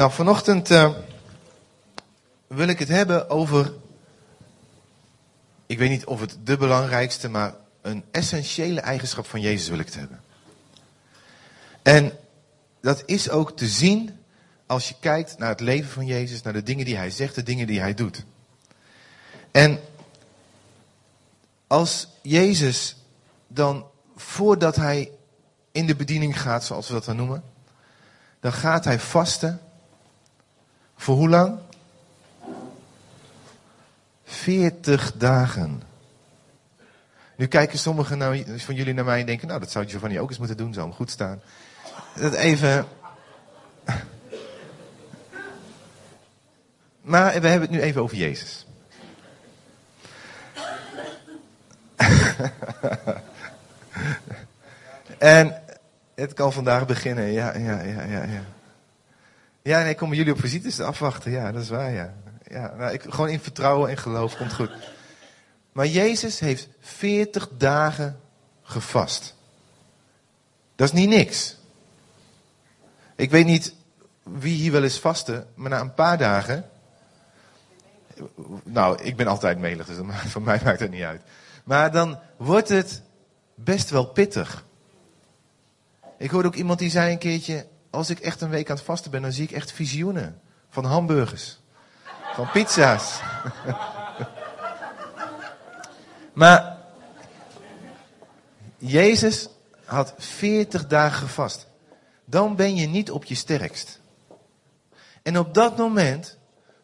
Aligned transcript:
Nou, 0.00 0.12
vanochtend 0.12 0.70
uh, 0.70 0.90
wil 2.46 2.68
ik 2.68 2.78
het 2.78 2.88
hebben 2.88 3.30
over. 3.30 3.72
Ik 5.66 5.78
weet 5.78 5.90
niet 5.90 6.04
of 6.04 6.20
het 6.20 6.36
de 6.44 6.56
belangrijkste, 6.56 7.28
maar 7.28 7.54
een 7.82 8.04
essentiële 8.10 8.80
eigenschap 8.80 9.26
van 9.26 9.40
Jezus 9.40 9.68
wil 9.68 9.78
ik 9.78 9.86
het 9.86 9.94
hebben. 9.94 10.20
En 11.82 12.12
dat 12.80 13.02
is 13.06 13.30
ook 13.30 13.56
te 13.56 13.66
zien 13.68 14.18
als 14.66 14.88
je 14.88 14.94
kijkt 15.00 15.38
naar 15.38 15.48
het 15.48 15.60
leven 15.60 15.90
van 15.90 16.06
Jezus, 16.06 16.42
naar 16.42 16.52
de 16.52 16.62
dingen 16.62 16.84
die 16.84 16.96
hij 16.96 17.10
zegt, 17.10 17.34
de 17.34 17.42
dingen 17.42 17.66
die 17.66 17.80
hij 17.80 17.94
doet. 17.94 18.24
En 19.50 19.80
als 21.66 22.08
Jezus 22.22 22.96
dan 23.46 23.86
voordat 24.16 24.76
hij 24.76 25.10
in 25.72 25.86
de 25.86 25.96
bediening 25.96 26.40
gaat, 26.40 26.64
zoals 26.64 26.86
we 26.86 26.92
dat 26.92 27.04
dan 27.04 27.16
noemen, 27.16 27.42
dan 28.40 28.52
gaat 28.52 28.84
hij 28.84 28.98
vasten. 28.98 29.60
Voor 31.00 31.16
hoe 31.16 31.28
lang? 31.28 31.58
40 34.24 35.12
dagen. 35.16 35.82
Nu 37.36 37.46
kijken 37.46 37.78
sommigen 37.78 38.18
nou, 38.18 38.60
van 38.60 38.74
jullie 38.74 38.94
naar 38.94 39.04
mij 39.04 39.20
en 39.20 39.26
denken, 39.26 39.48
nou 39.48 39.60
dat 39.60 39.70
zou 39.70 39.88
Giovanni 39.88 40.20
ook 40.20 40.28
eens 40.28 40.38
moeten 40.38 40.56
doen, 40.56 40.72
zou 40.72 40.86
hem 40.86 40.96
goed 40.96 41.10
staan. 41.10 41.42
Dat 42.16 42.32
even. 42.34 42.86
Maar 47.00 47.40
we 47.40 47.48
hebben 47.48 47.68
het 47.68 47.70
nu 47.70 47.80
even 47.80 48.02
over 48.02 48.16
Jezus. 48.16 48.66
en 55.18 55.62
het 56.14 56.32
kan 56.32 56.52
vandaag 56.52 56.86
beginnen, 56.86 57.26
ja, 57.32 57.56
ja, 57.56 57.82
ja, 57.82 58.02
ja. 58.02 58.22
Ja, 58.22 58.42
ja 59.62 59.82
nee, 59.82 59.94
komen 59.94 60.16
jullie 60.16 60.32
op 60.32 60.40
visites 60.40 60.80
afwachten, 60.80 61.30
ja, 61.30 61.52
dat 61.52 61.62
is 61.62 61.68
waar, 61.68 61.90
ja. 61.90 62.14
ja 62.48 62.74
nou, 62.76 62.92
ik, 62.92 63.02
gewoon 63.02 63.28
in 63.28 63.40
vertrouwen 63.40 63.90
en 63.90 63.98
geloof, 63.98 64.36
komt 64.36 64.54
goed. 64.54 64.70
Maar 65.72 65.86
Jezus 65.86 66.38
heeft 66.38 66.68
40 66.80 67.48
dagen 67.56 68.20
gevast. 68.62 69.34
Dat 70.76 70.88
is 70.88 70.94
niet 70.94 71.08
niks. 71.08 71.56
Ik 73.16 73.30
weet 73.30 73.46
niet 73.46 73.74
wie 74.22 74.54
hier 74.54 74.72
wel 74.72 74.82
eens 74.82 74.98
vasten, 74.98 75.46
maar 75.54 75.70
na 75.70 75.80
een 75.80 75.94
paar 75.94 76.18
dagen. 76.18 76.70
Nou, 78.62 79.02
ik 79.02 79.16
ben 79.16 79.26
altijd 79.26 79.58
melig, 79.58 79.86
dus 79.86 79.96
voor 80.32 80.42
mij 80.42 80.60
maakt 80.64 80.80
het 80.80 80.90
niet 80.90 81.02
uit. 81.02 81.22
Maar 81.64 81.92
dan 81.92 82.18
wordt 82.36 82.68
het 82.68 83.02
best 83.54 83.90
wel 83.90 84.06
pittig. 84.06 84.64
Ik 86.18 86.30
hoorde 86.30 86.48
ook 86.48 86.54
iemand 86.54 86.78
die 86.78 86.90
zei 86.90 87.12
een 87.12 87.18
keertje: 87.18 87.66
Als 87.90 88.10
ik 88.10 88.18
echt 88.18 88.40
een 88.40 88.50
week 88.50 88.70
aan 88.70 88.76
het 88.76 88.84
vasten 88.84 89.10
ben, 89.10 89.22
dan 89.22 89.32
zie 89.32 89.44
ik 89.44 89.50
echt 89.50 89.72
visioenen. 89.72 90.40
Van 90.68 90.84
hamburgers. 90.84 91.58
Van 92.34 92.50
pizza's. 92.50 93.20
maar 96.32 96.78
Jezus 98.78 99.48
had 99.84 100.14
40 100.18 100.86
dagen 100.86 101.18
gevast. 101.18 101.66
Dan 102.24 102.56
ben 102.56 102.76
je 102.76 102.86
niet 102.86 103.10
op 103.10 103.24
je 103.24 103.34
sterkst. 103.34 104.00
En 105.22 105.38
op 105.38 105.54
dat 105.54 105.76
moment 105.76 106.36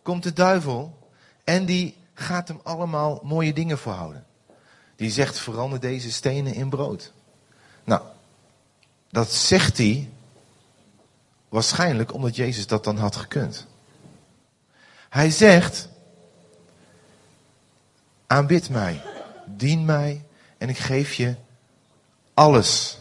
komt 0.03 0.23
de 0.23 0.33
duivel 0.33 0.99
en 1.45 1.65
die 1.65 1.97
gaat 2.15 2.49
hem 2.49 2.61
allemaal 2.63 3.21
mooie 3.23 3.53
dingen 3.53 3.79
voorhouden. 3.79 4.27
Die 4.97 5.11
zegt: 5.11 5.39
verander 5.39 5.81
deze 5.81 6.13
stenen 6.13 6.55
in 6.55 6.69
brood. 6.69 7.13
Nou, 7.85 8.03
dat 9.11 9.33
zegt 9.33 9.79
hij 9.79 10.11
waarschijnlijk 11.57 12.13
omdat 12.13 12.37
Jezus 12.37 12.67
dat 12.67 12.85
dan 12.85 12.97
had 12.97 13.17
gekund. 13.17 13.67
Hij 15.09 15.31
zegt: 15.31 15.89
aanbid 18.27 18.71
mij, 18.71 19.03
dien 19.47 19.85
mij 19.85 20.25
en 20.59 20.69
ik 20.69 20.79
geef 20.79 21.15
je 21.15 21.35
alles 22.35 22.99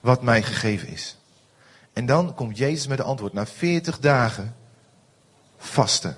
wat 0.00 0.22
mij 0.22 0.42
gegeven 0.42 0.88
is. 0.88 1.16
En 1.92 2.06
dan 2.06 2.34
komt 2.34 2.58
Jezus 2.58 2.86
met 2.86 2.98
een 2.98 3.04
antwoord 3.04 3.32
na 3.32 3.46
40 3.46 3.98
dagen 3.98 4.56
vasten. 5.56 6.16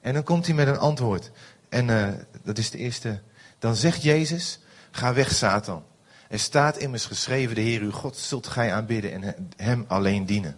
En 0.00 0.14
dan 0.14 0.22
komt 0.22 0.46
hij 0.46 0.54
met 0.54 0.66
een 0.66 0.78
antwoord. 0.78 1.30
En 1.68 1.88
uh, 1.88 2.08
dat 2.42 2.58
is 2.58 2.70
de 2.70 2.78
eerste. 2.78 3.20
Dan 3.58 3.76
zegt 3.76 4.02
Jezus: 4.02 4.58
Ga 4.90 5.14
weg, 5.14 5.32
Satan. 5.32 5.84
Er 6.32 6.38
staat 6.38 6.76
immers 6.76 7.06
geschreven: 7.06 7.54
De 7.54 7.60
Heer 7.60 7.80
uw 7.80 7.90
God 7.90 8.16
zult 8.16 8.46
gij 8.46 8.72
aanbidden 8.72 9.12
en 9.22 9.50
hem 9.56 9.84
alleen 9.88 10.26
dienen. 10.26 10.56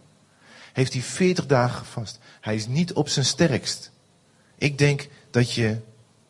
Heeft 0.72 0.92
hij 0.92 1.02
40 1.02 1.46
dagen 1.46 1.78
gevast. 1.78 2.18
Hij 2.40 2.54
is 2.54 2.66
niet 2.66 2.92
op 2.92 3.08
zijn 3.08 3.24
sterkst. 3.24 3.90
Ik 4.58 4.78
denk 4.78 5.08
dat 5.30 5.52
je 5.52 5.78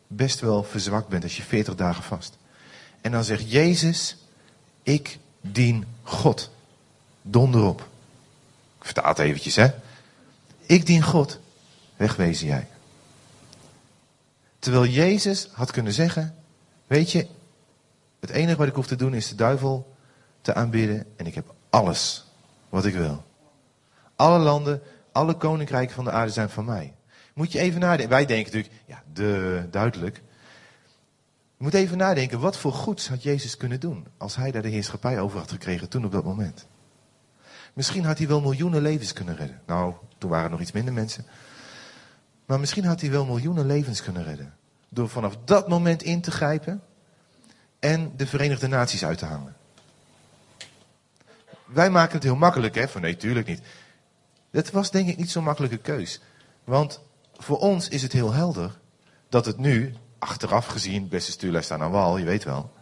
best 0.07 0.39
wel 0.39 0.63
verzwakt 0.63 1.07
bent 1.07 1.23
als 1.23 1.37
je 1.37 1.43
40 1.43 1.75
dagen 1.75 2.03
vast. 2.03 2.37
En 3.01 3.11
dan 3.11 3.23
zegt 3.23 3.51
Jezus: 3.51 4.17
Ik 4.83 5.17
dien 5.41 5.85
God. 6.03 6.51
Donder 7.21 7.63
op. 7.63 7.81
Ik 8.79 8.85
vertaal 8.85 9.09
het 9.09 9.19
eventjes, 9.19 9.55
hè. 9.55 9.67
Ik 10.65 10.85
dien 10.85 11.03
God. 11.03 11.39
Wegwezen 11.95 12.47
jij. 12.47 12.67
Terwijl 14.59 14.85
Jezus 14.85 15.47
had 15.51 15.71
kunnen 15.71 15.93
zeggen: 15.93 16.35
Weet 16.87 17.11
je, 17.11 17.27
het 18.27 18.35
enige 18.35 18.57
wat 18.57 18.67
ik 18.67 18.75
hoef 18.75 18.87
te 18.87 18.95
doen 18.95 19.13
is 19.13 19.29
de 19.29 19.35
duivel 19.35 19.95
te 20.41 20.53
aanbidden 20.53 21.05
en 21.15 21.25
ik 21.25 21.35
heb 21.35 21.53
alles 21.69 22.25
wat 22.69 22.85
ik 22.85 22.93
wil. 22.93 23.23
Alle 24.15 24.39
landen, 24.39 24.81
alle 25.11 25.33
koninkrijken 25.33 25.95
van 25.95 26.03
de 26.03 26.11
aarde 26.11 26.31
zijn 26.31 26.49
van 26.49 26.65
mij. 26.65 26.93
Moet 27.33 27.51
je 27.51 27.59
even 27.59 27.79
nadenken. 27.79 28.09
Wij 28.09 28.25
denken 28.25 28.53
natuurlijk, 28.53 28.83
ja, 28.85 29.03
de, 29.13 29.67
duidelijk. 29.71 30.21
Je 31.57 31.63
moet 31.63 31.73
even 31.73 31.97
nadenken, 31.97 32.39
wat 32.39 32.57
voor 32.57 32.73
goeds 32.73 33.07
had 33.07 33.23
Jezus 33.23 33.57
kunnen 33.57 33.79
doen 33.79 34.07
als 34.17 34.35
hij 34.35 34.51
daar 34.51 34.61
de 34.61 34.69
heerschappij 34.69 35.19
over 35.19 35.39
had 35.39 35.51
gekregen 35.51 35.89
toen 35.89 36.05
op 36.05 36.11
dat 36.11 36.23
moment? 36.23 36.67
Misschien 37.73 38.05
had 38.05 38.17
hij 38.17 38.27
wel 38.27 38.41
miljoenen 38.41 38.81
levens 38.81 39.13
kunnen 39.13 39.35
redden. 39.35 39.61
Nou, 39.65 39.93
toen 40.17 40.29
waren 40.29 40.45
er 40.45 40.51
nog 40.51 40.61
iets 40.61 40.71
minder 40.71 40.93
mensen. 40.93 41.25
Maar 42.45 42.59
misschien 42.59 42.85
had 42.85 43.01
hij 43.01 43.11
wel 43.11 43.25
miljoenen 43.25 43.65
levens 43.65 44.03
kunnen 44.03 44.23
redden. 44.23 44.53
Door 44.89 45.09
vanaf 45.09 45.37
dat 45.45 45.67
moment 45.67 46.03
in 46.03 46.21
te 46.21 46.31
grijpen 46.31 46.81
en 47.85 48.11
de 48.15 48.27
Verenigde 48.27 48.67
Naties 48.67 49.05
uit 49.05 49.17
te 49.17 49.25
hangen. 49.25 49.55
Wij 51.65 51.89
maken 51.89 52.13
het 52.13 52.23
heel 52.23 52.35
makkelijk, 52.35 52.75
hè? 52.75 52.87
Van 52.87 53.01
nee, 53.01 53.17
tuurlijk 53.17 53.47
niet. 53.47 53.61
Dat 54.51 54.71
was 54.71 54.91
denk 54.91 55.09
ik 55.09 55.17
niet 55.17 55.31
zo'n 55.31 55.43
makkelijke 55.43 55.77
keus. 55.77 56.21
Want 56.63 57.01
voor 57.37 57.57
ons 57.57 57.87
is 57.89 58.01
het 58.01 58.11
heel 58.11 58.33
helder 58.33 58.77
dat 59.29 59.45
het 59.45 59.57
nu, 59.57 59.95
achteraf 60.19 60.65
gezien, 60.65 61.07
beste 61.07 61.31
stuurlijst 61.31 61.71
aan 61.71 61.91
wal, 61.91 62.17
je 62.17 62.25
weet 62.25 62.43
wel. 62.43 62.73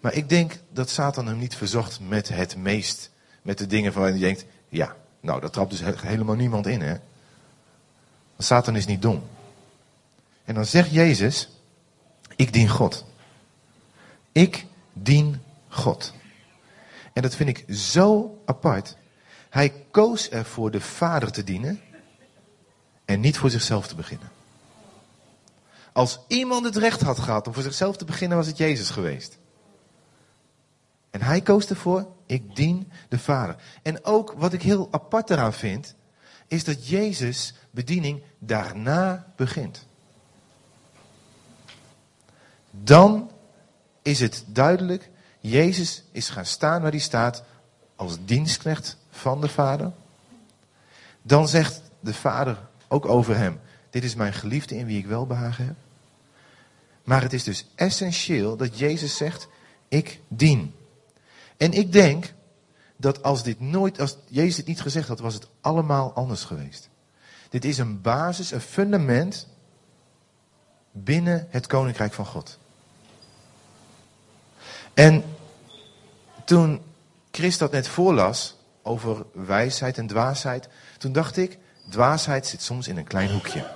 Maar 0.00 0.14
ik 0.14 0.28
denk 0.28 0.58
dat 0.70 0.90
Satan 0.90 1.26
hem 1.26 1.38
niet 1.38 1.56
verzocht 1.56 2.00
met 2.00 2.28
het 2.28 2.56
meest, 2.56 3.10
met 3.42 3.58
de 3.58 3.66
dingen 3.66 3.92
van 3.92 4.12
je 4.12 4.18
denkt, 4.18 4.44
ja, 4.68 4.96
nou, 5.20 5.40
dat 5.40 5.52
trapt 5.52 5.70
dus 5.70 6.00
helemaal 6.02 6.36
niemand 6.36 6.66
in, 6.66 6.80
hè. 6.80 6.94
Satan 8.38 8.76
is 8.76 8.86
niet 8.86 9.02
dom. 9.02 9.22
En 10.44 10.54
dan 10.54 10.66
zegt 10.66 10.90
Jezus, 10.90 11.48
ik 12.36 12.52
dien 12.52 12.68
God. 12.68 13.08
Ik 14.32 14.66
dien 14.92 15.42
God. 15.68 16.14
En 17.12 17.22
dat 17.22 17.34
vind 17.34 17.48
ik 17.48 17.74
zo 17.76 18.38
apart. 18.44 18.96
Hij 19.50 19.72
koos 19.90 20.28
ervoor 20.28 20.70
de 20.70 20.80
Vader 20.80 21.32
te 21.32 21.44
dienen 21.44 21.80
en 23.04 23.20
niet 23.20 23.38
voor 23.38 23.50
zichzelf 23.50 23.86
te 23.86 23.94
beginnen. 23.94 24.30
Als 25.92 26.20
iemand 26.26 26.64
het 26.64 26.76
recht 26.76 27.00
had 27.00 27.18
gehad 27.18 27.46
om 27.46 27.52
voor 27.52 27.62
zichzelf 27.62 27.96
te 27.96 28.04
beginnen, 28.04 28.36
was 28.36 28.46
het 28.46 28.56
Jezus 28.56 28.90
geweest. 28.90 29.38
En 31.10 31.22
hij 31.22 31.40
koos 31.40 31.66
ervoor, 31.66 32.06
ik 32.26 32.56
dien 32.56 32.90
de 33.08 33.18
Vader. 33.18 33.56
En 33.82 34.04
ook 34.04 34.34
wat 34.36 34.52
ik 34.52 34.62
heel 34.62 34.88
apart 34.90 35.30
eraan 35.30 35.52
vind, 35.52 35.94
is 36.46 36.64
dat 36.64 36.88
Jezus 36.88 37.54
bediening 37.70 38.22
daarna 38.38 39.32
begint. 39.36 39.86
Dan 42.70 43.30
is 44.10 44.20
het 44.20 44.44
duidelijk, 44.46 45.10
Jezus 45.40 46.02
is 46.12 46.28
gaan 46.28 46.46
staan 46.46 46.82
waar 46.82 46.90
hij 46.90 47.00
staat 47.00 47.42
als 47.96 48.16
dienstknecht 48.24 48.96
van 49.10 49.40
de 49.40 49.48
Vader. 49.48 49.92
Dan 51.22 51.48
zegt 51.48 51.82
de 52.00 52.14
Vader 52.14 52.58
ook 52.88 53.06
over 53.06 53.36
hem, 53.36 53.60
dit 53.90 54.04
is 54.04 54.14
mijn 54.14 54.32
geliefde 54.32 54.76
in 54.76 54.86
wie 54.86 54.98
ik 54.98 55.06
welbehagen 55.06 55.66
heb. 55.66 55.74
Maar 57.04 57.22
het 57.22 57.32
is 57.32 57.44
dus 57.44 57.66
essentieel 57.74 58.56
dat 58.56 58.78
Jezus 58.78 59.16
zegt, 59.16 59.48
ik 59.88 60.20
dien. 60.28 60.74
En 61.56 61.72
ik 61.72 61.92
denk 61.92 62.32
dat 62.96 63.22
als 63.22 63.42
dit 63.42 63.60
nooit, 63.60 64.00
als 64.00 64.16
Jezus 64.28 64.56
het 64.56 64.66
niet 64.66 64.80
gezegd 64.80 65.08
had, 65.08 65.20
was 65.20 65.34
het 65.34 65.48
allemaal 65.60 66.12
anders 66.12 66.44
geweest. 66.44 66.88
Dit 67.48 67.64
is 67.64 67.78
een 67.78 68.00
basis, 68.00 68.50
een 68.50 68.60
fundament 68.60 69.46
binnen 70.92 71.46
het 71.50 71.66
koninkrijk 71.66 72.12
van 72.12 72.26
God. 72.26 72.58
En 74.94 75.24
toen 76.44 76.80
Chris 77.30 77.58
dat 77.58 77.72
net 77.72 77.88
voorlas, 77.88 78.56
over 78.82 79.24
wijsheid 79.32 79.98
en 79.98 80.06
dwaasheid. 80.06 80.68
Toen 80.98 81.12
dacht 81.12 81.36
ik, 81.36 81.58
dwaasheid 81.88 82.46
zit 82.46 82.62
soms 82.62 82.88
in 82.88 82.96
een 82.96 83.04
klein 83.04 83.30
hoekje. 83.30 83.70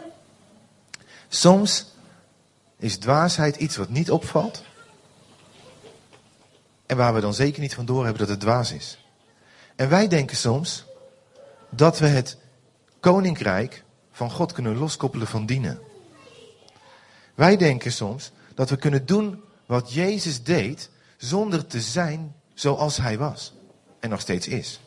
Soms 1.28 1.86
is 2.76 2.96
dwaasheid 2.98 3.56
iets 3.56 3.76
wat 3.76 3.88
niet 3.88 4.10
opvalt. 4.10 4.62
En 6.86 6.96
waar 6.96 7.14
we 7.14 7.20
dan 7.20 7.34
zeker 7.34 7.60
niet 7.60 7.74
van 7.74 7.84
door 7.84 8.02
hebben 8.04 8.20
dat 8.20 8.28
het 8.28 8.40
dwaas 8.40 8.72
is. 8.72 8.98
En 9.76 9.88
wij 9.88 10.08
denken 10.08 10.36
soms 10.36 10.84
dat 11.70 11.98
we 11.98 12.06
het 12.06 12.36
koninkrijk 13.00 13.84
van 14.12 14.30
God 14.30 14.52
kunnen 14.52 14.76
loskoppelen 14.76 15.26
van 15.26 15.46
dienen. 15.46 15.78
Wij 17.34 17.56
denken 17.56 17.92
soms 17.92 18.30
dat 18.54 18.70
we 18.70 18.76
kunnen 18.76 19.06
doen 19.06 19.42
wat 19.66 19.92
Jezus 19.92 20.42
deed 20.42 20.90
zonder 21.16 21.66
te 21.66 21.80
zijn 21.80 22.34
zoals 22.54 22.96
hij 22.96 23.18
was 23.18 23.52
en 24.00 24.10
nog 24.10 24.20
steeds 24.20 24.48
is. 24.48 24.80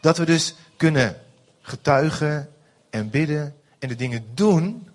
Dat 0.00 0.18
we 0.18 0.24
dus 0.24 0.54
kunnen 0.76 1.20
getuigen 1.60 2.52
en 2.90 3.10
bidden 3.10 3.56
en 3.78 3.88
de 3.88 3.94
dingen 3.94 4.26
doen 4.34 4.88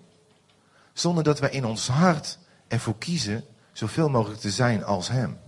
zonder 0.92 1.24
dat 1.24 1.38
wij 1.38 1.50
in 1.50 1.64
ons 1.64 1.88
hart 1.88 2.38
ervoor 2.68 2.98
kiezen 2.98 3.44
zoveel 3.72 4.08
mogelijk 4.08 4.40
te 4.40 4.50
zijn 4.50 4.84
als 4.84 5.08
Hem. 5.08 5.38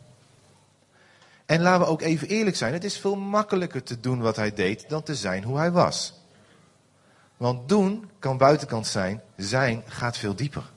En 1.46 1.60
laten 1.60 1.80
we 1.80 1.86
ook 1.92 2.02
even 2.02 2.28
eerlijk 2.28 2.56
zijn, 2.56 2.72
het 2.72 2.84
is 2.84 2.98
veel 2.98 3.16
makkelijker 3.16 3.82
te 3.82 4.00
doen 4.00 4.20
wat 4.20 4.36
Hij 4.36 4.52
deed 4.52 4.88
dan 4.88 5.02
te 5.02 5.14
zijn 5.14 5.44
hoe 5.44 5.58
Hij 5.58 5.70
was. 5.70 6.14
Want 7.36 7.68
doen 7.68 8.10
kan 8.18 8.38
buitenkant 8.38 8.86
zijn, 8.86 9.22
zijn 9.36 9.82
gaat 9.86 10.16
veel 10.16 10.34
dieper. 10.34 10.72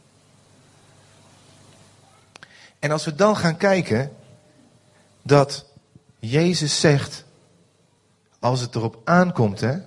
En 2.88 2.94
als 2.94 3.06
we 3.06 3.16
dan 3.16 3.38
gaan 3.38 3.58
kijken 3.58 4.16
dat 5.22 5.66
Jezus 6.20 6.80
zegt, 6.80 7.26
als 8.40 8.62
het 8.62 8.76
erop 8.76 9.02
aankomt, 9.04 9.60
hè, 9.60 9.78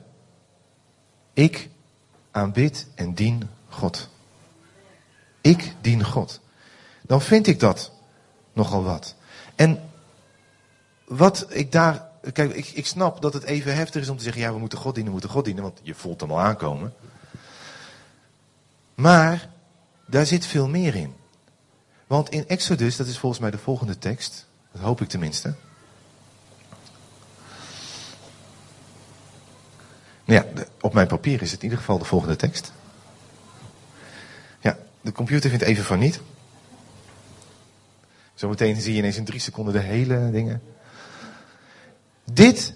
ik 1.33 1.69
aanbid 2.31 2.87
en 2.95 3.15
dien 3.15 3.51
God. 3.69 4.09
Ik 5.41 5.75
dien 5.81 6.05
God. 6.05 6.41
Dan 7.03 7.21
vind 7.21 7.47
ik 7.47 7.61
dat 7.61 7.93
nogal 8.53 8.83
wat. 8.83 9.15
En 9.55 9.91
wat 11.05 11.47
ik 11.49 11.73
daar. 11.73 12.09
Kijk, 12.33 12.55
ik, 12.55 12.67
ik 12.67 12.87
snap 12.87 13.23
dat 13.23 13.33
het 13.33 13.43
even 13.43 13.75
heftig 13.75 14.03
is 14.03 14.09
om 14.09 14.17
te 14.17 14.23
zeggen: 14.23 14.43
ja, 14.43 14.53
we 14.53 14.59
moeten 14.59 14.79
God 14.79 14.95
dienen, 14.95 15.13
we 15.13 15.19
moeten 15.19 15.31
God 15.31 15.45
dienen, 15.45 15.63
want 15.63 15.81
je 15.83 15.95
voelt 15.95 16.21
hem 16.21 16.31
al 16.31 16.41
aankomen. 16.41 16.95
Maar 18.95 19.51
daar 20.07 20.27
zit 20.27 20.47
veel 20.47 20.69
meer 20.69 20.95
in. 20.95 21.19
Want 22.11 22.29
in 22.29 22.49
Exodus, 22.49 22.97
dat 22.97 23.07
is 23.07 23.19
volgens 23.19 23.41
mij 23.41 23.51
de 23.51 23.59
volgende 23.59 23.99
tekst, 23.99 24.47
dat 24.73 24.83
hoop 24.83 25.01
ik 25.01 25.09
tenminste. 25.09 25.55
Nou 30.25 30.45
ja, 30.45 30.65
op 30.81 30.93
mijn 30.93 31.07
papier 31.07 31.43
is 31.43 31.51
het 31.51 31.59
in 31.59 31.65
ieder 31.65 31.79
geval 31.79 31.99
de 31.99 32.05
volgende 32.05 32.37
tekst. 32.37 32.73
Ja, 34.61 34.79
de 35.01 35.13
computer 35.13 35.51
vindt 35.51 35.65
even 35.65 35.85
van 35.85 35.99
niet. 35.99 36.21
Zometeen 38.35 38.81
zie 38.81 38.93
je 38.93 38.99
ineens 38.99 39.17
in 39.17 39.25
drie 39.25 39.41
seconden 39.41 39.73
de 39.73 39.81
hele 39.81 40.31
dingen. 40.31 40.63
Dit 42.25 42.75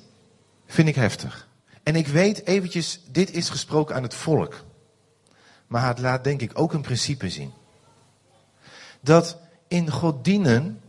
vind 0.67 0.89
ik 0.89 0.95
heftig. 0.95 1.49
En 1.83 1.97
ik 1.97 2.07
weet 2.07 2.47
eventjes, 2.47 3.01
dit 3.11 3.31
is 3.31 3.49
gesproken 3.49 3.95
aan 3.95 4.03
het 4.03 4.15
volk. 4.15 4.65
Maar 5.67 5.87
het 5.87 5.99
laat 5.99 6.25
denk 6.25 6.41
ik 6.41 6.59
ook 6.59 6.73
een 6.73 6.83
principe 6.83 7.31
zien. 7.31 7.53
Dat 9.05 9.39
in 9.69 9.91
God 9.91 10.25
dienen, 10.25 10.81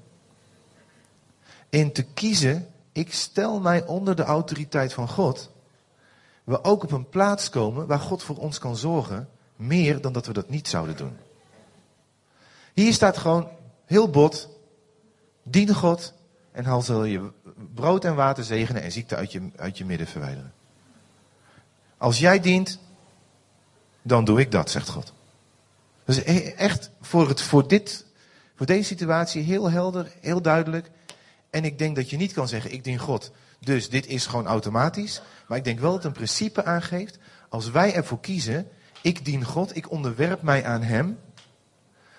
in 1.69 1.91
te 1.91 2.03
kiezen, 2.03 2.67
ik 2.91 3.13
stel 3.13 3.59
mij 3.59 3.85
onder 3.85 4.15
de 4.15 4.23
autoriteit 4.23 4.93
van 4.93 5.07
God, 5.09 5.51
we 6.43 6.63
ook 6.63 6.83
op 6.83 6.91
een 6.91 7.09
plaats 7.09 7.49
komen 7.49 7.87
waar 7.87 7.99
God 7.99 8.23
voor 8.23 8.37
ons 8.37 8.57
kan 8.57 8.75
zorgen, 8.75 9.29
meer 9.55 10.01
dan 10.01 10.13
dat 10.13 10.25
we 10.25 10.33
dat 10.33 10.49
niet 10.49 10.67
zouden 10.67 10.97
doen. 10.97 11.17
Hier 12.73 12.93
staat 12.93 13.17
gewoon 13.17 13.49
heel 13.85 14.09
bot, 14.09 14.49
dien 15.43 15.73
God 15.73 16.13
en 16.51 16.65
hij 16.65 16.81
zal 16.81 17.03
je 17.03 17.31
brood 17.73 18.05
en 18.05 18.15
water 18.15 18.43
zegenen 18.43 18.81
en 18.81 18.91
ziekte 18.91 19.15
uit 19.15 19.31
je, 19.31 19.49
uit 19.55 19.77
je 19.77 19.85
midden 19.85 20.07
verwijderen. 20.07 20.53
Als 21.97 22.19
jij 22.19 22.39
dient, 22.39 22.79
dan 24.01 24.25
doe 24.25 24.39
ik 24.39 24.51
dat, 24.51 24.69
zegt 24.69 24.89
God. 24.89 25.13
Dus 26.05 26.23
echt 26.53 26.89
voor, 27.01 27.27
het, 27.27 27.41
voor, 27.41 27.67
dit, 27.67 28.05
voor 28.55 28.65
deze 28.65 28.83
situatie 28.83 29.43
heel 29.43 29.71
helder, 29.71 30.11
heel 30.21 30.41
duidelijk. 30.41 30.91
En 31.49 31.65
ik 31.65 31.77
denk 31.77 31.95
dat 31.95 32.09
je 32.09 32.17
niet 32.17 32.33
kan 32.33 32.47
zeggen, 32.47 32.71
ik 32.71 32.83
dien 32.83 32.97
God. 32.97 33.31
Dus 33.59 33.89
dit 33.89 34.07
is 34.07 34.25
gewoon 34.25 34.47
automatisch. 34.47 35.21
Maar 35.47 35.57
ik 35.57 35.63
denk 35.63 35.79
wel 35.79 35.91
dat 35.91 35.97
het 35.97 36.05
een 36.05 36.17
principe 36.17 36.63
aangeeft. 36.63 37.17
Als 37.49 37.69
wij 37.69 37.93
ervoor 37.93 38.19
kiezen, 38.19 38.67
ik 39.01 39.25
dien 39.25 39.43
God, 39.43 39.75
ik 39.75 39.91
onderwerp 39.91 40.41
mij 40.41 40.65
aan 40.65 40.81
Hem. 40.81 41.19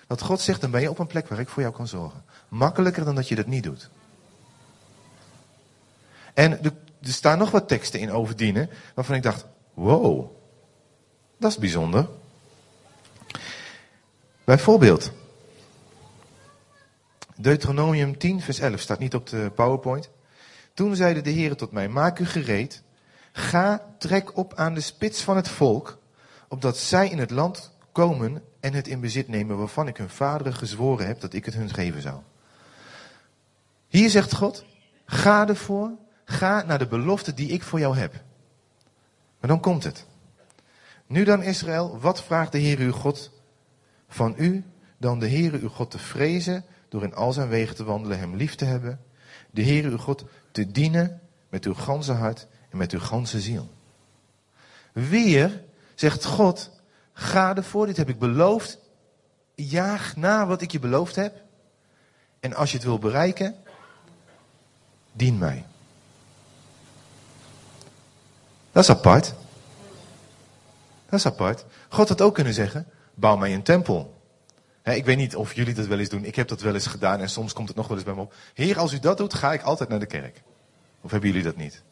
Dat 0.07 0.21
God 0.21 0.41
zegt, 0.41 0.61
dan 0.61 0.71
ben 0.71 0.81
je 0.81 0.89
op 0.89 0.99
een 0.99 1.07
plek 1.07 1.27
waar 1.27 1.39
ik 1.39 1.49
voor 1.49 1.61
jou 1.61 1.73
kan 1.73 1.87
zorgen. 1.87 2.23
Makkelijker 2.47 3.05
dan 3.05 3.15
dat 3.15 3.27
je 3.27 3.35
dat 3.35 3.45
niet 3.45 3.63
doet. 3.63 3.89
En 6.33 6.63
er 6.63 6.73
staan 7.01 7.37
nog 7.37 7.51
wat 7.51 7.67
teksten 7.67 7.99
in 7.99 8.11
over 8.11 8.35
dienen, 8.35 8.69
waarvan 8.95 9.15
ik 9.15 9.23
dacht, 9.23 9.45
wow, 9.73 10.31
dat 11.39 11.51
is 11.51 11.57
bijzonder. 11.57 12.07
Bijvoorbeeld, 14.47 15.11
Deuteronomium 17.35 18.17
10, 18.17 18.41
vers 18.41 18.59
11 18.59 18.79
staat 18.79 18.99
niet 18.99 19.15
op 19.15 19.27
de 19.27 19.51
PowerPoint. 19.55 20.09
Toen 20.73 20.95
zeide 20.95 21.21
de 21.21 21.29
Heer 21.29 21.55
tot 21.55 21.71
mij, 21.71 21.87
maak 21.89 22.19
u 22.19 22.25
gereed, 22.25 22.83
ga, 23.31 23.95
trek 23.99 24.37
op 24.37 24.53
aan 24.53 24.73
de 24.73 24.81
spits 24.81 25.21
van 25.21 25.35
het 25.35 25.47
volk, 25.47 25.97
opdat 26.47 26.77
zij 26.77 27.09
in 27.09 27.17
het 27.17 27.31
land 27.31 27.71
komen 27.91 28.43
en 28.59 28.73
het 28.73 28.87
in 28.87 28.99
bezit 28.99 29.27
nemen 29.27 29.57
waarvan 29.57 29.87
ik 29.87 29.97
hun 29.97 30.09
vaderen 30.09 30.53
gezworen 30.53 31.07
heb 31.07 31.19
dat 31.21 31.33
ik 31.33 31.45
het 31.45 31.53
hun 31.53 31.69
geven 31.69 32.01
zou. 32.01 32.19
Hier 33.87 34.09
zegt 34.09 34.33
God, 34.33 34.65
ga 35.05 35.47
ervoor, 35.47 35.91
ga 36.25 36.63
naar 36.63 36.79
de 36.79 36.87
belofte 36.87 37.33
die 37.33 37.49
ik 37.49 37.63
voor 37.63 37.79
jou 37.79 37.97
heb. 37.97 38.13
Maar 39.39 39.49
dan 39.49 39.59
komt 39.59 39.83
het. 39.83 40.05
Nu 41.07 41.23
dan 41.23 41.43
Israël, 41.43 41.99
wat 41.99 42.23
vraagt 42.23 42.51
de 42.51 42.57
Heer 42.57 42.79
uw 42.79 42.91
God 42.91 43.35
van 44.07 44.35
u? 44.37 44.63
Dan 44.97 45.19
de 45.19 45.27
Heer 45.27 45.53
uw 45.53 45.69
God 45.69 45.91
te 45.91 45.99
vrezen, 45.99 46.65
door 46.89 47.03
in 47.03 47.15
al 47.15 47.33
zijn 47.33 47.47
wegen 47.47 47.75
te 47.75 47.83
wandelen, 47.83 48.19
hem 48.19 48.35
lief 48.35 48.55
te 48.55 48.65
hebben. 48.65 48.99
De 49.51 49.61
Heer 49.61 49.85
uw 49.85 49.97
God 49.97 50.23
te 50.51 50.71
dienen 50.71 51.21
met 51.49 51.65
uw 51.65 51.73
ganse 51.73 52.13
hart 52.13 52.47
en 52.69 52.77
met 52.77 52.91
uw 52.91 52.99
ganse 52.99 53.41
ziel. 53.41 53.69
Weer 54.93 55.63
zegt 55.95 56.25
God, 56.25 56.71
ga 57.13 57.55
ervoor, 57.55 57.85
dit 57.85 57.97
heb 57.97 58.09
ik 58.09 58.19
beloofd. 58.19 58.79
Jaag 59.55 60.15
na 60.15 60.45
wat 60.45 60.61
ik 60.61 60.71
je 60.71 60.79
beloofd 60.79 61.15
heb. 61.15 61.41
En 62.39 62.53
als 62.53 62.71
je 62.71 62.77
het 62.77 62.85
wil 62.85 62.99
bereiken, 62.99 63.55
dien 65.11 65.37
mij. 65.37 65.65
Dat 68.71 68.83
is 68.83 68.89
apart. 68.89 69.33
Dat 71.09 71.19
is 71.19 71.25
apart. 71.25 71.65
God 71.89 72.09
had 72.09 72.21
ook 72.21 72.33
kunnen 72.33 72.53
zeggen, 72.53 72.87
bouw 73.17 73.37
mij 73.37 73.53
een 73.53 73.63
tempel. 73.63 74.21
ik 74.83 75.05
weet 75.05 75.17
niet 75.17 75.35
of 75.35 75.53
jullie 75.53 75.73
dat 75.73 75.85
wel 75.85 75.99
eens 75.99 76.09
doen. 76.09 76.25
Ik 76.25 76.35
heb 76.35 76.47
dat 76.47 76.61
wel 76.61 76.73
eens 76.73 76.87
gedaan 76.87 77.19
en 77.19 77.29
soms 77.29 77.53
komt 77.53 77.67
het 77.67 77.77
nog 77.77 77.87
wel 77.87 77.97
eens 77.97 78.05
bij 78.05 78.15
me 78.15 78.21
op. 78.21 78.33
Heer, 78.53 78.79
als 78.79 78.93
u 78.93 78.99
dat 78.99 79.17
doet, 79.17 79.33
ga 79.33 79.53
ik 79.53 79.61
altijd 79.61 79.89
naar 79.89 79.99
de 79.99 80.05
kerk. 80.05 80.41
Of 81.01 81.11
hebben 81.11 81.29
jullie 81.29 81.45
dat 81.45 81.55
niet? 81.55 81.83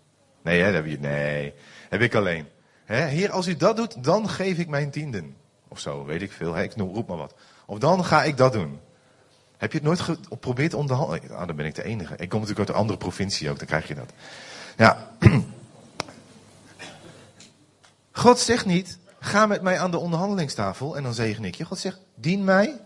Nee, 0.41 0.61
heb 0.61 0.99
nee, 0.99 1.53
heb 1.89 2.01
ik 2.01 2.15
alleen. 2.15 2.47
heer, 2.85 3.31
als 3.31 3.47
u 3.47 3.55
dat 3.55 3.75
doet, 3.75 4.03
dan 4.03 4.29
geef 4.29 4.57
ik 4.57 4.67
mijn 4.67 4.91
tienden. 4.91 5.35
Of 5.67 5.79
zo, 5.79 6.05
weet 6.05 6.21
ik 6.21 6.31
veel. 6.31 6.57
ik 6.57 6.73
roep 6.75 7.07
maar 7.07 7.17
wat. 7.17 7.33
Of 7.65 7.79
dan 7.79 8.05
ga 8.05 8.23
ik 8.23 8.37
dat 8.37 8.53
doen. 8.53 8.79
Heb 9.57 9.71
je 9.71 9.77
het 9.77 9.87
nooit 9.87 9.99
geprobeerd 9.99 10.69
te 10.69 10.77
onderhandelen? 10.77 11.37
Ah, 11.37 11.47
dan 11.47 11.55
ben 11.55 11.65
ik 11.65 11.75
de 11.75 11.83
enige. 11.83 12.15
Ik 12.17 12.29
kom 12.29 12.39
natuurlijk 12.39 12.59
uit 12.59 12.69
een 12.69 12.81
andere 12.81 12.97
provincie 12.97 13.49
ook, 13.49 13.57
dan 13.57 13.67
krijg 13.67 13.87
je 13.87 13.95
dat. 13.95 14.13
Ja. 14.77 15.11
God 18.11 18.39
zegt 18.39 18.65
niet, 18.65 18.97
ga 19.25 19.45
met 19.45 19.61
mij 19.61 19.79
aan 19.79 19.91
de 19.91 19.97
onderhandelingstafel 19.97 20.97
en 20.97 21.03
dan 21.03 21.13
zegen 21.13 21.45
ik 21.45 21.55
je. 21.55 21.65
God 21.65 21.79
zegt, 21.79 21.99
dien 22.15 22.43
mij 22.43 22.79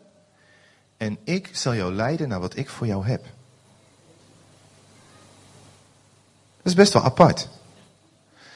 en 0.98 1.18
ik 1.24 1.50
zal 1.52 1.76
jou 1.76 1.94
leiden 1.94 2.28
naar 2.28 2.40
wat 2.40 2.56
ik 2.56 2.70
voor 2.70 2.88
jou 2.88 3.06
heb. 3.06 3.24
Dat 6.58 6.66
is 6.72 6.74
best 6.74 6.94
wel 6.94 7.04
apart. 7.04 7.48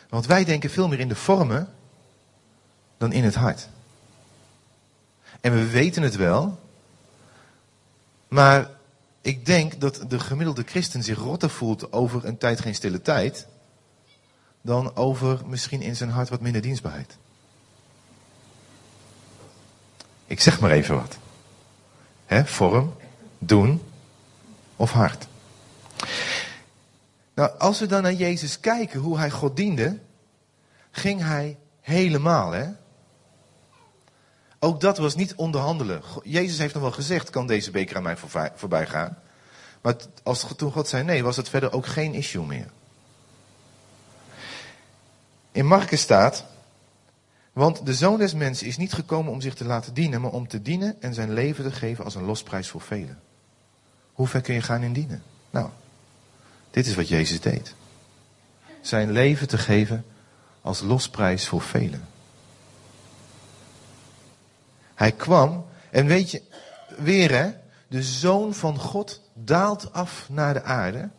Want 0.09 0.25
wij 0.25 0.43
denken 0.43 0.69
veel 0.69 0.87
meer 0.87 0.99
in 0.99 1.07
de 1.07 1.15
vormen 1.15 1.73
dan 2.97 3.11
in 3.11 3.23
het 3.23 3.35
hart. 3.35 3.67
En 5.41 5.53
we 5.53 5.69
weten 5.69 6.03
het 6.03 6.15
wel, 6.15 6.59
maar 8.27 8.69
ik 9.21 9.45
denk 9.45 9.81
dat 9.81 10.05
de 10.07 10.19
gemiddelde 10.19 10.63
christen 10.65 11.03
zich 11.03 11.17
rotter 11.17 11.49
voelt 11.49 11.91
over 11.91 12.25
een 12.25 12.37
tijd 12.37 12.61
geen 12.61 12.75
stille 12.75 13.01
tijd, 13.01 13.47
dan 14.61 14.95
over 14.95 15.41
misschien 15.45 15.81
in 15.81 15.95
zijn 15.95 16.09
hart 16.09 16.29
wat 16.29 16.41
minder 16.41 16.61
dienstbaarheid. 16.61 17.17
Ik 20.33 20.41
zeg 20.41 20.59
maar 20.59 20.71
even 20.71 20.95
wat. 20.95 21.17
He, 22.25 22.45
vorm, 22.45 22.95
doen 23.37 23.81
of 24.75 24.91
hart. 24.91 25.27
Nou, 27.33 27.51
als 27.57 27.79
we 27.79 27.85
dan 27.85 28.01
naar 28.01 28.13
Jezus 28.13 28.59
kijken, 28.59 28.99
hoe 28.99 29.17
hij 29.17 29.31
God 29.31 29.55
diende, 29.55 29.99
ging 30.91 31.21
hij 31.21 31.57
helemaal, 31.81 32.51
hè? 32.51 32.67
Ook 34.59 34.81
dat 34.81 34.97
was 34.97 35.15
niet 35.15 35.35
onderhandelen. 35.35 36.01
Jezus 36.23 36.57
heeft 36.57 36.73
nog 36.73 36.83
wel 36.83 36.91
gezegd, 36.91 37.29
kan 37.29 37.47
deze 37.47 37.71
beker 37.71 37.95
aan 37.95 38.03
mij 38.03 38.17
voorbij 38.55 38.87
gaan? 38.87 39.17
Maar 39.81 39.95
als 40.23 40.45
toen 40.55 40.71
God 40.71 40.87
zei 40.87 41.03
nee, 41.03 41.23
was 41.23 41.37
het 41.37 41.49
verder 41.49 41.73
ook 41.73 41.85
geen 41.85 42.13
issue 42.13 42.45
meer. 42.45 42.69
In 45.51 45.65
Marcus 45.65 46.01
staat, 46.01 46.45
want 47.53 47.85
de 47.85 47.93
zoon 47.93 48.17
des 48.17 48.33
mensen 48.33 48.67
is 48.67 48.77
niet 48.77 48.93
gekomen 48.93 49.31
om 49.31 49.41
zich 49.41 49.53
te 49.53 49.65
laten 49.65 49.93
dienen, 49.93 50.21
maar 50.21 50.31
om 50.31 50.47
te 50.47 50.61
dienen 50.61 51.01
en 51.01 51.13
zijn 51.13 51.33
leven 51.33 51.63
te 51.63 51.71
geven 51.71 52.03
als 52.03 52.15
een 52.15 52.25
losprijs 52.25 52.69
voor 52.69 52.81
velen. 52.81 53.19
Hoe 54.13 54.27
ver 54.27 54.41
kun 54.41 54.53
je 54.53 54.61
gaan 54.61 54.81
in 54.81 54.93
dienen? 54.93 55.23
Nou, 55.49 55.69
dit 56.71 56.85
is 56.85 56.95
wat 56.95 57.07
Jezus 57.07 57.39
deed. 57.39 57.75
Zijn 58.81 59.11
leven 59.11 59.47
te 59.47 59.57
geven 59.57 60.05
als 60.61 60.81
losprijs 60.81 61.47
voor 61.47 61.61
velen. 61.61 62.07
Hij 64.95 65.11
kwam, 65.11 65.65
en 65.91 66.05
weet 66.05 66.31
je, 66.31 66.41
weer 66.97 67.31
hè, 67.31 67.51
de 67.87 68.03
zoon 68.03 68.53
van 68.53 68.77
God 68.77 69.21
daalt 69.33 69.93
af 69.93 70.29
naar 70.29 70.53
de 70.53 70.63
aarde. 70.63 71.09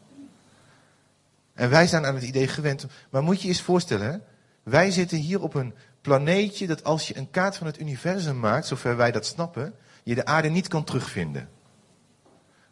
En 1.54 1.70
wij 1.70 1.86
zijn 1.86 2.06
aan 2.06 2.14
het 2.14 2.24
idee 2.24 2.48
gewend. 2.48 2.86
Maar 3.10 3.22
moet 3.22 3.36
je 3.36 3.42
je 3.42 3.48
eens 3.48 3.62
voorstellen, 3.62 4.12
hè? 4.12 4.18
wij 4.62 4.90
zitten 4.90 5.18
hier 5.18 5.42
op 5.42 5.54
een 5.54 5.74
planeetje 6.04 6.66
dat 6.66 6.84
als 6.84 7.08
je 7.08 7.16
een 7.16 7.30
kaart 7.30 7.56
van 7.56 7.66
het 7.66 7.80
universum 7.80 8.40
maakt, 8.40 8.66
zover 8.66 8.96
wij 8.96 9.12
dat 9.12 9.26
snappen, 9.26 9.74
je 10.02 10.14
de 10.14 10.24
aarde 10.24 10.48
niet 10.48 10.68
kan 10.68 10.84
terugvinden. 10.84 11.48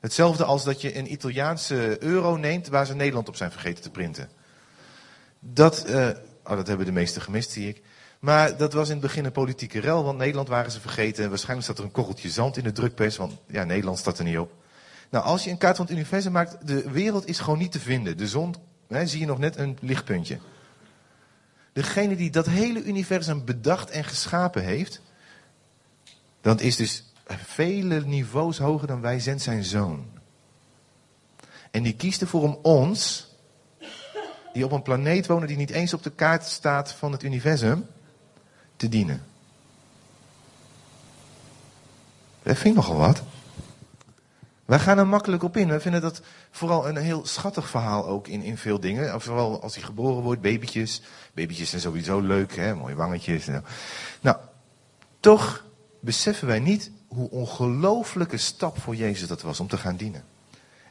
Hetzelfde 0.01 0.45
als 0.45 0.65
dat 0.65 0.81
je 0.81 0.99
een 0.99 1.12
Italiaanse 1.12 2.03
euro 2.03 2.37
neemt 2.37 2.69
waar 2.69 2.87
ze 2.87 2.95
Nederland 2.95 3.29
op 3.29 3.37
zijn 3.37 3.51
vergeten 3.51 3.83
te 3.83 3.91
printen. 3.91 4.29
Dat, 5.39 5.85
uh, 5.89 6.09
oh, 6.45 6.57
dat 6.57 6.67
hebben 6.67 6.87
de 6.87 6.93
meesten 6.93 7.23
gemist, 7.23 7.51
zie 7.51 7.69
ik. 7.69 7.83
Maar 8.19 8.57
dat 8.57 8.73
was 8.73 8.87
in 8.87 8.93
het 8.93 9.03
begin 9.03 9.25
een 9.25 9.33
politieke 9.33 9.81
rel, 9.81 10.05
want 10.05 10.19
Nederland 10.19 10.49
waren 10.49 10.71
ze 10.71 10.81
vergeten. 10.81 11.29
Waarschijnlijk 11.29 11.65
staat 11.65 11.79
er 11.79 11.85
een 11.85 11.91
korreltje 11.91 12.31
zand 12.31 12.57
in 12.57 12.65
de 12.65 12.73
drukpers, 12.73 13.17
want 13.17 13.33
ja, 13.47 13.65
Nederland 13.65 13.99
staat 13.99 14.19
er 14.19 14.25
niet 14.25 14.39
op. 14.39 14.53
Nou, 15.11 15.25
als 15.25 15.45
je 15.45 15.51
een 15.51 15.59
kaart 15.59 15.77
van 15.77 15.85
het 15.85 15.95
universum 15.95 16.33
maakt, 16.33 16.67
de 16.67 16.91
wereld 16.91 17.29
is 17.29 17.39
gewoon 17.39 17.59
niet 17.59 17.73
te 17.73 17.81
vinden. 17.81 18.17
De 18.17 18.29
zon, 18.29 18.55
hè, 18.89 19.07
zie 19.07 19.21
je 19.21 19.27
nog 19.27 19.39
net 19.39 19.57
een 19.57 19.79
lichtpuntje. 19.81 20.39
Degene 21.73 22.17
die 22.17 22.31
dat 22.31 22.47
hele 22.47 22.83
universum 22.85 23.45
bedacht 23.45 23.91
en 23.91 24.05
geschapen 24.05 24.64
heeft, 24.64 25.00
dat 26.41 26.61
is 26.61 26.76
dus 26.76 27.05
vele 27.26 28.00
niveaus 28.00 28.59
hoger 28.59 28.87
dan 28.87 29.00
wij, 29.00 29.21
zendt 29.21 29.43
zijn 29.43 29.64
zoon. 29.64 30.07
En 31.71 31.83
die 31.83 31.95
kiest 31.95 32.21
ervoor 32.21 32.43
om 32.43 32.59
ons, 32.62 33.31
die 34.52 34.64
op 34.64 34.73
een 34.73 34.83
planeet 34.83 35.26
wonen 35.26 35.49
die 35.49 35.57
niet 35.57 35.71
eens 35.71 35.95
op 35.95 36.02
de 36.02 36.11
kaart 36.11 36.45
staat 36.45 36.93
van 36.93 37.12
het 37.12 37.23
universum, 37.23 37.87
te 38.76 38.88
dienen. 38.88 39.25
Dat 42.43 42.57
vind 42.57 42.76
ik 42.76 42.83
nogal 42.83 42.97
wat. 42.97 43.23
Wij 44.73 44.81
gaan 44.81 44.99
er 44.99 45.07
makkelijk 45.07 45.43
op 45.43 45.57
in. 45.57 45.69
We 45.69 45.81
vinden 45.81 46.00
dat 46.00 46.21
vooral 46.50 46.88
een 46.88 46.97
heel 46.97 47.26
schattig 47.26 47.69
verhaal 47.69 48.07
ook 48.07 48.29
in, 48.29 48.43
in 48.43 48.59
veel 48.59 48.81
dingen. 48.81 49.21
Vooral 49.21 49.62
als 49.62 49.75
hij 49.75 49.85
geboren 49.85 50.23
wordt, 50.23 50.41
babytjes. 50.41 51.02
Babytjes 51.35 51.71
zijn 51.71 51.81
sowieso 51.81 52.21
leuk, 52.21 52.57
hè? 52.57 52.75
mooie 52.75 52.95
wangetjes. 52.95 53.47
Nou, 54.21 54.37
toch 55.21 55.64
beseffen 56.00 56.47
wij 56.47 56.61
niet 56.61 56.91
hoe 57.09 57.31
ongelooflijke 57.31 58.37
stap 58.37 58.81
voor 58.81 58.97
Jezus 58.97 59.29
dat 59.29 59.43
was 59.43 59.61
om 59.61 59.69
te 59.69 59.76
gaan 59.76 59.97
dienen. 59.97 60.25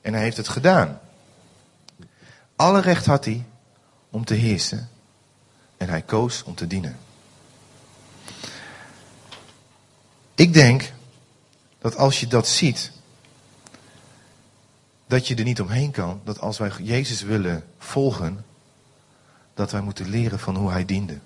En 0.01 0.13
hij 0.13 0.23
heeft 0.23 0.37
het 0.37 0.47
gedaan. 0.47 0.99
Alle 2.55 2.81
recht 2.81 3.05
had 3.05 3.25
hij 3.25 3.45
om 4.09 4.25
te 4.25 4.33
heersen. 4.33 4.89
En 5.77 5.89
hij 5.89 6.01
koos 6.01 6.43
om 6.43 6.55
te 6.55 6.67
dienen. 6.67 6.97
Ik 10.35 10.53
denk 10.53 10.91
dat 11.79 11.95
als 11.97 12.19
je 12.19 12.27
dat 12.27 12.47
ziet, 12.47 12.91
dat 15.11 15.27
je 15.27 15.35
er 15.35 15.43
niet 15.43 15.61
omheen 15.61 15.91
kan, 15.91 16.21
dat 16.23 16.39
als 16.39 16.57
wij 16.57 16.71
Jezus 16.81 17.21
willen 17.21 17.63
volgen, 17.77 18.45
dat 19.53 19.71
wij 19.71 19.81
moeten 19.81 20.09
leren 20.09 20.39
van 20.39 20.55
hoe 20.55 20.71
hij 20.71 20.85
diende. 20.85 21.19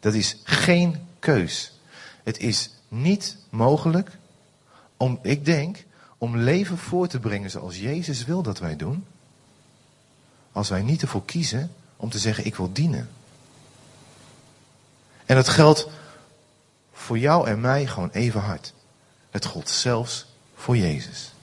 Dat 0.00 0.14
is 0.14 0.36
geen 0.44 1.06
keus. 1.18 1.72
Het 2.22 2.38
is 2.38 2.70
niet 2.88 3.36
mogelijk 3.50 4.10
om, 4.96 5.18
ik 5.22 5.44
denk, 5.44 5.84
om 6.18 6.36
leven 6.36 6.78
voor 6.78 7.06
te 7.06 7.18
brengen 7.18 7.50
zoals 7.50 7.78
Jezus 7.78 8.24
wil 8.24 8.42
dat 8.42 8.58
wij 8.58 8.76
doen, 8.76 9.06
als 10.52 10.68
wij 10.68 10.82
niet 10.82 11.02
ervoor 11.02 11.24
kiezen 11.24 11.72
om 11.96 12.10
te 12.10 12.18
zeggen 12.18 12.46
ik 12.46 12.56
wil 12.56 12.72
dienen. 12.72 13.10
En 15.26 15.36
dat 15.36 15.48
geldt 15.48 15.88
voor 16.92 17.18
jou 17.18 17.48
en 17.48 17.60
mij 17.60 17.86
gewoon 17.86 18.10
even 18.10 18.40
hard. 18.40 18.72
Het 19.30 19.44
gold 19.44 19.68
zelfs 19.68 20.26
voor 20.54 20.76
Jezus. 20.76 21.33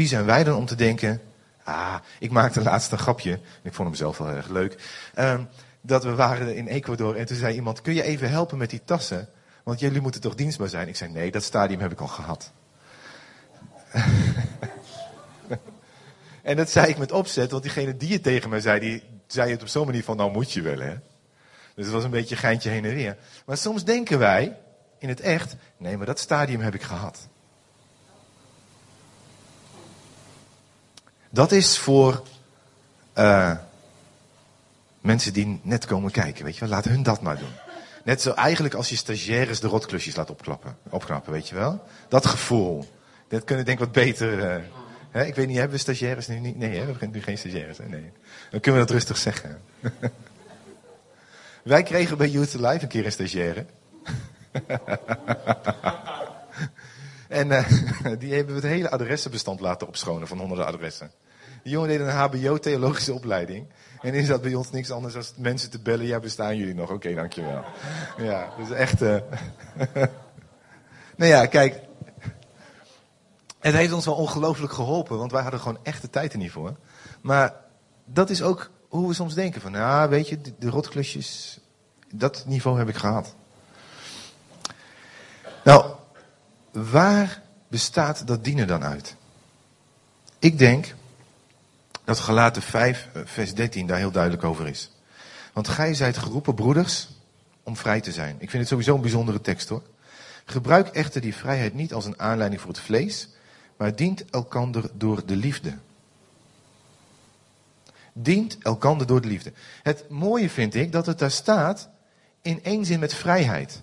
Wie 0.00 0.08
zijn 0.08 0.24
wij 0.24 0.44
dan 0.44 0.56
om 0.56 0.66
te 0.66 0.74
denken, 0.74 1.20
ah, 1.64 1.94
ik 2.18 2.30
maakte 2.30 2.62
laatst 2.62 2.92
een 2.92 2.98
grapje, 2.98 3.40
ik 3.62 3.74
vond 3.74 3.88
hem 3.88 3.96
zelf 3.96 4.18
wel 4.18 4.28
erg 4.28 4.48
leuk, 4.48 4.76
um, 5.18 5.48
dat 5.80 6.04
we 6.04 6.14
waren 6.14 6.56
in 6.56 6.66
Ecuador 6.66 7.16
en 7.16 7.26
toen 7.26 7.36
zei 7.36 7.54
iemand, 7.54 7.80
kun 7.80 7.94
je 7.94 8.02
even 8.02 8.30
helpen 8.30 8.58
met 8.58 8.70
die 8.70 8.80
tassen? 8.84 9.28
Want 9.62 9.80
jullie 9.80 10.00
moeten 10.00 10.20
toch 10.20 10.34
dienstbaar 10.34 10.68
zijn? 10.68 10.88
Ik 10.88 10.96
zei, 10.96 11.12
nee, 11.12 11.30
dat 11.30 11.42
stadium 11.42 11.80
heb 11.80 11.92
ik 11.92 12.00
al 12.00 12.06
gehad. 12.06 12.52
en 16.42 16.56
dat 16.56 16.70
zei 16.70 16.86
ik 16.88 16.98
met 16.98 17.12
opzet, 17.12 17.50
want 17.50 17.62
diegene 17.62 17.96
die 17.96 18.12
het 18.12 18.22
tegen 18.22 18.50
mij 18.50 18.60
zei, 18.60 18.80
die 18.80 19.02
zei 19.26 19.50
het 19.50 19.62
op 19.62 19.68
zo'n 19.68 19.86
manier 19.86 20.04
van, 20.04 20.16
nou 20.16 20.32
moet 20.32 20.52
je 20.52 20.62
wel 20.62 20.78
hè. 20.78 20.94
Dus 21.74 21.84
het 21.84 21.94
was 21.94 22.04
een 22.04 22.10
beetje 22.10 22.36
geintje 22.36 22.70
heen 22.70 22.84
en 22.84 22.94
weer. 22.94 23.16
Maar 23.46 23.56
soms 23.56 23.84
denken 23.84 24.18
wij, 24.18 24.56
in 24.98 25.08
het 25.08 25.20
echt, 25.20 25.56
nee, 25.76 25.96
maar 25.96 26.06
dat 26.06 26.18
stadium 26.18 26.60
heb 26.60 26.74
ik 26.74 26.82
gehad. 26.82 27.28
Dat 31.30 31.52
is 31.52 31.78
voor 31.78 32.22
uh, 33.18 33.52
mensen 35.00 35.32
die 35.32 35.60
net 35.62 35.86
komen 35.86 36.10
kijken, 36.10 36.44
weet 36.44 36.54
je 36.54 36.60
wel. 36.60 36.68
Laat 36.68 36.84
hun 36.84 37.02
dat 37.02 37.20
maar 37.20 37.38
doen. 37.38 37.52
Net 38.04 38.22
zo 38.22 38.32
eigenlijk 38.32 38.74
als 38.74 38.88
je 38.88 38.96
stagiaires 38.96 39.60
de 39.60 39.66
rotklusjes 39.66 40.16
laat 40.16 40.30
opklappen, 40.30 40.76
opknappen, 40.88 41.32
weet 41.32 41.48
je 41.48 41.54
wel. 41.54 41.82
Dat 42.08 42.26
gevoel. 42.26 42.88
Dat 43.28 43.44
kunnen 43.44 43.64
denk 43.64 43.78
ik 43.78 43.84
wat 43.84 43.94
beter... 43.94 44.38
Uh, 44.38 44.64
hè? 45.10 45.24
Ik 45.24 45.34
weet 45.34 45.46
niet, 45.46 45.56
hebben 45.56 45.76
we 45.76 45.82
stagiaires 45.82 46.26
nu 46.26 46.38
niet? 46.38 46.56
Nee, 46.56 46.70
we 46.70 46.76
hebben 46.76 47.10
nu 47.10 47.22
geen 47.22 47.38
stagiaires. 47.38 47.78
Nee. 47.78 48.12
Dan 48.50 48.60
kunnen 48.60 48.80
we 48.80 48.86
dat 48.86 48.90
rustig 48.90 49.16
zeggen. 49.16 49.60
Wij 51.62 51.82
kregen 51.82 52.18
bij 52.18 52.28
Youth 52.28 52.54
Live 52.54 52.78
een 52.82 52.88
keer 52.88 53.04
een 53.04 53.12
stagiaire. 53.12 53.66
en 57.30 57.50
uh, 57.50 57.64
die 58.20 58.34
hebben 58.34 58.54
we 58.54 58.60
het 58.60 58.70
hele 58.70 58.90
adressenbestand 58.90 59.60
laten 59.60 59.86
opschonen 59.86 60.28
van 60.28 60.38
honderden 60.38 60.66
adressen. 60.66 61.10
Die 61.62 61.72
jongen 61.72 61.88
deed 61.88 62.00
een 62.00 62.10
HBO-theologische 62.10 63.14
opleiding. 63.14 63.66
En 64.00 64.14
is 64.14 64.26
dat 64.26 64.42
bij 64.42 64.54
ons 64.54 64.70
niks 64.70 64.90
anders 64.90 65.14
dan 65.14 65.24
mensen 65.36 65.70
te 65.70 65.80
bellen. 65.80 66.06
Ja, 66.06 66.20
bestaan 66.20 66.56
jullie 66.56 66.74
nog? 66.74 66.90
Oké, 66.90 67.14
dankjewel. 67.14 67.64
Ja, 68.18 68.52
dus 68.58 68.70
echt. 68.70 69.02
Uh... 69.02 69.16
nou 71.16 71.30
ja, 71.30 71.46
kijk. 71.46 71.80
Het 73.60 73.74
heeft 73.74 73.92
ons 73.92 74.04
wel 74.04 74.14
ongelooflijk 74.14 74.72
geholpen, 74.72 75.18
want 75.18 75.32
wij 75.32 75.42
hadden 75.42 75.60
gewoon 75.60 75.78
echt 75.82 76.02
de 76.02 76.10
tijd 76.10 76.32
er 76.32 76.38
niet 76.38 76.50
voor. 76.50 76.76
Maar 77.20 77.54
dat 78.04 78.30
is 78.30 78.42
ook 78.42 78.70
hoe 78.88 79.08
we 79.08 79.14
soms 79.14 79.34
denken 79.34 79.60
van, 79.60 79.72
nou 79.72 80.08
weet 80.08 80.28
je, 80.28 80.40
de, 80.40 80.52
de 80.58 80.68
rotklusjes, 80.68 81.60
dat 82.14 82.44
niveau 82.46 82.78
heb 82.78 82.88
ik 82.88 82.96
gehad. 82.96 83.34
Nou, 85.64 85.94
waar 86.72 87.42
bestaat 87.68 88.26
dat 88.26 88.44
dienen 88.44 88.66
dan 88.66 88.84
uit? 88.84 89.16
Ik 90.38 90.58
denk 90.58 90.94
dat 92.04 92.18
gelaten 92.18 92.62
5, 92.62 93.08
eh, 93.12 93.22
vers 93.24 93.54
13 93.54 93.86
daar 93.86 93.98
heel 93.98 94.10
duidelijk 94.10 94.44
over 94.44 94.66
is. 94.68 94.90
Want 95.52 95.68
gij 95.68 95.94
zijt 95.94 96.18
geroepen, 96.18 96.54
broeders, 96.54 97.08
om 97.62 97.76
vrij 97.76 98.00
te 98.00 98.12
zijn. 98.12 98.34
Ik 98.38 98.50
vind 98.50 98.62
het 98.62 98.68
sowieso 98.68 98.94
een 98.94 99.00
bijzondere 99.00 99.40
tekst 99.40 99.68
hoor. 99.68 99.82
Gebruik 100.44 100.88
echter 100.88 101.20
die 101.20 101.34
vrijheid 101.34 101.74
niet 101.74 101.94
als 101.94 102.04
een 102.04 102.20
aanleiding 102.20 102.60
voor 102.60 102.70
het 102.70 102.80
vlees, 102.80 103.28
maar 103.76 103.96
dient 103.96 104.30
elkander 104.30 104.90
door 104.92 105.26
de 105.26 105.36
liefde. 105.36 105.74
Dient 108.12 108.58
elkander 108.58 109.06
door 109.06 109.20
de 109.20 109.28
liefde. 109.28 109.52
Het 109.82 110.08
mooie 110.08 110.50
vind 110.50 110.74
ik 110.74 110.92
dat 110.92 111.06
het 111.06 111.18
daar 111.18 111.30
staat 111.30 111.88
in 112.42 112.64
één 112.64 112.84
zin 112.84 113.00
met 113.00 113.14
vrijheid. 113.14 113.82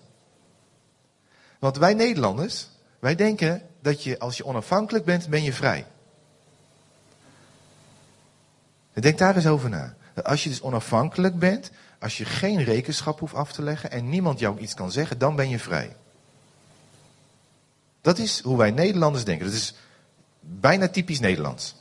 Want 1.60 1.78
wij 1.78 1.94
Nederlanders, 1.94 2.68
wij 3.00 3.16
denken 3.16 3.62
dat 3.82 4.04
je 4.04 4.20
als 4.20 4.38
je 4.38 4.46
onafhankelijk 4.46 5.06
bent, 5.06 5.28
ben 5.28 5.44
je 5.44 5.54
vrij. 5.54 5.86
Denk 8.94 9.18
daar 9.18 9.36
eens 9.36 9.48
over 9.48 9.70
na. 9.70 9.96
Als 10.24 10.44
je 10.44 10.50
dus 10.50 10.62
onafhankelijk 10.62 11.40
bent, 11.40 11.72
als 12.00 12.18
je 12.18 12.26
geen 12.26 12.64
rekenschap 12.64 13.20
hoeft 13.20 13.34
af 13.34 13.52
te 13.52 13.62
leggen 13.62 13.92
en 13.92 14.10
niemand 14.10 14.40
jou 14.40 14.60
iets 14.60 14.74
kan 14.74 14.92
zeggen, 14.92 15.18
dan 15.18 15.36
ben 15.36 15.50
je 15.50 15.60
vrij. 15.60 15.96
Dat 18.02 18.18
is 18.18 18.40
hoe 18.40 18.58
wij 18.58 18.72
Nederlanders 18.72 19.24
denken. 19.24 19.46
Dat 19.46 19.56
is 19.56 19.74
bijna 20.40 20.88
typisch 20.88 21.20
Nederlands. 21.20 21.76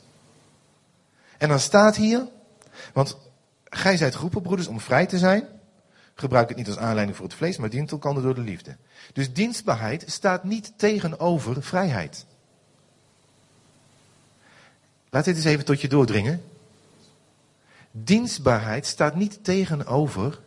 En 1.37 1.49
dan 1.49 1.59
staat 1.59 1.95
hier, 1.95 2.27
want 2.93 3.17
gij 3.63 3.97
zijt 3.97 4.15
geroepen, 4.15 4.41
broeders, 4.41 4.67
om 4.67 4.79
vrij 4.79 5.05
te 5.05 5.17
zijn. 5.17 5.47
Gebruik 6.19 6.47
het 6.47 6.57
niet 6.57 6.67
als 6.67 6.77
aanleiding 6.77 7.17
voor 7.17 7.25
het 7.25 7.35
vlees, 7.35 7.57
maar 7.57 7.69
dient 7.69 7.91
elkaar 7.91 8.13
door 8.13 8.35
de 8.35 8.41
liefde. 8.41 8.75
Dus 9.13 9.33
dienstbaarheid 9.33 10.03
staat 10.07 10.43
niet 10.43 10.73
tegenover 10.75 11.63
vrijheid. 11.63 12.25
Laat 15.09 15.25
dit 15.25 15.35
eens 15.35 15.45
even 15.45 15.65
tot 15.65 15.81
je 15.81 15.87
doordringen. 15.87 16.43
Dienstbaarheid 17.91 18.85
staat 18.85 19.15
niet 19.15 19.43
tegenover 19.43 20.39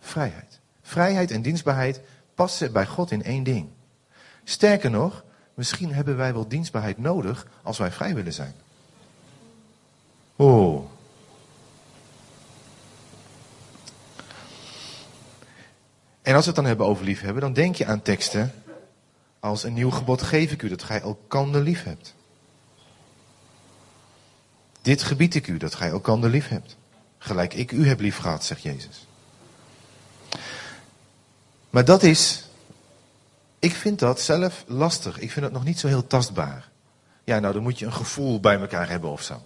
vrijheid. 0.00 0.60
Vrijheid 0.82 1.30
en 1.30 1.42
dienstbaarheid 1.42 2.00
passen 2.34 2.72
bij 2.72 2.86
God 2.86 3.10
in 3.10 3.22
één 3.22 3.42
ding. 3.42 3.68
Sterker 4.44 4.90
nog, 4.90 5.24
misschien 5.54 5.92
hebben 5.92 6.16
wij 6.16 6.32
wel 6.32 6.48
dienstbaarheid 6.48 6.98
nodig 6.98 7.46
als 7.62 7.78
wij 7.78 7.92
vrij 7.92 8.14
willen 8.14 8.32
zijn. 8.32 8.54
Oh. 10.36 10.97
En 16.28 16.34
als 16.34 16.42
we 16.42 16.50
het 16.50 16.60
dan 16.60 16.68
hebben 16.68 16.86
over 16.86 17.04
liefhebben, 17.04 17.42
dan 17.42 17.52
denk 17.52 17.76
je 17.76 17.86
aan 17.86 18.02
teksten 18.02 18.52
als 19.40 19.62
een 19.62 19.72
nieuw 19.72 19.90
gebod 19.90 20.22
geef 20.22 20.52
ik 20.52 20.62
u, 20.62 20.68
dat 20.68 20.82
gij 20.82 21.00
elkander 21.00 21.62
lief 21.62 21.84
hebt. 21.84 22.14
Dit 24.82 25.02
gebied 25.02 25.34
ik 25.34 25.46
u, 25.46 25.56
dat 25.56 25.74
gij 25.74 25.88
elkander 25.88 26.30
lief 26.30 26.48
hebt. 26.48 26.76
Gelijk 27.18 27.54
ik 27.54 27.72
u 27.72 27.86
heb 27.86 28.00
lief 28.00 28.16
gehad, 28.16 28.44
zegt 28.44 28.62
Jezus. 28.62 29.06
Maar 31.70 31.84
dat 31.84 32.02
is, 32.02 32.44
ik 33.58 33.72
vind 33.72 33.98
dat 33.98 34.20
zelf 34.20 34.64
lastig. 34.66 35.18
Ik 35.18 35.30
vind 35.30 35.44
het 35.44 35.54
nog 35.54 35.64
niet 35.64 35.78
zo 35.78 35.86
heel 35.86 36.06
tastbaar. 36.06 36.68
Ja, 37.24 37.38
nou 37.38 37.54
dan 37.54 37.62
moet 37.62 37.78
je 37.78 37.86
een 37.86 37.92
gevoel 37.92 38.40
bij 38.40 38.60
elkaar 38.60 38.88
hebben 38.88 39.10
of 39.10 39.22
zo. 39.22 39.42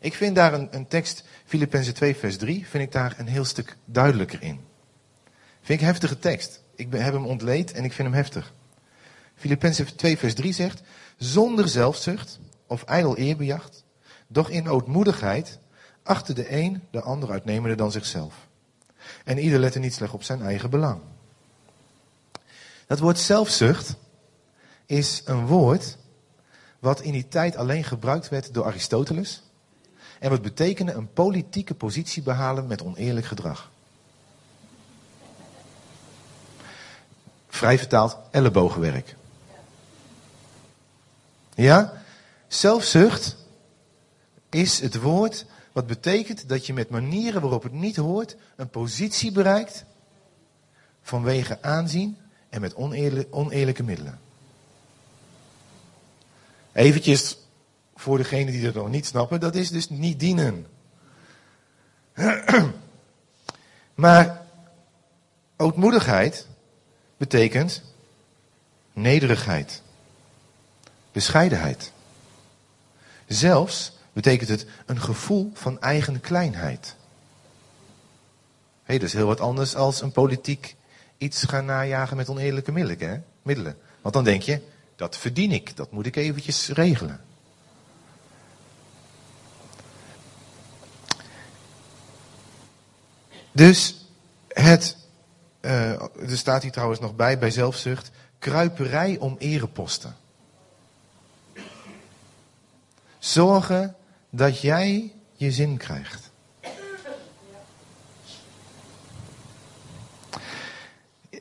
Ik 0.00 0.14
vind 0.14 0.34
daar 0.34 0.52
een, 0.52 0.68
een 0.70 0.88
tekst, 0.88 1.24
Filippenzen 1.46 1.94
2 1.94 2.16
vers 2.16 2.36
3, 2.36 2.66
vind 2.66 2.84
ik 2.84 2.92
daar 2.92 3.14
een 3.18 3.28
heel 3.28 3.44
stuk 3.44 3.76
duidelijker 3.84 4.42
in. 4.42 4.68
Vind 5.62 5.80
ik 5.80 5.86
heftige 5.86 6.18
tekst. 6.18 6.62
Ik 6.74 6.92
heb 6.92 7.12
hem 7.12 7.26
ontleed 7.26 7.72
en 7.72 7.84
ik 7.84 7.92
vind 7.92 8.08
hem 8.08 8.16
heftig. 8.16 8.52
Filippenzen 9.34 9.96
2 9.96 10.18
vers 10.18 10.34
3 10.34 10.52
zegt, 10.52 10.82
zonder 11.16 11.68
zelfzucht 11.68 12.38
of 12.66 12.82
ijdel 12.82 13.16
eerbejacht, 13.16 13.84
doch 14.26 14.50
in 14.50 14.68
ootmoedigheid 14.68 15.58
achter 16.02 16.34
de 16.34 16.52
een 16.52 16.82
de 16.90 17.00
ander 17.00 17.30
uitnemende 17.30 17.76
dan 17.76 17.92
zichzelf. 17.92 18.34
En 19.24 19.38
ieder 19.38 19.58
lette 19.58 19.78
niet 19.78 19.94
slecht 19.94 20.12
op 20.12 20.22
zijn 20.22 20.42
eigen 20.42 20.70
belang. 20.70 21.00
Dat 22.86 22.98
woord 22.98 23.18
zelfzucht 23.18 23.96
is 24.86 25.22
een 25.24 25.46
woord 25.46 25.98
wat 26.78 27.00
in 27.00 27.12
die 27.12 27.28
tijd 27.28 27.56
alleen 27.56 27.84
gebruikt 27.84 28.28
werd 28.28 28.54
door 28.54 28.64
Aristoteles. 28.64 29.42
En 30.18 30.30
wat 30.30 30.42
betekende 30.42 30.92
een 30.92 31.12
politieke 31.12 31.74
positie 31.74 32.22
behalen 32.22 32.66
met 32.66 32.82
oneerlijk 32.82 33.26
gedrag. 33.26 33.70
Vrij 37.50 37.78
vertaald, 37.78 38.16
ellebogenwerk. 38.30 39.16
Ja? 41.54 42.02
Zelfzucht 42.48 43.36
is 44.48 44.80
het 44.80 45.00
woord 45.00 45.46
wat 45.72 45.86
betekent 45.86 46.48
dat 46.48 46.66
je 46.66 46.72
met 46.72 46.90
manieren 46.90 47.40
waarop 47.40 47.62
het 47.62 47.72
niet 47.72 47.96
hoort 47.96 48.36
een 48.56 48.68
positie 48.68 49.32
bereikt 49.32 49.84
vanwege 51.02 51.58
aanzien 51.62 52.16
en 52.48 52.60
met 52.60 52.74
oneerlijke 53.30 53.82
middelen. 53.82 54.20
Eventjes 56.72 57.38
voor 57.94 58.16
degenen 58.16 58.52
die 58.52 58.62
dat 58.62 58.74
nog 58.74 58.88
niet 58.88 59.06
snappen, 59.06 59.40
dat 59.40 59.54
is 59.54 59.70
dus 59.70 59.88
niet 59.88 60.20
dienen. 60.20 60.66
maar 63.94 64.46
ootmoedigheid 65.56 66.46
betekent 67.20 67.82
nederigheid, 68.92 69.82
bescheidenheid. 71.12 71.92
Zelfs 73.26 73.92
betekent 74.12 74.48
het 74.48 74.66
een 74.86 75.00
gevoel 75.00 75.50
van 75.54 75.80
eigen 75.80 76.20
kleinheid. 76.20 76.96
Hé, 78.82 78.98
dat 78.98 79.08
is 79.08 79.12
heel 79.12 79.26
wat 79.26 79.40
anders 79.40 79.74
als 79.74 80.00
een 80.00 80.12
politiek 80.12 80.76
iets 81.18 81.44
gaan 81.44 81.64
najagen 81.64 82.16
met 82.16 82.28
oneerlijke 82.28 82.72
middelen, 82.72 83.24
middelen. 83.42 83.78
Want 84.00 84.14
dan 84.14 84.24
denk 84.24 84.42
je, 84.42 84.62
dat 84.96 85.16
verdien 85.16 85.52
ik, 85.52 85.76
dat 85.76 85.92
moet 85.92 86.06
ik 86.06 86.16
eventjes 86.16 86.68
regelen. 86.68 87.20
Dus 93.52 94.06
het, 94.48 94.99
uh, 95.60 95.90
er 96.02 96.36
staat 96.38 96.62
hier 96.62 96.72
trouwens 96.72 97.00
nog 97.00 97.16
bij, 97.16 97.38
bij 97.38 97.50
zelfzucht, 97.50 98.10
kruiperij 98.38 99.18
om 99.18 99.36
ereposten. 99.38 100.16
Zorgen 103.18 103.96
dat 104.30 104.60
jij 104.60 105.12
je 105.32 105.52
zin 105.52 105.76
krijgt. 105.76 106.30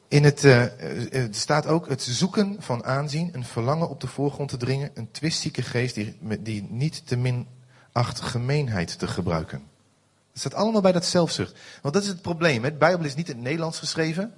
In 0.08 0.24
het, 0.24 0.44
uh, 0.44 1.14
er 1.14 1.28
staat 1.32 1.68
ook 1.68 1.90
het 1.90 2.02
zoeken 2.02 2.56
van 2.60 2.86
aanzien, 2.86 3.30
een 3.34 3.46
verlangen 3.46 3.90
op 3.90 4.02
de 4.02 4.08
voorgrond 4.08 4.50
te 4.50 4.58
dringen, 4.58 4.92
een 4.94 5.12
twistzieke 5.12 5.62
geest 5.62 5.96
die, 5.96 6.18
die 6.40 6.68
niet 6.70 7.08
te 7.08 7.18
min 7.18 7.48
acht 7.92 8.22
gemeenheid 8.22 9.00
te 9.00 9.08
gebruiken. 9.08 9.64
Het 10.42 10.52
staat 10.52 10.64
allemaal 10.64 10.82
bij 10.82 10.92
dat 10.92 11.06
zelfzucht. 11.06 11.60
Want 11.82 11.94
dat 11.94 12.04
is 12.04 12.10
het 12.10 12.22
probleem. 12.22 12.64
Het 12.64 12.80
Bijbel 12.80 13.06
is 13.06 13.16
niet 13.16 13.30
in 13.30 13.36
het 13.36 13.44
Nederlands 13.44 13.80
geschreven. 13.80 14.34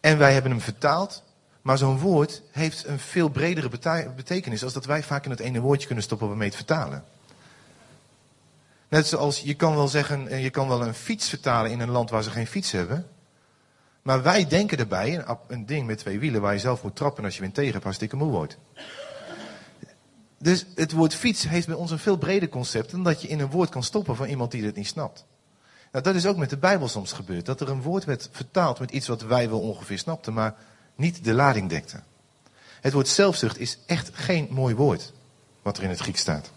En 0.00 0.18
wij 0.18 0.32
hebben 0.32 0.50
hem 0.50 0.60
vertaald. 0.60 1.22
Maar 1.62 1.78
zo'n 1.78 1.98
woord 1.98 2.42
heeft 2.50 2.86
een 2.86 2.98
veel 2.98 3.28
bredere 3.28 3.68
betekenis 4.16 4.64
als 4.64 4.72
dat 4.72 4.84
wij 4.84 5.02
vaak 5.02 5.24
in 5.24 5.30
het 5.30 5.40
ene 5.40 5.60
woordje 5.60 5.86
kunnen 5.86 6.04
stoppen 6.04 6.30
om 6.30 6.36
mee 6.36 6.50
te 6.50 6.56
vertalen. 6.56 7.04
Net 8.88 9.06
zoals 9.06 9.40
je 9.40 9.54
kan 9.54 9.74
wel 9.74 9.88
zeggen, 9.88 10.28
eh, 10.28 10.42
je 10.42 10.50
kan 10.50 10.68
wel 10.68 10.82
een 10.82 10.94
fiets 10.94 11.28
vertalen 11.28 11.70
in 11.70 11.80
een 11.80 11.90
land 11.90 12.10
waar 12.10 12.22
ze 12.22 12.30
geen 12.30 12.46
fiets 12.46 12.70
hebben. 12.70 13.06
Maar 14.02 14.22
wij 14.22 14.46
denken 14.46 14.78
erbij, 14.78 15.24
een, 15.46 15.66
ding 15.66 15.86
met 15.86 15.98
twee 15.98 16.18
wielen 16.18 16.40
waar 16.40 16.52
je 16.52 16.58
zelf 16.58 16.82
moet 16.82 16.96
trappen 16.96 17.24
als 17.24 17.34
je 17.34 17.40
wind 17.40 17.54
tegen 17.54 17.72
hebt, 17.72 17.84
hartstikke 17.84 18.16
moe 18.16 18.30
wordt. 18.30 18.58
Dus 20.44 20.66
het 20.74 20.92
woord 20.92 21.14
fiets 21.14 21.48
heeft 21.48 21.66
bij 21.66 21.76
ons 21.76 21.90
een 21.90 21.98
veel 21.98 22.16
breder 22.16 22.48
concept 22.48 22.90
dan 22.90 23.02
dat 23.02 23.22
je 23.22 23.28
in 23.28 23.40
een 23.40 23.50
woord 23.50 23.70
kan 23.70 23.82
stoppen 23.82 24.16
van 24.16 24.26
iemand 24.26 24.50
die 24.50 24.64
het 24.64 24.76
niet 24.76 24.86
snapt. 24.86 25.24
Nou, 25.92 26.04
dat 26.04 26.14
is 26.14 26.26
ook 26.26 26.36
met 26.36 26.50
de 26.50 26.56
Bijbel 26.56 26.88
soms 26.88 27.12
gebeurd. 27.12 27.46
Dat 27.46 27.60
er 27.60 27.68
een 27.68 27.82
woord 27.82 28.04
werd 28.04 28.28
vertaald 28.32 28.78
met 28.78 28.90
iets 28.90 29.08
wat 29.08 29.22
wij 29.22 29.48
wel 29.48 29.60
ongeveer 29.60 29.98
snapten, 29.98 30.32
maar 30.32 30.54
niet 30.94 31.24
de 31.24 31.32
lading 31.32 31.68
dekte. 31.68 32.00
Het 32.80 32.92
woord 32.92 33.08
zelfzucht 33.08 33.58
is 33.58 33.78
echt 33.86 34.10
geen 34.12 34.48
mooi 34.50 34.74
woord, 34.74 35.12
wat 35.62 35.76
er 35.76 35.82
in 35.82 35.88
het 35.88 35.98
Grieks 35.98 36.20
staat. 36.20 36.50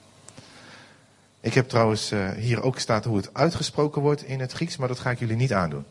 Ik 1.39 1.53
heb 1.53 1.69
trouwens 1.69 2.11
uh, 2.11 2.29
hier 2.29 2.61
ook 2.61 2.79
staat 2.79 3.05
hoe 3.05 3.17
het 3.17 3.33
uitgesproken 3.33 4.01
wordt 4.01 4.23
in 4.23 4.39
het 4.39 4.51
Grieks, 4.51 4.77
maar 4.77 4.87
dat 4.87 4.99
ga 4.99 5.09
ik 5.09 5.19
jullie 5.19 5.35
niet 5.35 5.53
aandoen. 5.53 5.85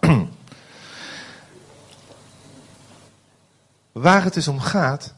Waar 3.92 4.24
het 4.24 4.34
dus 4.34 4.48
om 4.48 4.60
gaat, 4.60 5.14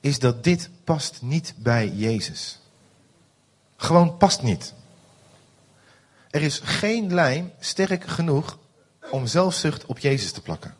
is 0.00 0.18
dat 0.18 0.44
dit 0.44 0.70
past 0.84 1.22
niet 1.22 1.54
bij 1.56 1.88
Jezus. 1.88 2.58
Gewoon 3.76 4.16
past 4.16 4.42
niet. 4.42 4.74
Er 6.30 6.42
is 6.42 6.60
geen 6.64 7.14
lijn 7.14 7.52
sterk 7.60 8.04
genoeg 8.04 8.58
om 9.10 9.26
zelfzucht 9.26 9.86
op 9.86 9.98
Jezus 9.98 10.32
te 10.32 10.42
plakken. 10.42 10.74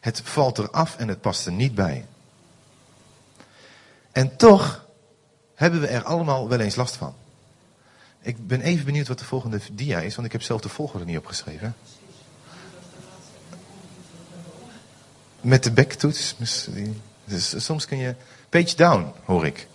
Het 0.00 0.20
valt 0.20 0.58
eraf 0.58 0.96
en 0.96 1.08
het 1.08 1.20
past 1.20 1.46
er 1.46 1.52
niet 1.52 1.74
bij. 1.74 2.06
En 4.12 4.36
toch 4.36 4.86
hebben 5.54 5.80
we 5.80 5.86
er 5.86 6.02
allemaal 6.02 6.48
wel 6.48 6.60
eens 6.60 6.76
last 6.76 6.96
van. 6.96 7.14
Ik 8.20 8.46
ben 8.46 8.60
even 8.60 8.84
benieuwd 8.84 9.08
wat 9.08 9.18
de 9.18 9.24
volgende 9.24 9.60
dia 9.72 10.00
is, 10.00 10.14
want 10.14 10.26
ik 10.26 10.32
heb 10.32 10.42
zelf 10.42 10.60
de 10.60 10.68
volgorde 10.68 11.04
niet 11.04 11.18
opgeschreven. 11.18 11.76
Met 15.40 15.64
de 15.64 15.72
backtoets. 15.72 16.36
Dus 17.24 17.64
soms 17.64 17.86
kun 17.86 17.98
je. 17.98 18.14
Page 18.48 18.76
down, 18.76 19.12
hoor 19.24 19.46
ik. 19.46 19.66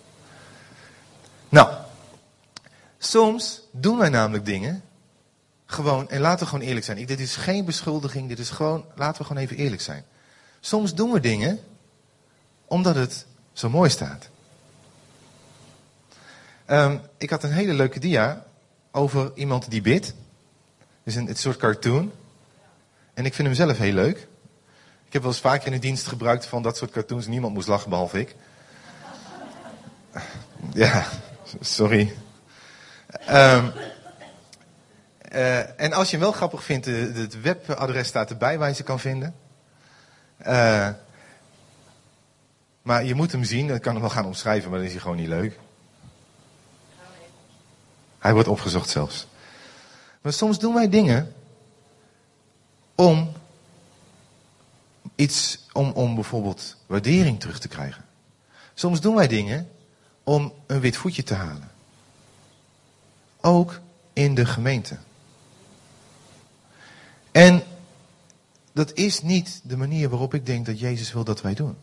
Nou, 1.48 1.74
soms 2.98 3.60
doen 3.70 3.98
wij 3.98 4.08
namelijk 4.08 4.44
dingen. 4.44 4.82
Gewoon, 5.66 6.08
en 6.08 6.20
laten 6.20 6.38
we 6.38 6.50
gewoon 6.50 6.66
eerlijk 6.66 6.86
zijn. 6.86 7.06
Dit 7.06 7.20
is 7.20 7.36
geen 7.36 7.64
beschuldiging, 7.64 8.28
dit 8.28 8.38
is 8.38 8.50
gewoon, 8.50 8.84
laten 8.94 9.20
we 9.20 9.26
gewoon 9.26 9.42
even 9.42 9.56
eerlijk 9.56 9.82
zijn. 9.82 10.04
Soms 10.60 10.94
doen 10.94 11.12
we 11.12 11.20
dingen 11.20 11.60
omdat 12.66 12.94
het 12.94 13.26
zo 13.52 13.68
mooi 13.68 13.90
staat. 13.90 14.28
Um, 16.66 17.00
ik 17.16 17.30
had 17.30 17.42
een 17.42 17.52
hele 17.52 17.72
leuke 17.72 18.00
dia 18.00 18.44
over 18.90 19.32
iemand 19.34 19.70
die 19.70 19.80
bidt. 19.80 20.06
Het 20.06 20.14
is 21.02 21.14
een, 21.14 21.26
het 21.26 21.38
soort 21.38 21.56
cartoon. 21.56 22.12
En 23.14 23.24
ik 23.24 23.34
vind 23.34 23.48
hem 23.48 23.56
zelf 23.56 23.78
heel 23.78 23.92
leuk. 23.92 24.28
Ik 25.10 25.16
heb 25.16 25.24
wel 25.24 25.34
eens 25.34 25.40
vaker 25.40 25.66
in 25.66 25.72
de 25.72 25.78
dienst 25.78 26.06
gebruikt 26.06 26.46
van 26.46 26.62
dat 26.62 26.76
soort 26.76 26.90
cartoons. 26.90 27.26
Niemand 27.26 27.54
moest 27.54 27.68
lachen 27.68 27.90
behalve 27.90 28.18
ik. 28.18 28.36
Ja, 30.72 31.06
sorry. 31.60 32.16
Um, 33.30 33.72
uh, 35.32 35.80
en 35.80 35.92
als 35.92 36.10
je 36.10 36.16
hem 36.16 36.24
wel 36.24 36.32
grappig 36.32 36.64
vindt, 36.64 36.86
het 36.86 37.40
webadres 37.40 38.08
staat 38.08 38.30
erbij 38.30 38.58
waar 38.58 38.68
je 38.68 38.74
ze 38.74 38.82
kan 38.82 39.00
vinden. 39.00 39.34
Uh, 40.46 40.88
maar 42.82 43.04
je 43.04 43.14
moet 43.14 43.32
hem 43.32 43.44
zien. 43.44 43.70
Ik 43.70 43.82
kan 43.82 43.92
hem 43.92 44.00
wel 44.00 44.10
gaan 44.10 44.26
omschrijven, 44.26 44.70
maar 44.70 44.78
dan 44.78 44.86
is 44.86 44.92
hij 44.92 45.02
gewoon 45.02 45.16
niet 45.16 45.28
leuk. 45.28 45.58
Hij 48.18 48.32
wordt 48.32 48.48
opgezocht 48.48 48.88
zelfs. 48.88 49.26
Maar 50.20 50.32
soms 50.32 50.58
doen 50.58 50.74
wij 50.74 50.88
dingen 50.88 51.34
om 52.94 53.38
iets, 55.20 55.66
om, 55.72 55.90
om 55.90 56.14
bijvoorbeeld 56.14 56.76
waardering 56.86 57.40
terug 57.40 57.58
te 57.58 57.68
krijgen. 57.68 58.04
Soms 58.74 59.00
doen 59.00 59.14
wij 59.14 59.26
dingen 59.26 59.68
om 60.24 60.52
een 60.66 60.80
wit 60.80 60.96
voetje 60.96 61.22
te 61.22 61.34
halen. 61.34 61.70
Ook 63.40 63.80
in 64.12 64.34
de 64.34 64.46
gemeente. 64.46 64.96
En 67.32 67.62
dat 68.72 68.92
is 68.92 69.22
niet 69.22 69.60
de 69.64 69.76
manier 69.76 70.08
waarop 70.08 70.34
ik 70.34 70.46
denk 70.46 70.66
dat 70.66 70.80
Jezus 70.80 71.12
wil 71.12 71.24
dat 71.24 71.40
wij 71.40 71.54
doen. 71.54 71.76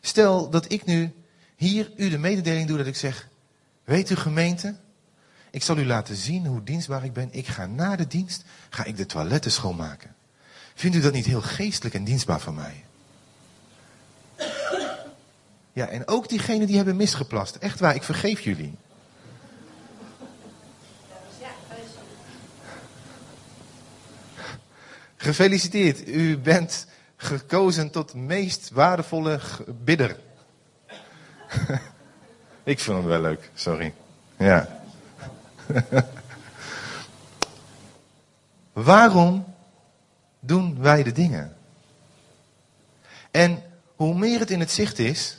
Stel 0.00 0.50
dat 0.50 0.72
ik 0.72 0.84
nu 0.84 1.14
hier 1.56 1.92
u 1.96 2.08
de 2.08 2.18
mededeling 2.18 2.68
doe 2.68 2.76
dat 2.76 2.86
ik 2.86 2.96
zeg, 2.96 3.28
weet 3.84 4.10
u 4.10 4.16
gemeente, 4.16 4.76
ik 5.50 5.62
zal 5.62 5.76
u 5.76 5.86
laten 5.86 6.16
zien 6.16 6.46
hoe 6.46 6.62
dienstbaar 6.62 7.04
ik 7.04 7.12
ben. 7.12 7.28
Ik 7.32 7.46
ga 7.46 7.66
na 7.66 7.96
de 7.96 8.06
dienst, 8.06 8.44
ga 8.70 8.84
ik 8.84 8.96
de 8.96 9.06
toiletten 9.06 9.52
schoonmaken. 9.52 10.14
Vindt 10.76 10.96
u 10.96 11.00
dat 11.00 11.12
niet 11.12 11.26
heel 11.26 11.42
geestelijk 11.42 11.94
en 11.94 12.04
dienstbaar 12.04 12.40
van 12.40 12.54
mij? 12.54 12.84
Ja, 15.72 15.88
en 15.88 16.08
ook 16.08 16.28
diegenen 16.28 16.66
die 16.66 16.76
hebben 16.76 16.96
misgeplast. 16.96 17.56
Echt 17.56 17.80
waar, 17.80 17.94
ik 17.94 18.02
vergeef 18.02 18.40
jullie. 18.40 18.74
Gefeliciteerd, 25.16 26.08
u 26.08 26.38
bent 26.38 26.86
gekozen 27.16 27.90
tot 27.90 28.14
meest 28.14 28.70
waardevolle 28.70 29.40
bidder. 29.66 30.16
ik 32.64 32.80
vind 32.80 32.96
hem 32.96 33.06
wel 33.06 33.20
leuk, 33.20 33.50
sorry. 33.54 33.94
Ja. 34.36 34.80
Waarom 38.72 39.55
doen 40.46 40.80
wij 40.80 41.02
de 41.02 41.12
dingen? 41.12 41.56
En 43.30 43.62
hoe 43.96 44.14
meer 44.14 44.38
het 44.38 44.50
in 44.50 44.60
het 44.60 44.70
zicht 44.70 44.98
is, 44.98 45.38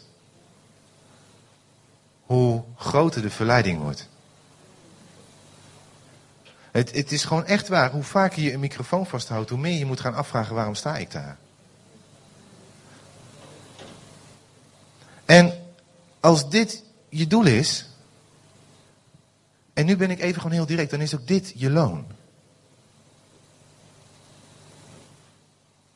hoe 2.25 2.63
groter 2.75 3.21
de 3.21 3.29
verleiding 3.29 3.81
wordt. 3.81 4.07
Het, 6.71 6.95
het, 6.95 7.11
is 7.11 7.23
gewoon 7.23 7.45
echt 7.45 7.67
waar. 7.67 7.91
Hoe 7.91 8.03
vaker 8.03 8.41
je 8.41 8.53
een 8.53 8.59
microfoon 8.59 9.05
vasthoudt, 9.05 9.49
hoe 9.49 9.59
meer 9.59 9.77
je 9.77 9.85
moet 9.85 9.99
gaan 9.99 10.13
afvragen 10.13 10.55
waarom 10.55 10.75
sta 10.75 10.97
ik 10.97 11.11
daar. 11.11 11.37
En 15.25 15.63
als 16.19 16.49
dit 16.49 16.83
je 17.09 17.27
doel 17.27 17.45
is, 17.45 17.89
en 19.73 19.85
nu 19.85 19.95
ben 19.95 20.11
ik 20.11 20.19
even 20.19 20.41
gewoon 20.41 20.55
heel 20.55 20.65
direct, 20.65 20.91
dan 20.91 21.01
is 21.01 21.15
ook 21.15 21.27
dit 21.27 21.53
je 21.55 21.69
loon. 21.69 22.05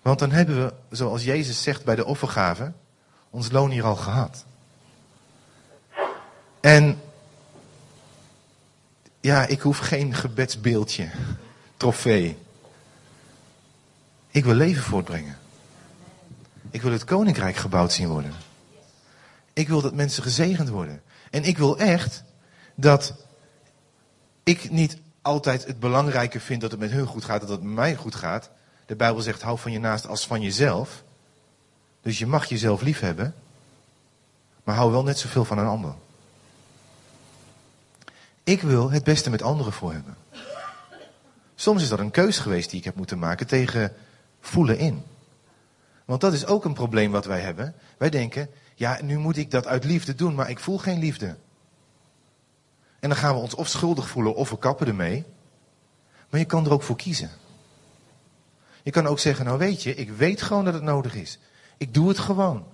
Want 0.02 0.20
dan 0.20 0.32
hebben 0.32 0.66
we, 0.66 0.74
zoals 0.90 1.24
Jezus 1.24 1.64
zegt 1.64 1.84
bij 1.84 1.96
de 1.96 2.06
offergave, 2.06 2.72
ons 3.30 3.52
loon 3.52 3.72
hier 3.72 3.84
al 3.84 3.96
gehad. 3.96 4.46
En 6.60 7.02
ja, 9.20 9.46
ik 9.46 9.62
hoef 9.62 9.78
geen 9.78 10.14
gebedsbeeldje, 10.16 11.10
trofee. 11.78 12.38
Ik 14.28 14.46
wil 14.46 14.54
leven 14.54 14.84
voortbrengen. 14.84 15.38
Ik 16.70 16.82
wil 16.82 16.92
het 16.92 17.04
koninkrijk 17.04 17.56
gebouwd 17.56 17.92
zien 17.92 18.08
worden. 18.08 18.34
Ik 19.54 19.68
wil 19.68 19.82
dat 19.82 19.94
mensen 19.94 20.24
gezegend 20.24 20.70
worden. 20.70 21.02
En 21.30 21.44
ik 21.44 21.58
wil 21.58 21.78
echt 21.78 22.24
dat 22.76 23.14
ik 24.44 24.70
niet 24.70 24.98
altijd 25.22 25.66
het 25.66 25.80
belangrijke 25.80 26.40
vind 26.40 26.62
dat 26.62 26.72
het 26.72 26.80
met 26.80 26.92
hun 26.92 27.06
goed 27.06 27.26
gaat, 27.26 27.42
dat 27.42 27.50
het 27.50 27.62
met 27.64 27.74
mij 27.74 27.96
goed 27.96 28.16
gaat. 28.16 28.50
De 28.92 28.98
Bijbel 28.98 29.22
zegt, 29.22 29.42
hou 29.42 29.60
van 29.60 29.72
je 29.72 29.80
naast 29.80 30.08
als 30.08 30.28
van 30.28 30.42
jezelf. 30.42 31.04
Dus 32.02 32.20
je 32.20 32.28
mag 32.28 32.46
jezelf 32.46 32.82
lief 32.82 33.00
hebben, 33.00 33.36
maar 34.64 34.76
hou 34.76 34.92
wel 34.92 35.04
net 35.04 35.20
zoveel 35.20 35.46
van 35.46 35.58
een 35.58 35.66
ander. 35.66 35.94
Ik 38.44 38.62
wil 38.62 38.92
het 38.92 39.04
beste 39.04 39.30
met 39.30 39.42
anderen 39.42 39.74
voor 39.74 39.94
hebben. 39.94 40.18
Soms 41.56 41.82
is 41.82 41.90
dat 41.90 42.00
een 42.00 42.12
keus 42.12 42.40
geweest 42.40 42.70
die 42.70 42.80
ik 42.80 42.86
heb 42.86 42.96
moeten 42.96 43.20
maken 43.20 43.48
tegen 43.48 43.94
voelen 44.40 44.78
in. 44.78 45.04
Want 46.06 46.22
dat 46.22 46.34
is 46.34 46.46
ook 46.46 46.66
een 46.66 46.74
probleem 46.74 47.12
wat 47.12 47.26
wij 47.26 47.42
hebben. 47.42 47.76
Wij 47.98 48.10
denken, 48.10 48.50
ja, 48.76 49.00
nu 49.02 49.18
moet 49.18 49.38
ik 49.38 49.52
dat 49.52 49.68
uit 49.68 49.84
liefde 49.84 50.16
doen, 50.16 50.36
maar 50.36 50.50
ik 50.50 50.60
voel 50.60 50.78
geen 50.78 51.00
liefde. 51.00 51.36
En 53.00 53.10
dan 53.10 53.18
gaan 53.18 53.36
we 53.36 53.42
ons 53.42 53.56
of 53.56 53.68
schuldig 53.68 54.08
voelen 54.08 54.36
of 54.36 54.50
we 54.50 54.58
kappen 54.58 54.88
ermee. 54.88 55.26
Maar 56.30 56.40
je 56.40 56.46
kan 56.46 56.66
er 56.66 56.72
ook 56.72 56.84
voor 56.84 56.96
kiezen. 56.96 57.41
Je 58.84 58.92
kan 58.92 59.08
ook 59.08 59.20
zeggen, 59.20 59.46
nou 59.46 59.58
weet 59.58 59.84
je, 59.84 59.96
ik 59.96 60.12
weet 60.12 60.42
gewoon 60.42 60.66
dat 60.66 60.74
het 60.74 60.84
nodig 60.84 61.16
is. 61.16 61.40
Ik 61.78 61.94
doe 61.94 62.08
het 62.08 62.20
gewoon. 62.20 62.66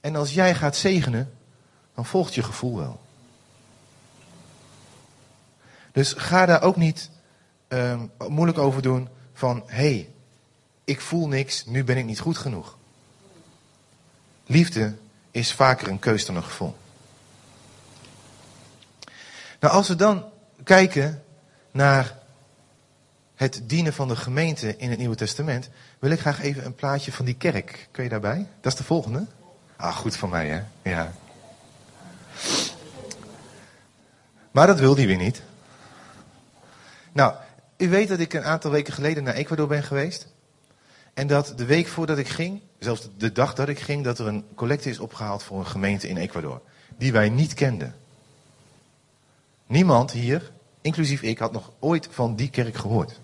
En 0.00 0.16
als 0.16 0.34
jij 0.34 0.54
gaat 0.54 0.76
zegenen, 0.76 1.32
dan 1.94 2.06
volgt 2.06 2.34
je 2.34 2.42
gevoel 2.42 2.76
wel. 2.76 3.00
Dus 5.92 6.12
ga 6.12 6.46
daar 6.46 6.62
ook 6.62 6.76
niet 6.76 7.10
um, 7.68 8.10
moeilijk 8.28 8.58
over 8.58 8.82
doen 8.82 9.08
van, 9.32 9.62
hé, 9.66 9.74
hey, 9.74 10.10
ik 10.84 11.00
voel 11.00 11.28
niks, 11.28 11.66
nu 11.66 11.84
ben 11.84 11.96
ik 11.96 12.04
niet 12.04 12.20
goed 12.20 12.38
genoeg. 12.38 12.76
Liefde 14.46 14.94
is 15.30 15.52
vaker 15.52 15.88
een 15.88 15.98
keus 15.98 16.26
dan 16.26 16.36
een 16.36 16.42
gevoel. 16.42 16.76
Nou, 19.60 19.74
als 19.74 19.88
we 19.88 19.96
dan 19.96 20.24
kijken 20.64 21.22
naar 21.70 22.18
het 23.42 23.62
dienen 23.66 23.92
van 23.92 24.08
de 24.08 24.16
gemeente 24.16 24.76
in 24.76 24.90
het 24.90 24.98
Nieuwe 24.98 25.16
Testament, 25.16 25.68
wil 25.98 26.10
ik 26.10 26.20
graag 26.20 26.42
even 26.42 26.64
een 26.64 26.74
plaatje 26.74 27.12
van 27.12 27.24
die 27.24 27.34
kerk. 27.34 27.88
Kun 27.90 28.04
je 28.04 28.10
daarbij? 28.10 28.46
Dat 28.60 28.72
is 28.72 28.78
de 28.78 28.84
volgende. 28.84 29.26
Ah, 29.76 29.96
goed 29.96 30.16
van 30.16 30.30
mij, 30.30 30.48
hè? 30.48 30.90
Ja. 30.90 31.12
Maar 34.50 34.66
dat 34.66 34.78
wil 34.78 34.96
hij 34.96 35.06
weer 35.06 35.16
niet. 35.16 35.42
Nou, 37.12 37.34
u 37.76 37.88
weet 37.88 38.08
dat 38.08 38.18
ik 38.18 38.32
een 38.32 38.44
aantal 38.44 38.70
weken 38.70 38.92
geleden 38.92 39.24
naar 39.24 39.34
Ecuador 39.34 39.66
ben 39.66 39.82
geweest. 39.82 40.26
En 41.14 41.26
dat 41.26 41.52
de 41.56 41.64
week 41.64 41.86
voordat 41.86 42.18
ik 42.18 42.28
ging, 42.28 42.60
zelfs 42.78 43.08
de 43.18 43.32
dag 43.32 43.54
dat 43.54 43.68
ik 43.68 43.78
ging, 43.78 44.04
dat 44.04 44.18
er 44.18 44.26
een 44.26 44.44
collecte 44.54 44.90
is 44.90 44.98
opgehaald 44.98 45.42
voor 45.42 45.58
een 45.58 45.66
gemeente 45.66 46.08
in 46.08 46.16
Ecuador. 46.16 46.60
Die 46.96 47.12
wij 47.12 47.28
niet 47.28 47.54
kenden. 47.54 47.94
Niemand 49.66 50.10
hier, 50.10 50.52
inclusief 50.80 51.22
ik, 51.22 51.38
had 51.38 51.52
nog 51.52 51.72
ooit 51.78 52.08
van 52.10 52.36
die 52.36 52.50
kerk 52.50 52.76
gehoord. 52.76 53.20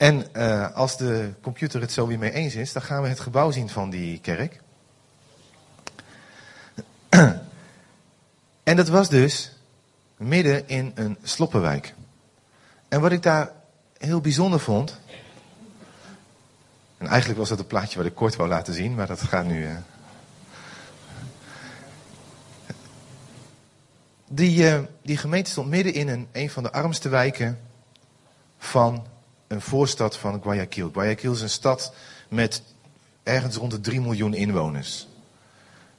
En 0.00 0.26
uh, 0.32 0.74
als 0.74 0.96
de 0.96 1.32
computer 1.40 1.80
het 1.80 1.92
zo 1.92 2.06
weer 2.06 2.18
mee 2.18 2.32
eens 2.32 2.54
is, 2.54 2.72
dan 2.72 2.82
gaan 2.82 3.02
we 3.02 3.08
het 3.08 3.20
gebouw 3.20 3.50
zien 3.50 3.68
van 3.68 3.90
die 3.90 4.20
kerk. 4.20 4.60
en 8.62 8.76
dat 8.76 8.88
was 8.88 9.08
dus 9.08 9.52
midden 10.16 10.68
in 10.68 10.92
een 10.94 11.16
sloppenwijk. 11.22 11.94
En 12.88 13.00
wat 13.00 13.12
ik 13.12 13.22
daar 13.22 13.50
heel 13.98 14.20
bijzonder 14.20 14.60
vond. 14.60 14.98
En 16.98 17.06
eigenlijk 17.06 17.38
was 17.38 17.48
dat 17.48 17.58
een 17.58 17.66
plaatje 17.66 17.98
wat 17.98 18.06
ik 18.06 18.14
kort 18.14 18.36
wou 18.36 18.48
laten 18.48 18.74
zien, 18.74 18.94
maar 18.94 19.06
dat 19.06 19.20
gaat 19.20 19.46
nu. 19.46 19.62
Uh, 19.62 19.76
Die, 24.32 24.72
uh, 24.72 24.80
die 25.02 25.16
gemeente 25.16 25.50
stond 25.50 25.68
midden 25.68 25.94
in 25.94 26.08
een, 26.08 26.28
een 26.32 26.50
van 26.50 26.62
de 26.62 26.72
armste 26.72 27.08
wijken 27.08 27.60
van 28.58 29.06
een 29.50 29.60
voorstad 29.60 30.16
van 30.16 30.42
Guayaquil. 30.42 30.90
Guayaquil 30.92 31.32
is 31.32 31.40
een 31.40 31.50
stad 31.50 31.92
met 32.28 32.62
ergens 33.22 33.56
rond 33.56 33.70
de 33.70 33.80
3 33.80 34.00
miljoen 34.00 34.34
inwoners. 34.34 35.08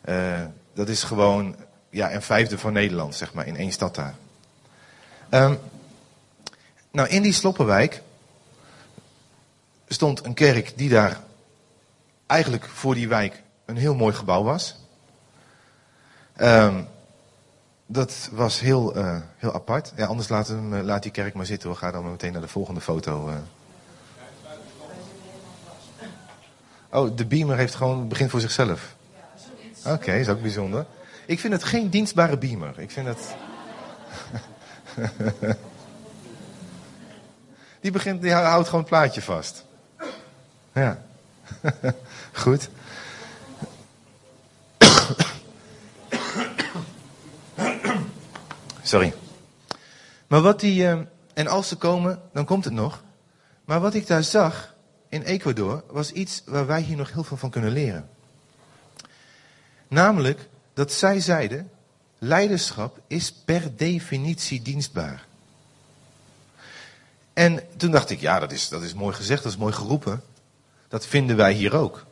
Uh, 0.06 0.42
dat 0.74 0.90
is 0.90 1.04
gewoon 1.04 1.56
ja, 1.90 2.14
een 2.14 2.22
vijfde 2.22 2.58
van 2.58 2.74
Nederland, 2.74 3.16
zeg 3.16 3.34
maar, 3.34 3.48
in 3.48 3.58
één 3.58 3.72
stad 3.72 3.96
daar. 3.96 4.16
Um, 5.30 5.60
nou, 6.92 7.10
in 7.10 7.22
die 7.22 7.34
Sloppenwijk 7.34 8.02
stond 9.88 10.26
een 10.26 10.34
kerk 10.34 10.78
die 10.78 10.90
daar 10.90 11.20
eigenlijk 12.26 12.66
voor 12.66 12.96
die 12.96 13.08
wijk 13.08 13.44
een 13.66 13.78
heel 13.78 13.96
mooi 13.96 14.14
gebouw 14.14 14.44
was. 14.44 14.76
Um, 16.38 16.88
dat 17.91 18.30
was 18.32 18.60
heel, 18.60 18.97
uh, 18.97 19.17
heel 19.38 19.54
apart. 19.54 19.93
Ja, 19.95 20.06
anders 20.06 20.30
laat, 20.30 20.49
uh, 20.49 20.82
laat 20.82 21.04
die 21.04 21.12
kerk 21.12 21.34
maar 21.34 21.45
zitten. 21.45 21.69
We 21.69 21.75
gaan 21.75 21.91
dan 21.91 22.12
meteen 22.12 22.32
naar 22.32 22.41
de 22.41 22.47
volgende 22.47 22.82
foto. 22.82 23.30
Uh. 23.30 23.36
Oh, 26.89 27.15
de 27.15 27.25
beamer 27.25 27.58
heeft 27.58 27.75
gewoon 27.75 28.08
begint 28.08 28.30
voor 28.30 28.39
zichzelf. 28.39 28.95
Oké, 29.86 30.13
is 30.13 30.30
ook 30.30 30.41
bijzonder. 30.41 30.86
Ik 31.25 31.39
vind 31.39 31.54
het 31.54 31.63
geen 31.63 31.89
dienstbare 31.89 32.38
beamer. 32.38 32.80
Ik 32.80 32.91
vind 32.91 33.08
het... 33.08 33.36
die, 37.82 37.91
begint, 37.91 38.21
die 38.21 38.32
houdt 38.34 38.65
gewoon 38.65 38.82
het 38.82 38.89
plaatje 38.89 39.21
vast. 39.21 39.65
Ja. 40.73 41.01
Goed. 42.43 42.69
Sorry. 48.91 49.13
Maar 50.27 50.41
wat 50.41 50.60
die, 50.60 50.84
uh, 50.84 50.99
en 51.34 51.47
als 51.47 51.67
ze 51.67 51.75
komen, 51.75 52.21
dan 52.34 52.45
komt 52.45 52.65
het 52.65 52.73
nog. 52.73 53.04
Maar 53.65 53.80
wat 53.80 53.93
ik 53.93 54.08
daar 54.08 54.23
zag 54.23 54.75
in 55.10 55.21
Ecuador 55.21 55.84
was 55.88 56.12
iets 56.12 56.41
waar 56.45 56.65
wij 56.65 56.82
hier 56.82 56.97
nog 56.97 57.12
heel 57.12 57.23
veel 57.23 57.38
van 57.38 57.49
kunnen 57.49 57.71
leren. 57.71 58.10
Namelijk 59.88 60.49
dat 60.73 60.91
zij 60.91 61.19
zeiden, 61.19 61.71
leiderschap 62.17 62.99
is 63.08 63.34
per 63.34 63.75
definitie 63.75 64.62
dienstbaar. 64.62 65.25
En 67.34 67.63
toen 67.77 67.91
dacht 67.91 68.10
ik, 68.10 68.19
ja, 68.19 68.39
dat 68.39 68.51
is, 68.51 68.69
dat 68.69 68.82
is 68.82 68.93
mooi 68.93 69.15
gezegd, 69.15 69.43
dat 69.43 69.51
is 69.51 69.58
mooi 69.58 69.73
geroepen. 69.73 70.23
Dat 70.88 71.06
vinden 71.06 71.36
wij 71.36 71.54
hier 71.54 71.75
ook. 71.75 72.06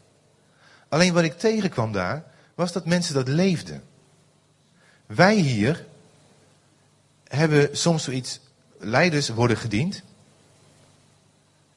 Alleen 0.90 1.14
wat 1.14 1.24
ik 1.24 1.40
tegenkwam 1.40 1.92
daar, 1.92 2.24
was 2.56 2.72
dat 2.72 2.86
mensen 2.86 3.14
dat 3.14 3.28
leefden. 3.28 3.84
Wij 5.06 5.36
hier 5.36 5.88
hebben 7.30 7.78
soms 7.78 8.04
zoiets, 8.04 8.40
leiders 8.78 9.30
worden 9.30 9.58
gediend. 9.58 10.04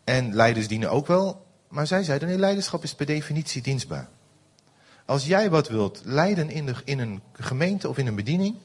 En 0.04 0.34
leiders 0.34 0.68
dienen 0.68 0.90
ook 0.90 1.06
wel. 1.06 1.46
Maar 1.68 1.86
zij 1.86 2.02
zeiden, 2.02 2.38
leiderschap 2.38 2.82
is 2.82 2.94
per 2.94 3.06
definitie 3.06 3.62
dienstbaar. 3.62 4.08
Als 5.04 5.26
jij 5.26 5.50
wat 5.50 5.68
wilt 5.68 6.00
leiden 6.04 6.50
in, 6.50 6.66
de, 6.66 6.74
in 6.84 6.98
een 6.98 7.22
gemeente 7.32 7.88
of 7.88 7.98
in 7.98 8.06
een 8.06 8.14
bediening, 8.14 8.56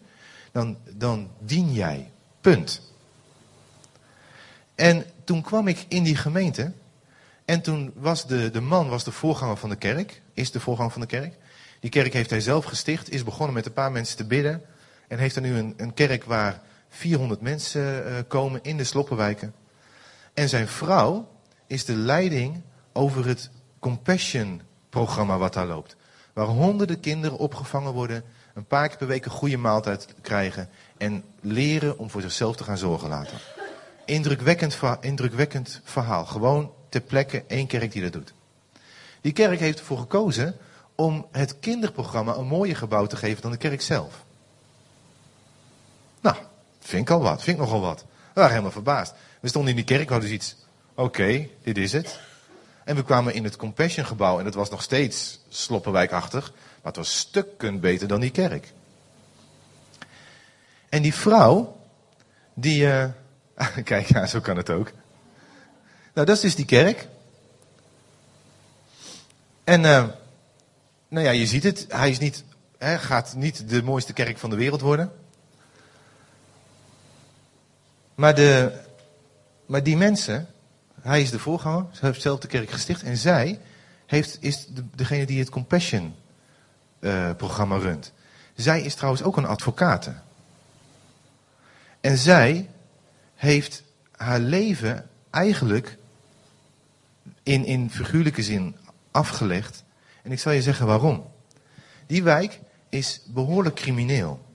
dan, 0.51 0.77
dan 0.89 1.29
dien 1.39 1.73
jij. 1.73 2.11
Punt. 2.41 2.81
En 4.75 5.05
toen 5.23 5.41
kwam 5.41 5.67
ik 5.67 5.85
in 5.87 6.03
die 6.03 6.15
gemeente. 6.15 6.71
En 7.45 7.61
toen 7.61 7.91
was 7.95 8.27
de, 8.27 8.51
de 8.51 8.61
man 8.61 8.89
was 8.89 9.03
de 9.03 9.11
voorganger 9.11 9.57
van 9.57 9.69
de 9.69 9.75
kerk. 9.75 10.21
Is 10.33 10.51
de 10.51 10.59
voorganger 10.59 10.91
van 10.91 11.01
de 11.01 11.07
kerk. 11.07 11.33
Die 11.79 11.89
kerk 11.89 12.13
heeft 12.13 12.29
hij 12.29 12.41
zelf 12.41 12.65
gesticht. 12.65 13.09
Is 13.09 13.23
begonnen 13.23 13.55
met 13.55 13.65
een 13.65 13.73
paar 13.73 13.91
mensen 13.91 14.17
te 14.17 14.25
bidden. 14.25 14.61
En 15.07 15.17
heeft 15.17 15.35
er 15.35 15.41
nu 15.41 15.57
een, 15.57 15.73
een 15.77 15.93
kerk 15.93 16.23
waar 16.23 16.61
400 16.97 17.41
mensen 17.41 18.07
uh, 18.07 18.13
komen 18.27 18.59
in 18.63 18.77
de 18.77 18.83
sloppenwijken. 18.83 19.53
En 20.33 20.49
zijn 20.49 20.67
vrouw 20.67 21.27
is 21.67 21.85
de 21.85 21.95
leiding 21.95 22.61
over 22.93 23.27
het 23.27 23.49
Compassion 23.79 24.61
programma 24.89 25.37
wat 25.37 25.53
daar 25.53 25.65
loopt. 25.65 25.95
Waar 26.33 26.45
honderden 26.45 26.99
kinderen 26.99 27.37
opgevangen 27.37 27.93
worden, 27.93 28.23
een 28.53 28.65
paar 28.65 28.87
keer 28.87 28.97
per 28.97 29.07
week 29.07 29.25
een 29.25 29.31
goede 29.31 29.57
maaltijd 29.57 30.07
krijgen 30.21 30.69
en 30.97 31.23
leren 31.41 31.97
om 31.97 32.09
voor 32.09 32.21
zichzelf 32.21 32.55
te 32.55 32.63
gaan 32.63 32.77
zorgen 32.77 33.09
later. 33.09 33.41
Indrukwekkend, 34.05 34.79
indrukwekkend 35.01 35.81
verhaal. 35.83 36.25
Gewoon 36.25 36.71
ter 36.89 37.01
plekke 37.01 37.43
één 37.47 37.67
kerk 37.67 37.91
die 37.91 38.01
dat 38.01 38.13
doet. 38.13 38.33
Die 39.21 39.33
kerk 39.33 39.59
heeft 39.59 39.79
ervoor 39.79 39.99
gekozen 39.99 40.55
om 40.95 41.27
het 41.31 41.59
kinderprogramma 41.59 42.35
een 42.35 42.47
mooier 42.47 42.75
gebouw 42.75 43.05
te 43.05 43.15
geven 43.15 43.41
dan 43.41 43.51
de 43.51 43.57
kerk 43.57 43.81
zelf. 43.81 44.25
Vind 46.87 47.01
ik 47.01 47.09
al 47.09 47.21
wat, 47.21 47.43
vind 47.43 47.57
ik 47.57 47.63
nogal 47.63 47.81
wat. 47.81 47.99
We 47.99 48.33
waren 48.33 48.49
helemaal 48.49 48.71
verbaasd. 48.71 49.13
We 49.39 49.47
stonden 49.47 49.69
in 49.69 49.75
die 49.75 49.85
kerk, 49.85 50.07
we 50.07 50.13
hadden 50.13 50.29
dus 50.29 50.39
iets. 50.39 50.55
Oké, 50.95 51.47
dit 51.63 51.77
is 51.77 51.91
het. 51.91 52.19
En 52.83 52.95
we 52.95 53.03
kwamen 53.03 53.33
in 53.33 53.43
het 53.43 53.55
Compassion 53.55 54.05
gebouw 54.05 54.37
en 54.37 54.43
dat 54.43 54.53
was 54.53 54.69
nog 54.69 54.81
steeds 54.81 55.39
sloppenwijkachtig. 55.49 56.51
Maar 56.51 56.91
het 56.91 56.95
was 56.95 57.17
stukken 57.17 57.79
beter 57.79 58.07
dan 58.07 58.19
die 58.19 58.31
kerk. 58.31 58.73
En 60.89 61.01
die 61.01 61.13
vrouw, 61.13 61.77
die... 62.53 62.83
Uh, 62.83 63.05
kijk, 63.83 64.07
ja, 64.07 64.25
zo 64.25 64.39
kan 64.39 64.57
het 64.57 64.69
ook. 64.69 64.91
Nou, 66.13 66.27
dat 66.27 66.35
is 66.35 66.41
dus 66.41 66.55
die 66.55 66.65
kerk. 66.65 67.07
En, 69.63 69.83
uh, 69.83 70.05
nou 71.07 71.25
ja, 71.25 71.31
je 71.31 71.45
ziet 71.45 71.63
het. 71.63 71.85
Hij 71.89 72.09
is 72.09 72.19
niet, 72.19 72.43
hè, 72.77 72.97
gaat 72.97 73.35
niet 73.35 73.69
de 73.69 73.83
mooiste 73.83 74.13
kerk 74.13 74.37
van 74.37 74.49
de 74.49 74.55
wereld 74.55 74.81
worden. 74.81 75.11
Maar, 78.17 79.83
die 79.83 79.97
mensen, 79.97 80.47
hij 81.01 81.21
is 81.21 81.29
de 81.29 81.39
voorganger, 81.39 81.85
ze 81.91 82.05
heeft 82.05 82.21
zelf 82.21 82.39
de 82.39 82.47
kerk 82.47 82.69
gesticht. 82.69 83.03
En 83.03 83.17
zij 83.17 83.59
heeft, 84.05 84.37
is 84.39 84.65
de, 84.65 84.83
degene 84.95 85.25
die 85.25 85.39
het 85.39 85.49
Compassion 85.49 86.15
uh, 86.99 87.29
programma 87.35 87.77
runt. 87.77 88.11
Zij 88.55 88.81
is 88.81 88.95
trouwens 88.95 89.23
ook 89.23 89.37
een 89.37 89.45
advocate. 89.45 90.13
En 92.01 92.17
zij 92.17 92.69
heeft 93.35 93.83
haar 94.11 94.39
leven 94.39 95.09
eigenlijk 95.29 95.97
in, 97.43 97.65
in 97.65 97.91
figuurlijke 97.91 98.43
zin 98.43 98.75
afgelegd. 99.11 99.83
En 100.23 100.31
ik 100.31 100.39
zal 100.39 100.51
je 100.51 100.61
zeggen 100.61 100.85
waarom. 100.85 101.31
Die 102.07 102.23
wijk 102.23 102.59
is 102.89 103.21
behoorlijk 103.25 103.75
crimineel. 103.75 104.45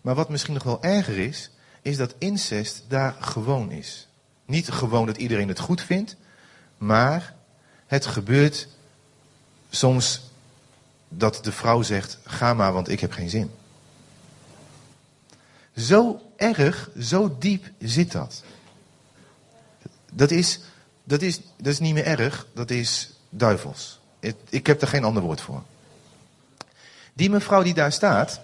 Maar 0.00 0.14
wat 0.14 0.28
misschien 0.28 0.54
nog 0.54 0.62
wel 0.62 0.82
erger 0.82 1.18
is, 1.18 1.50
is 1.84 1.96
dat 1.96 2.14
incest 2.18 2.84
daar 2.88 3.16
gewoon 3.20 3.70
is. 3.70 4.08
Niet 4.44 4.70
gewoon 4.70 5.06
dat 5.06 5.16
iedereen 5.16 5.48
het 5.48 5.58
goed 5.58 5.82
vindt, 5.82 6.16
maar 6.78 7.34
het 7.86 8.06
gebeurt 8.06 8.68
soms 9.70 10.30
dat 11.08 11.44
de 11.44 11.52
vrouw 11.52 11.82
zegt: 11.82 12.18
ga 12.24 12.54
maar, 12.54 12.72
want 12.72 12.88
ik 12.88 13.00
heb 13.00 13.12
geen 13.12 13.30
zin. 13.30 13.50
Zo 15.76 16.20
erg, 16.36 16.90
zo 17.00 17.36
diep 17.38 17.70
zit 17.78 18.12
dat. 18.12 18.42
Dat 20.12 20.30
is, 20.30 20.60
dat 21.04 21.22
is, 21.22 21.40
dat 21.56 21.72
is 21.72 21.78
niet 21.78 21.94
meer 21.94 22.06
erg, 22.06 22.46
dat 22.54 22.70
is 22.70 23.12
duivels. 23.28 24.00
Ik 24.48 24.66
heb 24.66 24.80
er 24.82 24.88
geen 24.88 25.04
ander 25.04 25.22
woord 25.22 25.40
voor. 25.40 25.62
Die 27.12 27.30
mevrouw 27.30 27.62
die 27.62 27.74
daar 27.74 27.92
staat, 27.92 28.40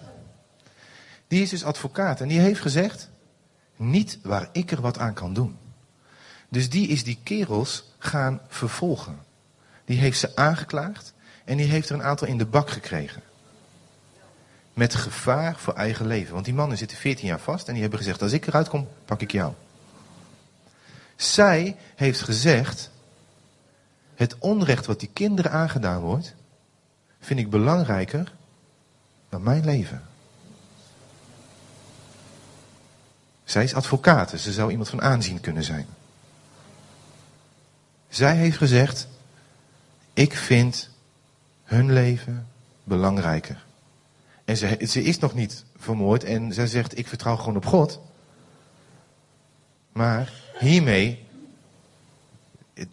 die 1.27 1.41
is 1.41 1.49
dus 1.49 1.63
advocaat 1.63 2.21
en 2.21 2.27
die 2.27 2.39
heeft 2.39 2.61
gezegd: 2.61 3.09
niet 3.81 4.19
waar 4.23 4.49
ik 4.51 4.71
er 4.71 4.81
wat 4.81 4.97
aan 4.97 5.13
kan 5.13 5.33
doen. 5.33 5.57
Dus 6.49 6.69
die 6.69 6.87
is 6.87 7.03
die 7.03 7.19
kerels 7.23 7.93
gaan 7.97 8.41
vervolgen. 8.47 9.19
Die 9.85 9.97
heeft 9.97 10.19
ze 10.19 10.35
aangeklaagd 10.35 11.13
en 11.45 11.57
die 11.57 11.65
heeft 11.65 11.89
er 11.89 11.95
een 11.95 12.03
aantal 12.03 12.27
in 12.27 12.37
de 12.37 12.45
bak 12.45 12.69
gekregen. 12.69 13.21
Met 14.73 14.95
gevaar 14.95 15.55
voor 15.57 15.73
eigen 15.73 16.07
leven. 16.07 16.33
Want 16.33 16.45
die 16.45 16.53
mannen 16.53 16.77
zitten 16.77 16.97
14 16.97 17.27
jaar 17.27 17.39
vast 17.39 17.67
en 17.67 17.73
die 17.73 17.81
hebben 17.81 17.99
gezegd: 17.99 18.21
als 18.21 18.31
ik 18.31 18.47
eruit 18.47 18.69
kom, 18.69 18.87
pak 19.05 19.21
ik 19.21 19.31
jou. 19.31 19.53
Zij 21.15 21.77
heeft 21.95 22.21
gezegd: 22.21 22.89
het 24.15 24.35
onrecht 24.37 24.85
wat 24.85 24.99
die 24.99 25.09
kinderen 25.13 25.51
aangedaan 25.51 26.01
wordt, 26.01 26.35
vind 27.19 27.39
ik 27.39 27.49
belangrijker 27.49 28.33
dan 29.29 29.43
mijn 29.43 29.65
leven. 29.65 30.10
Zij 33.51 33.63
is 33.63 33.73
advocaat, 33.73 34.31
dus 34.31 34.43
ze 34.43 34.51
zou 34.51 34.69
iemand 34.71 34.89
van 34.89 35.01
aanzien 35.01 35.39
kunnen 35.39 35.63
zijn. 35.63 35.87
Zij 38.09 38.35
heeft 38.35 38.57
gezegd: 38.57 39.07
Ik 40.13 40.33
vind 40.33 40.89
hun 41.63 41.93
leven 41.93 42.47
belangrijker. 42.83 43.65
En 44.45 44.57
ze, 44.57 44.77
ze 44.87 45.03
is 45.03 45.19
nog 45.19 45.33
niet 45.33 45.63
vermoord 45.77 46.23
en 46.23 46.53
zij 46.53 46.67
zegt: 46.67 46.97
Ik 46.97 47.07
vertrouw 47.07 47.35
gewoon 47.35 47.55
op 47.55 47.65
God. 47.65 47.99
Maar 49.91 50.33
hiermee, 50.59 51.25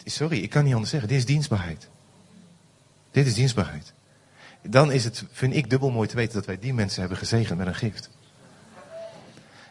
sorry, 0.05 0.39
ik 0.39 0.51
kan 0.51 0.65
niet 0.65 0.73
anders 0.73 0.91
zeggen, 0.91 1.09
dit 1.09 1.19
is 1.19 1.27
dienstbaarheid. 1.27 1.89
Dit 3.11 3.27
is 3.27 3.35
dienstbaarheid. 3.35 3.93
Dan 4.63 4.93
is 4.93 5.05
het, 5.05 5.25
vind 5.31 5.55
ik, 5.55 5.71
dubbel 5.71 5.91
mooi 5.91 6.09
te 6.09 6.17
weten 6.17 6.35
dat 6.35 6.47
wij 6.47 6.59
die 6.59 6.75
mensen 6.75 7.01
hebben 7.01 7.19
gezegend 7.19 7.59
met 7.59 7.67
een 7.67 7.75
gift. 7.75 8.11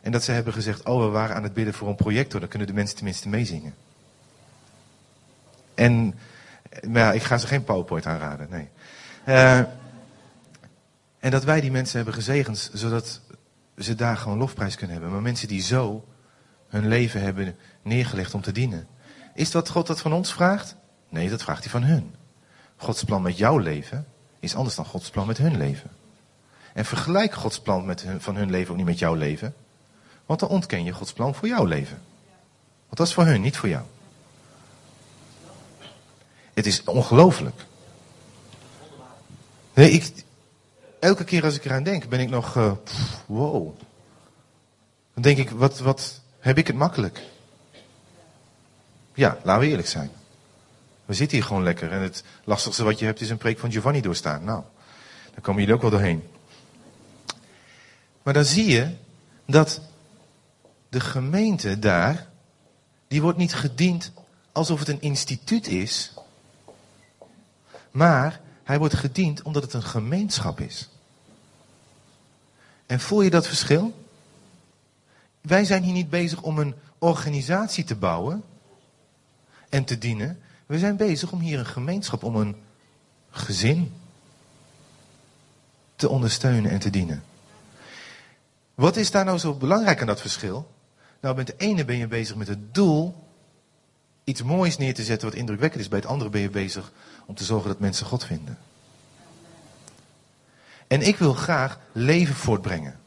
En 0.01 0.11
dat 0.11 0.23
ze 0.23 0.31
hebben 0.31 0.53
gezegd, 0.53 0.83
oh 0.83 1.03
we 1.03 1.09
waren 1.09 1.35
aan 1.35 1.43
het 1.43 1.53
bidden 1.53 1.73
voor 1.73 1.87
een 1.87 1.95
projector, 1.95 2.39
dan 2.39 2.49
kunnen 2.49 2.67
de 2.67 2.73
mensen 2.73 2.95
tenminste 2.95 3.29
meezingen. 3.29 3.75
En, 5.75 6.15
maar 6.87 7.01
ja, 7.01 7.11
ik 7.11 7.23
ga 7.23 7.37
ze 7.37 7.47
geen 7.47 7.63
PowerPoint 7.63 8.05
aanraden, 8.05 8.47
nee. 8.49 8.69
Uh, 9.27 9.57
en 11.19 11.31
dat 11.31 11.43
wij 11.43 11.61
die 11.61 11.71
mensen 11.71 11.95
hebben 11.95 12.13
gezegend, 12.13 12.69
zodat 12.73 13.21
ze 13.77 13.95
daar 13.95 14.17
gewoon 14.17 14.37
lofprijs 14.37 14.75
kunnen 14.75 14.95
hebben. 14.95 15.13
Maar 15.13 15.21
mensen 15.21 15.47
die 15.47 15.61
zo 15.61 16.07
hun 16.67 16.87
leven 16.87 17.21
hebben 17.21 17.55
neergelegd 17.81 18.33
om 18.33 18.41
te 18.41 18.51
dienen. 18.51 18.87
Is 19.33 19.51
dat 19.51 19.69
God 19.69 19.87
dat 19.87 20.01
van 20.01 20.13
ons 20.13 20.33
vraagt? 20.33 20.75
Nee, 21.09 21.29
dat 21.29 21.43
vraagt 21.43 21.61
hij 21.61 21.71
van 21.71 21.83
hun. 21.83 22.15
Gods 22.75 23.03
plan 23.03 23.21
met 23.21 23.37
jouw 23.37 23.57
leven 23.57 24.07
is 24.39 24.55
anders 24.55 24.75
dan 24.75 24.85
Gods 24.85 25.09
plan 25.09 25.27
met 25.27 25.37
hun 25.37 25.57
leven. 25.57 25.89
En 26.73 26.85
vergelijk 26.85 27.33
Gods 27.33 27.59
plan 27.59 27.85
met 27.85 28.01
hun, 28.01 28.21
van 28.21 28.35
hun 28.35 28.49
leven 28.49 28.71
ook 28.71 28.77
niet 28.77 28.85
met 28.85 28.99
jouw 28.99 29.13
leven. 29.13 29.53
Want 30.27 30.39
dan 30.39 30.49
ontken 30.49 30.83
je 30.83 30.91
Gods 30.91 31.13
plan 31.13 31.35
voor 31.35 31.47
jouw 31.47 31.65
leven. 31.65 32.01
Want 32.85 32.97
dat 32.97 33.07
is 33.07 33.13
voor 33.13 33.25
hun, 33.25 33.41
niet 33.41 33.57
voor 33.57 33.69
jou. 33.69 33.83
Het 36.53 36.65
is 36.65 36.83
ongelooflijk. 36.83 37.65
Nee, 39.73 39.91
ik, 39.91 40.23
elke 40.99 41.23
keer 41.23 41.43
als 41.43 41.55
ik 41.55 41.65
eraan 41.65 41.83
denk, 41.83 42.09
ben 42.09 42.19
ik 42.19 42.29
nog, 42.29 42.51
pff, 42.83 43.23
wow. 43.25 43.79
Dan 45.13 45.23
denk 45.23 45.37
ik, 45.37 45.49
wat, 45.49 45.79
wat 45.79 46.21
heb 46.39 46.57
ik 46.57 46.67
het 46.67 46.75
makkelijk? 46.75 47.21
Ja, 49.13 49.37
laten 49.43 49.63
we 49.63 49.69
eerlijk 49.69 49.87
zijn. 49.87 50.11
We 51.05 51.13
zitten 51.13 51.37
hier 51.37 51.45
gewoon 51.45 51.63
lekker. 51.63 51.91
En 51.91 52.01
het 52.01 52.23
lastigste 52.43 52.83
wat 52.83 52.99
je 52.99 53.05
hebt 53.05 53.21
is 53.21 53.29
een 53.29 53.37
preek 53.37 53.59
van 53.59 53.71
Giovanni 53.71 54.01
doorstaan. 54.01 54.43
Nou, 54.43 54.63
daar 55.31 55.41
komen 55.41 55.59
jullie 55.59 55.75
ook 55.75 55.81
wel 55.81 55.91
doorheen. 55.91 56.23
Maar 58.23 58.33
dan 58.33 58.45
zie 58.45 58.65
je 58.65 58.89
dat 59.45 59.81
de 60.89 60.99
gemeente 60.99 61.79
daar, 61.79 62.27
die 63.07 63.21
wordt 63.21 63.37
niet 63.37 63.53
gediend 63.53 64.11
alsof 64.51 64.79
het 64.79 64.87
een 64.87 65.01
instituut 65.01 65.67
is. 65.67 66.13
Maar 67.91 68.41
hij 68.63 68.79
wordt 68.79 68.93
gediend 68.93 69.41
omdat 69.41 69.63
het 69.63 69.73
een 69.73 69.83
gemeenschap 69.83 70.59
is. 70.59 70.89
En 72.85 72.99
voel 72.99 73.21
je 73.21 73.29
dat 73.29 73.47
verschil? 73.47 74.05
Wij 75.41 75.65
zijn 75.65 75.83
hier 75.83 75.93
niet 75.93 76.09
bezig 76.09 76.41
om 76.41 76.59
een 76.59 76.75
organisatie 76.97 77.83
te 77.83 77.95
bouwen 77.95 78.43
en 79.69 79.83
te 79.83 79.97
dienen. 79.97 80.39
We 80.65 80.79
zijn 80.79 80.95
bezig 80.95 81.31
om 81.31 81.39
hier 81.39 81.59
een 81.59 81.65
gemeenschap, 81.65 82.23
om 82.23 82.35
een 82.35 82.55
gezin 83.29 83.93
te 85.95 86.09
ondersteunen 86.09 86.71
en 86.71 86.79
te 86.79 86.89
dienen. 86.89 87.23
Wat 88.75 88.95
is 88.95 89.11
daar 89.11 89.25
nou 89.25 89.37
zo 89.37 89.53
belangrijk 89.53 90.01
aan 90.01 90.07
dat 90.07 90.21
verschil? 90.21 90.75
Nou, 91.19 91.35
met 91.35 91.47
de 91.47 91.53
ene 91.57 91.85
ben 91.85 91.97
je 91.97 92.07
bezig 92.07 92.35
met 92.35 92.47
het 92.47 92.73
doel 92.73 93.27
iets 94.23 94.43
moois 94.43 94.77
neer 94.77 94.93
te 94.93 95.03
zetten 95.03 95.27
wat 95.27 95.37
indrukwekkend 95.37 95.81
is. 95.81 95.87
Bij 95.87 95.99
het 95.99 96.07
andere 96.07 96.29
ben 96.29 96.41
je 96.41 96.49
bezig 96.49 96.91
om 97.25 97.35
te 97.35 97.43
zorgen 97.43 97.67
dat 97.67 97.79
mensen 97.79 98.05
God 98.05 98.23
vinden. 98.23 98.57
En 100.87 101.01
ik 101.01 101.17
wil 101.17 101.33
graag 101.33 101.79
leven 101.91 102.35
voortbrengen. 102.35 102.99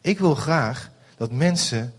Ik 0.00 0.18
wil 0.18 0.34
graag 0.34 0.90
dat 1.16 1.32
mensen 1.32 1.94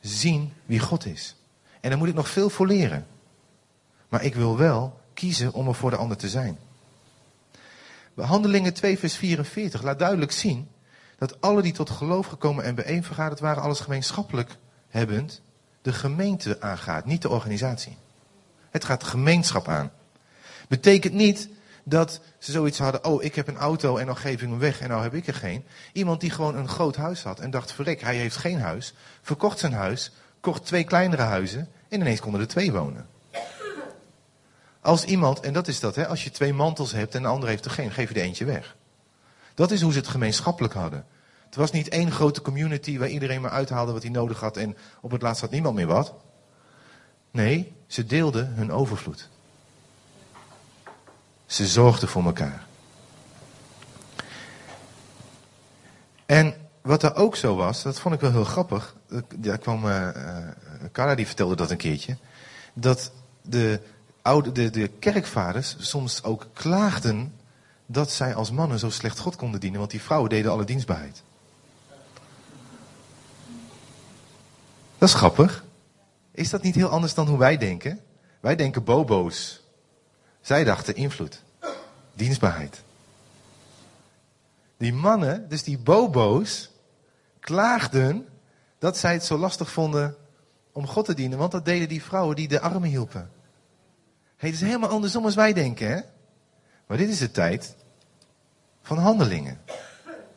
zien 0.00 0.52
wie 0.66 0.78
God 0.78 1.06
is. 1.06 1.36
En 1.80 1.90
daar 1.90 1.98
moet 1.98 2.08
ik 2.08 2.14
nog 2.14 2.28
veel 2.28 2.50
voor 2.50 2.66
leren. 2.66 3.06
Maar 4.08 4.24
ik 4.24 4.34
wil 4.34 4.56
wel 4.56 5.00
kiezen 5.14 5.52
om 5.52 5.68
er 5.68 5.74
voor 5.74 5.90
de 5.90 5.96
ander 5.96 6.16
te 6.16 6.28
zijn. 6.28 6.58
Handelingen 8.14 8.74
2 8.74 8.98
vers 8.98 9.16
44 9.16 9.82
laat 9.82 9.98
duidelijk 9.98 10.32
zien 10.32 10.68
dat 11.20 11.40
alle 11.40 11.62
die 11.62 11.72
tot 11.72 11.90
geloof 11.90 12.26
gekomen 12.26 12.64
en 12.64 12.74
bijeenvergaderd 12.74 13.40
waren, 13.40 13.62
alles 13.62 13.80
gemeenschappelijk 13.80 14.56
hebbend, 14.88 15.42
de 15.82 15.92
gemeente 15.92 16.60
aangaat, 16.60 17.04
niet 17.04 17.22
de 17.22 17.28
organisatie. 17.28 17.96
Het 18.70 18.84
gaat 18.84 19.04
gemeenschap 19.04 19.68
aan. 19.68 19.90
Betekent 20.68 21.14
niet 21.14 21.48
dat 21.84 22.20
ze 22.38 22.52
zoiets 22.52 22.78
hadden, 22.78 23.04
oh 23.04 23.22
ik 23.22 23.34
heb 23.34 23.48
een 23.48 23.56
auto 23.56 23.96
en 23.96 24.06
dan 24.06 24.16
geef 24.16 24.42
ik 24.42 24.48
hem 24.48 24.58
weg 24.58 24.80
en 24.80 24.88
nou 24.88 25.02
heb 25.02 25.14
ik 25.14 25.26
er 25.26 25.34
geen. 25.34 25.64
Iemand 25.92 26.20
die 26.20 26.30
gewoon 26.30 26.56
een 26.56 26.68
groot 26.68 26.96
huis 26.96 27.22
had 27.22 27.40
en 27.40 27.50
dacht, 27.50 27.72
verrek, 27.72 28.00
hij 28.00 28.16
heeft 28.16 28.36
geen 28.36 28.60
huis, 28.60 28.94
verkocht 29.22 29.58
zijn 29.58 29.72
huis, 29.72 30.12
kocht 30.40 30.66
twee 30.66 30.84
kleinere 30.84 31.22
huizen 31.22 31.68
en 31.88 32.00
ineens 32.00 32.20
konden 32.20 32.40
er 32.40 32.48
twee 32.48 32.72
wonen. 32.72 33.08
Als 34.80 35.04
iemand, 35.04 35.40
en 35.40 35.52
dat 35.52 35.68
is 35.68 35.80
dat, 35.80 35.94
hè, 35.94 36.06
als 36.06 36.24
je 36.24 36.30
twee 36.30 36.52
mantels 36.52 36.92
hebt 36.92 37.14
en 37.14 37.22
de 37.22 37.28
ander 37.28 37.48
heeft 37.48 37.64
er 37.64 37.70
geen, 37.70 37.90
geef 37.90 38.08
je 38.08 38.14
er 38.14 38.26
eentje 38.26 38.44
weg. 38.44 38.76
Dat 39.60 39.70
is 39.70 39.80
hoe 39.80 39.92
ze 39.92 39.98
het 39.98 40.08
gemeenschappelijk 40.08 40.74
hadden. 40.74 41.04
Het 41.44 41.56
was 41.56 41.70
niet 41.70 41.88
één 41.88 42.12
grote 42.12 42.42
community 42.42 42.98
waar 42.98 43.08
iedereen 43.08 43.40
maar 43.40 43.50
uithaalde 43.50 43.92
wat 43.92 44.02
hij 44.02 44.10
nodig 44.10 44.40
had 44.40 44.56
en 44.56 44.76
op 45.00 45.10
het 45.10 45.22
laatst 45.22 45.40
had 45.40 45.50
niemand 45.50 45.74
meer 45.74 45.86
wat. 45.86 46.14
Nee, 47.30 47.72
ze 47.86 48.06
deelden 48.06 48.52
hun 48.54 48.72
overvloed. 48.72 49.28
Ze 51.46 51.66
zorgden 51.66 52.08
voor 52.08 52.24
elkaar. 52.24 52.66
En 56.26 56.54
wat 56.80 57.02
er 57.02 57.14
ook 57.14 57.36
zo 57.36 57.56
was, 57.56 57.82
dat 57.82 58.00
vond 58.00 58.14
ik 58.14 58.20
wel 58.20 58.32
heel 58.32 58.44
grappig. 58.44 58.94
Daar 59.36 59.58
kwam, 59.58 59.86
uh, 59.86 60.08
Carla 60.92 61.14
die 61.14 61.26
vertelde 61.26 61.56
dat 61.56 61.70
een 61.70 61.76
keertje. 61.76 62.16
Dat 62.72 63.12
de, 63.42 63.80
oude, 64.22 64.52
de, 64.52 64.70
de 64.70 64.88
kerkvaders 64.88 65.76
soms 65.78 66.22
ook 66.22 66.46
klaagden 66.52 67.38
dat 67.92 68.10
zij 68.10 68.34
als 68.34 68.50
mannen 68.50 68.78
zo 68.78 68.90
slecht 68.90 69.18
God 69.18 69.36
konden 69.36 69.60
dienen. 69.60 69.78
Want 69.78 69.90
die 69.90 70.02
vrouwen 70.02 70.30
deden 70.30 70.50
alle 70.50 70.64
dienstbaarheid. 70.64 71.22
Dat 74.98 75.08
is 75.08 75.14
grappig. 75.14 75.64
Is 76.30 76.50
dat 76.50 76.62
niet 76.62 76.74
heel 76.74 76.88
anders 76.88 77.14
dan 77.14 77.28
hoe 77.28 77.38
wij 77.38 77.56
denken? 77.56 78.00
Wij 78.40 78.56
denken 78.56 78.84
bobo's. 78.84 79.62
Zij 80.40 80.64
dachten 80.64 80.94
invloed. 80.94 81.42
Dienstbaarheid. 82.14 82.82
Die 84.76 84.92
mannen, 84.92 85.48
dus 85.48 85.62
die 85.62 85.78
bobo's, 85.78 86.70
klaagden 87.40 88.28
dat 88.78 88.96
zij 88.96 89.12
het 89.12 89.24
zo 89.24 89.38
lastig 89.38 89.70
vonden 89.70 90.16
om 90.72 90.86
God 90.86 91.04
te 91.04 91.14
dienen. 91.14 91.38
Want 91.38 91.52
dat 91.52 91.64
deden 91.64 91.88
die 91.88 92.02
vrouwen 92.02 92.36
die 92.36 92.48
de 92.48 92.60
armen 92.60 92.88
hielpen. 92.88 93.30
Het 94.36 94.52
is 94.52 94.60
helemaal 94.60 94.90
andersom 94.90 95.24
als 95.24 95.34
wij 95.34 95.52
denken, 95.52 95.88
hè? 95.88 96.00
Maar 96.86 96.98
dit 96.98 97.08
is 97.08 97.18
de 97.18 97.30
tijd 97.30 97.74
van 98.90 98.98
handelingen. 98.98 99.60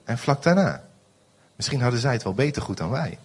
En 0.04 0.18
vlak 0.18 0.44
daarna. 0.44 0.84
Misschien 1.56 1.82
hadden 1.82 2.00
zij 2.00 2.14
het 2.14 2.24
wel 2.24 2.34
beter 2.34 2.62
goed 2.62 2.78
dan 2.78 2.90
wij. 2.90 3.18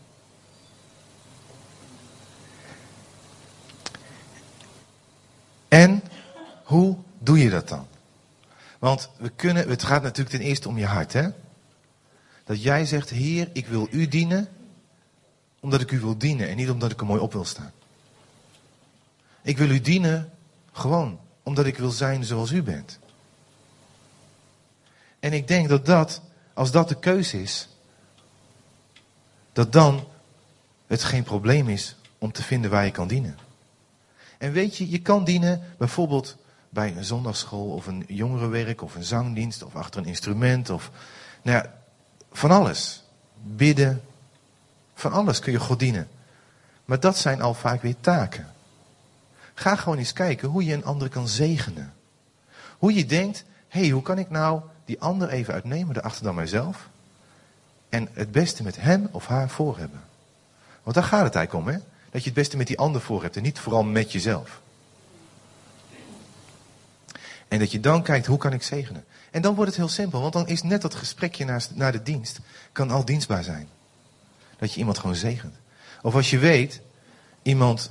En 5.68 6.02
hoe 6.64 6.96
doe 7.18 7.38
je 7.38 7.50
dat 7.50 7.68
dan? 7.68 7.86
Want 8.78 9.10
we 9.16 9.28
kunnen, 9.28 9.68
het 9.68 9.82
gaat 9.82 10.02
natuurlijk 10.02 10.36
ten 10.36 10.46
eerste 10.46 10.68
om 10.68 10.78
je 10.78 10.86
hart, 10.86 11.12
hè? 11.12 11.28
Dat 12.44 12.62
jij 12.62 12.84
zegt, 12.84 13.10
Heer, 13.10 13.50
ik 13.52 13.66
wil 13.66 13.88
u 13.90 14.08
dienen, 14.08 14.48
omdat 15.60 15.80
ik 15.80 15.90
u 15.90 16.00
wil 16.00 16.18
dienen 16.18 16.48
en 16.48 16.56
niet 16.56 16.70
omdat 16.70 16.90
ik 16.90 17.00
er 17.00 17.06
mooi 17.06 17.20
op 17.20 17.32
wil 17.32 17.44
staan. 17.44 17.72
Ik 19.42 19.58
wil 19.58 19.70
u 19.70 19.80
dienen 19.80 20.30
gewoon 20.72 21.20
omdat 21.42 21.66
ik 21.66 21.78
wil 21.78 21.90
zijn 21.90 22.24
zoals 22.24 22.50
u 22.50 22.62
bent. 22.62 22.98
En 25.20 25.32
ik 25.32 25.48
denk 25.48 25.68
dat 25.68 25.86
dat, 25.86 26.20
als 26.54 26.70
dat 26.70 26.88
de 26.88 26.98
keuze 26.98 27.42
is, 27.42 27.68
dat 29.52 29.72
dan 29.72 30.08
het 30.86 31.04
geen 31.04 31.22
probleem 31.22 31.68
is 31.68 31.96
om 32.18 32.32
te 32.32 32.42
vinden 32.42 32.70
waar 32.70 32.84
je 32.84 32.90
kan 32.90 33.08
dienen. 33.08 33.38
En 34.38 34.52
weet 34.52 34.76
je, 34.76 34.90
je 34.90 35.02
kan 35.02 35.24
dienen 35.24 35.62
bijvoorbeeld 35.78 36.36
bij 36.68 36.96
een 36.96 37.04
zondagschool 37.04 37.70
of 37.70 37.86
een 37.86 38.04
jongerenwerk 38.08 38.82
of 38.82 38.94
een 38.94 39.04
zangdienst 39.04 39.62
of 39.62 39.76
achter 39.76 40.00
een 40.00 40.06
instrument 40.06 40.70
of 40.70 40.90
nou 41.42 41.56
ja, 41.56 41.74
van 42.32 42.50
alles. 42.50 43.02
Bidden, 43.42 44.02
van 44.94 45.12
alles 45.12 45.38
kun 45.38 45.52
je 45.52 45.60
God 45.60 45.78
dienen. 45.78 46.08
Maar 46.84 47.00
dat 47.00 47.16
zijn 47.16 47.40
al 47.40 47.54
vaak 47.54 47.82
weer 47.82 48.00
taken. 48.00 48.52
Ga 49.54 49.76
gewoon 49.76 49.98
eens 49.98 50.12
kijken 50.12 50.48
hoe 50.48 50.64
je 50.64 50.74
een 50.74 50.84
ander 50.84 51.08
kan 51.08 51.28
zegenen. 51.28 51.94
Hoe 52.78 52.94
je 52.94 53.06
denkt, 53.06 53.44
hé, 53.68 53.80
hey, 53.80 53.88
hoe 53.88 54.02
kan 54.02 54.18
ik 54.18 54.30
nou 54.30 54.60
die 54.88 55.00
ander 55.00 55.28
even 55.28 55.54
uitnemen, 55.54 55.94
daarachter 55.94 56.24
dan 56.24 56.34
mijzelf, 56.34 56.88
en 57.88 58.08
het 58.12 58.32
beste 58.32 58.62
met 58.62 58.80
hem 58.80 59.08
of 59.10 59.26
haar 59.26 59.48
voor 59.50 59.78
hebben. 59.78 60.00
Want 60.82 60.96
daar 60.96 61.04
gaat 61.04 61.24
het 61.24 61.34
eigenlijk 61.34 61.66
om, 61.66 61.72
hè? 61.72 61.78
Dat 62.10 62.20
je 62.20 62.30
het 62.30 62.38
beste 62.38 62.56
met 62.56 62.66
die 62.66 62.78
ander 62.78 63.00
voor 63.00 63.22
hebt 63.22 63.36
en 63.36 63.42
niet 63.42 63.58
vooral 63.58 63.84
met 63.84 64.12
jezelf. 64.12 64.60
En 67.48 67.58
dat 67.58 67.72
je 67.72 67.80
dan 67.80 68.02
kijkt, 68.02 68.26
hoe 68.26 68.38
kan 68.38 68.52
ik 68.52 68.62
zegenen? 68.62 69.04
En 69.30 69.42
dan 69.42 69.54
wordt 69.54 69.70
het 69.70 69.80
heel 69.80 69.88
simpel, 69.88 70.20
want 70.20 70.32
dan 70.32 70.46
is 70.46 70.62
net 70.62 70.82
dat 70.82 70.94
gesprekje 70.94 71.44
naar, 71.44 71.66
naar 71.74 71.92
de 71.92 72.02
dienst, 72.02 72.38
kan 72.72 72.90
al 72.90 73.04
dienstbaar 73.04 73.44
zijn. 73.44 73.68
Dat 74.58 74.72
je 74.72 74.78
iemand 74.78 74.98
gewoon 74.98 75.16
zegent. 75.16 75.54
Of 76.02 76.14
als 76.14 76.30
je 76.30 76.38
weet, 76.38 76.80
iemand 77.42 77.90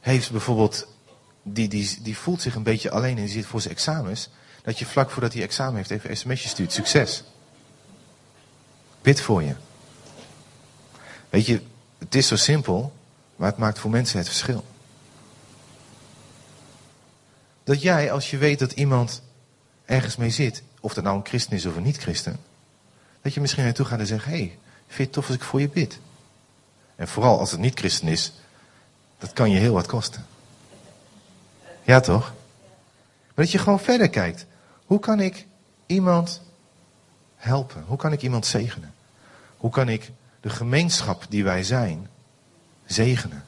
heeft 0.00 0.30
bijvoorbeeld, 0.30 0.86
die, 1.42 1.68
die, 1.68 1.98
die 2.02 2.16
voelt 2.16 2.42
zich 2.42 2.54
een 2.54 2.62
beetje 2.62 2.90
alleen 2.90 3.18
en 3.18 3.28
zit 3.28 3.46
voor 3.46 3.60
zijn 3.60 3.74
examens. 3.74 4.30
Dat 4.66 4.78
je 4.78 4.86
vlak 4.86 5.10
voordat 5.10 5.32
hij 5.32 5.42
examen 5.42 5.76
heeft 5.76 5.90
even 5.90 6.10
een 6.10 6.16
sms'je 6.16 6.48
stuurt. 6.48 6.72
Succes. 6.72 7.22
Bid 9.02 9.20
voor 9.20 9.42
je. 9.42 9.54
Weet 11.30 11.46
je, 11.46 11.62
het 11.98 12.14
is 12.14 12.26
zo 12.26 12.36
simpel, 12.36 12.92
maar 13.36 13.48
het 13.48 13.58
maakt 13.58 13.78
voor 13.78 13.90
mensen 13.90 14.18
het 14.18 14.26
verschil. 14.26 14.64
Dat 17.64 17.82
jij, 17.82 18.12
als 18.12 18.30
je 18.30 18.36
weet 18.36 18.58
dat 18.58 18.72
iemand 18.72 19.22
ergens 19.84 20.16
mee 20.16 20.30
zit, 20.30 20.62
of 20.80 20.94
dat 20.94 21.04
nou 21.04 21.16
een 21.16 21.26
christen 21.26 21.56
is 21.56 21.66
of 21.66 21.76
een 21.76 21.82
niet-christen, 21.82 22.40
dat 23.22 23.34
je 23.34 23.40
misschien 23.40 23.64
naartoe 23.64 23.86
gaat 23.86 23.98
en 23.98 24.06
zegt, 24.06 24.24
hé, 24.24 24.30
hey, 24.30 24.58
vind 24.86 24.96
je 24.96 25.02
het 25.02 25.12
tof 25.12 25.26
als 25.26 25.36
ik 25.36 25.42
voor 25.42 25.60
je 25.60 25.68
bid? 25.68 25.98
En 26.96 27.08
vooral 27.08 27.38
als 27.38 27.50
het 27.50 27.60
niet-christen 27.60 28.08
is, 28.08 28.32
dat 29.18 29.32
kan 29.32 29.50
je 29.50 29.58
heel 29.58 29.74
wat 29.74 29.86
kosten. 29.86 30.26
Ja 31.82 32.00
toch? 32.00 32.32
Maar 33.34 33.44
dat 33.44 33.50
je 33.50 33.58
gewoon 33.58 33.80
verder 33.80 34.10
kijkt. 34.10 34.46
Hoe 34.86 35.00
kan 35.00 35.20
ik 35.20 35.46
iemand 35.86 36.42
helpen? 37.36 37.84
Hoe 37.86 37.96
kan 37.96 38.12
ik 38.12 38.22
iemand 38.22 38.46
zegenen? 38.46 38.94
Hoe 39.56 39.70
kan 39.70 39.88
ik 39.88 40.10
de 40.40 40.50
gemeenschap 40.50 41.26
die 41.28 41.44
wij 41.44 41.62
zijn 41.62 42.08
zegenen? 42.86 43.44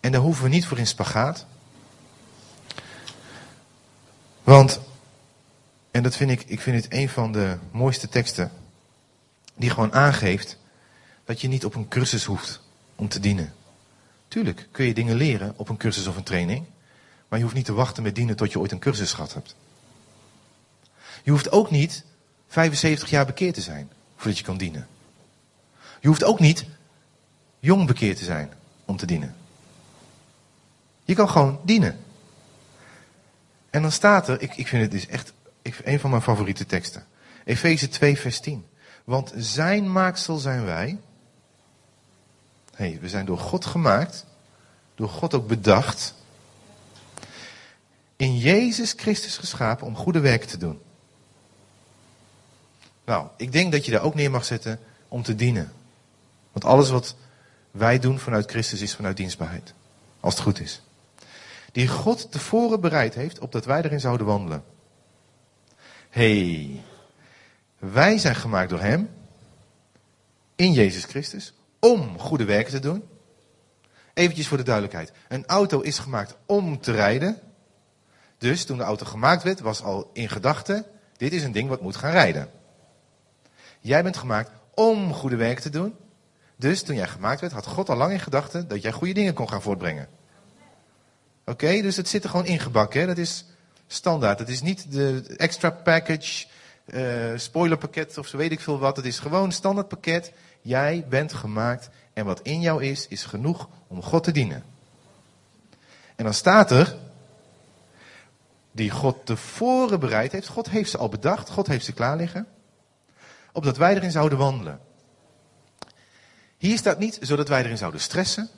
En 0.00 0.12
daar 0.12 0.20
hoeven 0.20 0.44
we 0.44 0.50
niet 0.50 0.66
voor 0.66 0.78
in 0.78 0.86
spagaat. 0.86 1.46
Want, 4.42 4.80
en 5.90 6.02
dat 6.02 6.16
vind 6.16 6.30
ik, 6.30 6.44
ik 6.46 6.60
vind 6.60 6.84
het 6.84 6.92
een 6.92 7.08
van 7.08 7.32
de 7.32 7.58
mooiste 7.70 8.08
teksten. 8.08 8.50
Die 9.54 9.70
gewoon 9.70 9.92
aangeeft 9.92 10.58
dat 11.24 11.40
je 11.40 11.48
niet 11.48 11.64
op 11.64 11.74
een 11.74 11.88
cursus 11.88 12.24
hoeft 12.24 12.60
om 12.94 13.08
te 13.08 13.20
dienen. 13.20 13.54
Tuurlijk 14.28 14.68
kun 14.70 14.84
je 14.84 14.94
dingen 14.94 15.16
leren 15.16 15.54
op 15.56 15.68
een 15.68 15.76
cursus 15.76 16.06
of 16.06 16.16
een 16.16 16.22
training. 16.22 16.64
Maar 17.28 17.38
je 17.38 17.44
hoeft 17.44 17.56
niet 17.56 17.64
te 17.64 17.72
wachten 17.72 18.02
met 18.02 18.14
dienen 18.14 18.36
tot 18.36 18.52
je 18.52 18.58
ooit 18.58 18.72
een 18.72 18.78
cursus 18.78 19.12
gehad 19.12 19.34
hebt. 19.34 19.56
Je 21.22 21.30
hoeft 21.30 21.50
ook 21.50 21.70
niet 21.70 22.04
75 22.48 23.10
jaar 23.10 23.26
bekeerd 23.26 23.54
te 23.54 23.60
zijn 23.60 23.90
voordat 24.16 24.38
je 24.38 24.44
kan 24.44 24.56
dienen. 24.56 24.88
Je 26.00 26.08
hoeft 26.08 26.24
ook 26.24 26.40
niet 26.40 26.64
jong 27.58 27.86
bekeerd 27.86 28.18
te 28.18 28.24
zijn 28.24 28.52
om 28.84 28.96
te 28.96 29.06
dienen. 29.06 29.34
Je 31.04 31.14
kan 31.14 31.28
gewoon 31.28 31.60
dienen. 31.62 31.98
En 33.70 33.82
dan 33.82 33.92
staat 33.92 34.28
er, 34.28 34.40
ik, 34.40 34.56
ik 34.56 34.68
vind 34.68 34.82
het 34.82 34.90
dus 34.90 35.06
echt 35.06 35.32
een 35.84 36.00
van 36.00 36.10
mijn 36.10 36.22
favoriete 36.22 36.66
teksten. 36.66 37.06
Efeze 37.44 37.88
2, 37.88 38.18
vers 38.18 38.40
10. 38.40 38.66
Want 39.04 39.32
zijn 39.36 39.92
maaksel 39.92 40.38
zijn 40.38 40.64
wij. 40.64 40.98
hey, 42.74 42.98
we 43.00 43.08
zijn 43.08 43.26
door 43.26 43.38
God 43.38 43.66
gemaakt. 43.66 44.26
Door 44.94 45.08
God 45.08 45.34
ook 45.34 45.46
bedacht. 45.46 46.14
In 48.18 48.38
Jezus 48.38 48.92
Christus 48.96 49.36
geschapen 49.36 49.86
om 49.86 49.96
goede 49.96 50.20
werken 50.20 50.48
te 50.48 50.56
doen. 50.56 50.80
Nou, 53.04 53.28
ik 53.36 53.52
denk 53.52 53.72
dat 53.72 53.84
je 53.84 53.90
daar 53.90 54.02
ook 54.02 54.14
neer 54.14 54.30
mag 54.30 54.44
zetten 54.44 54.80
om 55.08 55.22
te 55.22 55.34
dienen. 55.34 55.72
Want 56.52 56.64
alles 56.64 56.90
wat 56.90 57.16
wij 57.70 57.98
doen 57.98 58.18
vanuit 58.18 58.50
Christus 58.50 58.80
is 58.80 58.94
vanuit 58.94 59.16
dienstbaarheid. 59.16 59.74
Als 60.20 60.34
het 60.34 60.42
goed 60.42 60.60
is. 60.60 60.82
Die 61.72 61.88
God 61.88 62.32
tevoren 62.32 62.80
bereid 62.80 63.14
heeft 63.14 63.38
opdat 63.38 63.64
wij 63.64 63.82
erin 63.82 64.00
zouden 64.00 64.26
wandelen. 64.26 64.64
hey, 66.10 66.82
wij 67.78 68.18
zijn 68.18 68.34
gemaakt 68.34 68.70
door 68.70 68.80
Hem. 68.80 69.10
In 70.54 70.72
Jezus 70.72 71.04
Christus. 71.04 71.52
Om 71.78 72.18
goede 72.18 72.44
werken 72.44 72.72
te 72.72 72.78
doen. 72.78 73.04
Eventjes 74.14 74.48
voor 74.48 74.56
de 74.56 74.62
duidelijkheid. 74.62 75.12
Een 75.28 75.46
auto 75.46 75.80
is 75.80 75.98
gemaakt 75.98 76.36
om 76.46 76.80
te 76.80 76.92
rijden. 76.92 77.47
Dus 78.38 78.64
toen 78.64 78.76
de 78.76 78.82
auto 78.82 79.06
gemaakt 79.06 79.42
werd, 79.42 79.60
was 79.60 79.82
al 79.82 80.10
in 80.12 80.28
gedachten: 80.28 80.84
dit 81.16 81.32
is 81.32 81.42
een 81.42 81.52
ding 81.52 81.68
wat 81.68 81.80
moet 81.80 81.96
gaan 81.96 82.10
rijden. 82.10 82.50
Jij 83.80 84.02
bent 84.02 84.16
gemaakt 84.16 84.50
om 84.74 85.12
goede 85.12 85.36
werken 85.36 85.62
te 85.62 85.70
doen. 85.70 85.94
Dus 86.56 86.82
toen 86.82 86.96
jij 86.96 87.08
gemaakt 87.08 87.40
werd, 87.40 87.52
had 87.52 87.66
God 87.66 87.88
al 87.88 87.96
lang 87.96 88.12
in 88.12 88.20
gedachten 88.20 88.68
dat 88.68 88.82
jij 88.82 88.92
goede 88.92 89.14
dingen 89.14 89.34
kon 89.34 89.48
gaan 89.48 89.62
voortbrengen. 89.62 90.08
Oké, 91.44 91.82
dus 91.82 91.96
het 91.96 92.08
zit 92.08 92.24
er 92.24 92.30
gewoon 92.30 92.46
ingebakken. 92.46 93.00
Hè? 93.00 93.06
Dat 93.06 93.18
is 93.18 93.44
standaard. 93.86 94.38
Het 94.38 94.48
is 94.48 94.62
niet 94.62 94.92
de 94.92 95.34
extra 95.36 95.70
package, 95.70 96.46
uh, 96.84 97.32
spoilerpakket 97.36 98.18
of 98.18 98.26
zo 98.26 98.36
weet 98.36 98.52
ik 98.52 98.60
veel 98.60 98.78
wat. 98.78 98.96
Het 98.96 99.06
is 99.06 99.18
gewoon 99.18 99.52
standaard 99.52 99.88
pakket. 99.88 100.32
Jij 100.60 101.06
bent 101.08 101.32
gemaakt 101.32 101.88
en 102.12 102.24
wat 102.24 102.40
in 102.42 102.60
jou 102.60 102.84
is, 102.84 103.08
is 103.08 103.24
genoeg 103.24 103.68
om 103.86 104.02
God 104.02 104.24
te 104.24 104.32
dienen. 104.32 104.64
En 106.16 106.24
dan 106.24 106.34
staat 106.34 106.70
er, 106.70 106.96
die 108.72 108.90
God 108.90 109.26
tevoren 109.26 110.00
bereid 110.00 110.32
heeft. 110.32 110.48
God 110.48 110.70
heeft 110.70 110.90
ze 110.90 110.98
al 110.98 111.08
bedacht, 111.08 111.50
God 111.50 111.66
heeft 111.66 111.84
ze 111.84 111.92
klaar 111.92 112.16
liggen. 112.16 112.46
Opdat 113.52 113.76
wij 113.76 113.94
erin 113.94 114.10
zouden 114.10 114.38
wandelen. 114.38 114.80
Hier 116.56 116.78
staat 116.78 116.98
niet 116.98 117.18
zodat 117.20 117.48
wij 117.48 117.64
erin 117.64 117.78
zouden 117.78 118.00
stressen. 118.00 118.48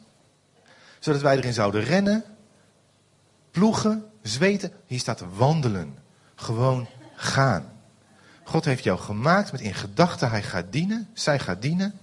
Zodat 0.99 1.21
wij 1.21 1.37
erin 1.37 1.53
zouden 1.53 1.85
rennen. 1.85 2.25
Ploegen, 3.51 4.11
zweten. 4.23 4.73
Hier 4.87 4.99
staat 4.99 5.25
wandelen. 5.37 5.99
Gewoon 6.35 6.89
gaan. 7.15 7.79
God 8.51 8.65
heeft 8.65 8.85
jou 8.85 8.99
gemaakt 8.99 9.53
met 9.53 9.61
in 9.61 9.75
gedachten, 9.75 10.31
hij 10.31 10.43
gaat 10.43 10.65
dienen, 10.71 11.09
zij 11.13 11.39
gaat 11.39 11.63
dienen. 11.63 11.99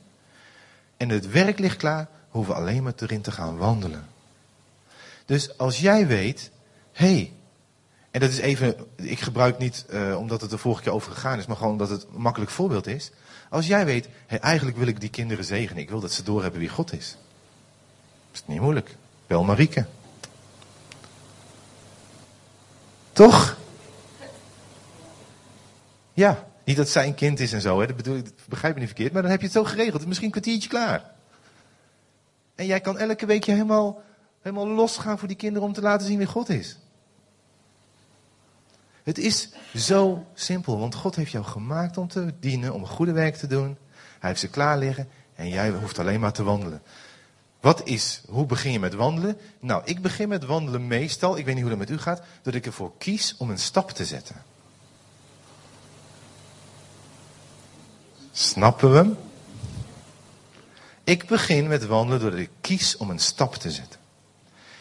En 0.98 1.10
het 1.10 1.32
werk 1.32 1.60
ligt 1.60 1.78
klaar, 1.78 2.08
hoeven 2.30 2.56
alleen 2.56 2.84
maar 2.84 2.94
erin 2.96 3.22
te 3.22 3.32
gaan 3.32 3.58
wandelen. 3.58 4.06
Dus 5.26 5.58
als 5.58 5.80
jij 5.80 6.08
weet, 6.08 6.52
hé, 6.92 7.14
hey, 7.14 7.34
en 8.18 8.24
dat 8.24 8.32
is 8.32 8.40
even, 8.40 8.76
ik 8.96 9.20
gebruik 9.20 9.58
niet 9.58 9.86
uh, 9.90 10.18
omdat 10.18 10.42
het 10.42 10.50
de 10.50 10.58
vorige 10.58 10.82
keer 10.82 10.92
over 10.92 11.12
gegaan 11.12 11.40
is, 11.40 11.46
maar 11.46 11.56
gewoon 11.56 11.72
omdat 11.72 11.90
het 11.90 12.08
een 12.14 12.22
makkelijk 12.22 12.52
voorbeeld 12.52 12.88
is. 12.88 13.12
Als 13.50 13.68
jij 13.68 13.86
weet, 13.86 14.08
hey, 14.28 14.40
eigenlijk 14.40 14.78
wil 14.78 14.88
ik 14.88 15.00
die 15.00 15.10
kinderen 15.10 15.46
zegenen, 15.46 15.82
ik 15.82 15.90
wil 15.90 16.00
dat 16.00 16.12
ze 16.12 16.24
doorhebben 16.24 16.60
wie 16.60 16.70
God 16.70 16.94
is. 16.94 17.18
Is 18.32 18.40
het 18.40 18.48
niet 18.48 18.62
moeilijk. 18.62 18.96
Bel 19.28 19.44
Marieke. 19.44 19.86
Toch? 23.12 23.58
Ja, 26.14 26.48
niet 26.64 26.78
dat 26.78 26.90
zij 26.90 27.08
een 27.08 27.16
kind 27.16 27.40
is 27.40 27.54
en 27.54 27.62
zo, 27.62 27.80
hè. 27.80 27.88
dat 27.88 27.96
bedoel 27.96 28.18
ik, 28.18 28.30
begrijp 28.48 28.74
me 28.74 28.80
niet 28.80 28.90
verkeerd, 28.90 29.14
maar 29.14 29.22
dan 29.22 29.32
heb 29.32 29.40
je 29.40 29.46
het 29.46 29.56
zo 29.56 29.64
geregeld. 29.64 30.06
Misschien 30.06 30.26
een 30.26 30.42
kwartiertje 30.42 30.70
klaar. 30.70 31.12
En 32.56 32.66
jij 32.66 32.80
kan 32.80 32.98
elke 32.98 33.26
week 33.26 33.44
je 33.44 33.52
helemaal, 33.52 34.02
helemaal 34.42 34.68
losgaan 34.68 35.20
voor 35.20 35.28
die 35.28 35.38
kinderen 35.38 35.68
om 35.68 35.74
te 35.74 35.82
laten 35.82 36.08
zien 36.08 36.18
wie 36.18 36.28
God 36.28 36.50
is. 36.50 36.78
Het 39.08 39.18
is 39.18 39.50
zo 39.76 40.26
simpel, 40.34 40.80
want 40.80 40.96
God 40.96 41.16
heeft 41.16 41.32
jou 41.32 41.46
gemaakt 41.46 41.98
om 41.98 42.08
te 42.08 42.34
dienen, 42.40 42.74
om 42.74 42.86
goede 42.86 43.12
werk 43.12 43.36
te 43.36 43.48
doen. 43.48 43.78
Hij 44.20 44.30
heeft 44.30 44.40
ze 44.40 44.48
klaar 44.48 44.78
liggen 44.78 45.10
en 45.36 45.50
jij 45.50 45.70
hoeft 45.70 46.00
alleen 46.00 46.20
maar 46.20 46.34
te 46.34 46.44
wandelen. 46.44 46.82
Wat 47.60 47.82
is, 47.84 48.22
hoe 48.30 48.46
begin 48.46 48.72
je 48.72 48.80
met 48.80 48.94
wandelen? 48.94 49.38
Nou, 49.60 49.82
ik 49.86 50.02
begin 50.02 50.28
met 50.28 50.46
wandelen 50.46 50.88
meestal, 50.88 51.38
ik 51.38 51.46
weet 51.46 51.54
niet 51.54 51.64
hoe 51.64 51.70
dat 51.70 51.80
met 51.80 51.90
u 51.90 51.98
gaat, 51.98 52.22
dat 52.42 52.54
ik 52.54 52.66
ervoor 52.66 52.92
kies 52.98 53.36
om 53.38 53.50
een 53.50 53.60
stap 53.60 53.92
te 53.92 54.06
zetten. 54.06 54.44
Snappen 58.32 58.92
we? 58.92 59.16
Ik 61.04 61.28
begin 61.28 61.68
met 61.68 61.86
wandelen 61.86 62.20
doordat 62.20 62.40
ik 62.40 62.52
kies 62.62 62.98
om 62.98 63.10
een 63.10 63.20
stap 63.20 63.56
te 63.56 63.72
zetten. 63.72 64.00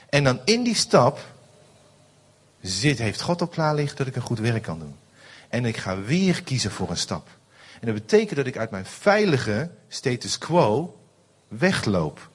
En 0.09 0.24
dan 0.24 0.41
in 0.45 0.62
die 0.62 0.74
stap 0.74 1.35
zit, 2.67 2.99
heeft 2.99 3.21
God 3.21 3.43
op 3.43 3.51
klaar 3.51 3.75
liggen 3.75 3.97
dat 3.97 4.07
ik 4.07 4.17
een 4.17 4.23
goed 4.23 4.39
werk 4.39 4.62
kan 4.62 4.79
doen. 4.79 4.97
En 5.49 5.64
ik 5.64 5.77
ga 5.77 6.01
weer 6.01 6.43
kiezen 6.43 6.71
voor 6.71 6.91
een 6.91 6.97
stap. 6.97 7.29
En 7.81 7.87
dat 7.87 7.95
betekent 7.95 8.37
dat 8.37 8.47
ik 8.47 8.57
uit 8.57 8.71
mijn 8.71 8.87
veilige 8.87 9.71
status 9.89 10.39
quo 10.39 10.99
wegloop. 11.49 12.31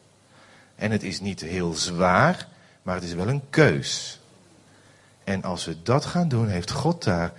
En 0.75 0.91
het 0.91 1.03
is 1.03 1.19
niet 1.19 1.41
heel 1.41 1.73
zwaar, 1.73 2.47
maar 2.81 2.95
het 2.95 3.03
is 3.03 3.13
wel 3.13 3.27
een 3.27 3.49
keus. 3.49 4.19
En 5.23 5.43
als 5.43 5.65
we 5.65 5.81
dat 5.83 6.05
gaan 6.05 6.27
doen, 6.27 6.47
heeft 6.47 6.71
God 6.71 7.03
daar 7.03 7.33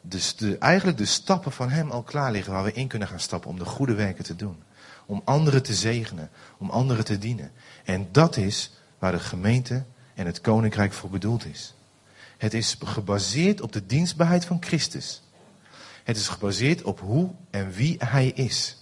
dus 0.00 0.36
de, 0.36 0.58
eigenlijk 0.58 0.98
de 0.98 1.04
stappen 1.04 1.52
van 1.52 1.70
Hem 1.70 1.90
al 1.90 2.02
klaar 2.02 2.32
liggen 2.32 2.52
waar 2.52 2.64
we 2.64 2.72
in 2.72 2.88
kunnen 2.88 3.08
gaan 3.08 3.20
stappen 3.20 3.50
om 3.50 3.58
de 3.58 3.64
goede 3.64 3.94
werken 3.94 4.24
te 4.24 4.36
doen. 4.36 4.62
Om 5.06 5.22
anderen 5.24 5.62
te 5.62 5.74
zegenen, 5.74 6.30
om 6.58 6.70
anderen 6.70 7.04
te 7.04 7.18
dienen. 7.18 7.52
En 7.84 8.08
dat 8.12 8.36
is 8.36 8.72
waar 8.98 9.12
de 9.12 9.18
gemeente 9.18 9.84
en 10.14 10.26
het 10.26 10.40
koninkrijk 10.40 10.92
voor 10.92 11.10
bedoeld 11.10 11.44
is. 11.46 11.74
Het 12.38 12.54
is 12.54 12.76
gebaseerd 12.84 13.60
op 13.60 13.72
de 13.72 13.86
dienstbaarheid 13.86 14.44
van 14.44 14.56
Christus. 14.60 15.22
Het 16.04 16.16
is 16.16 16.28
gebaseerd 16.28 16.82
op 16.82 17.00
hoe 17.00 17.30
en 17.50 17.70
wie 17.70 17.96
Hij 17.98 18.28
is. 18.28 18.76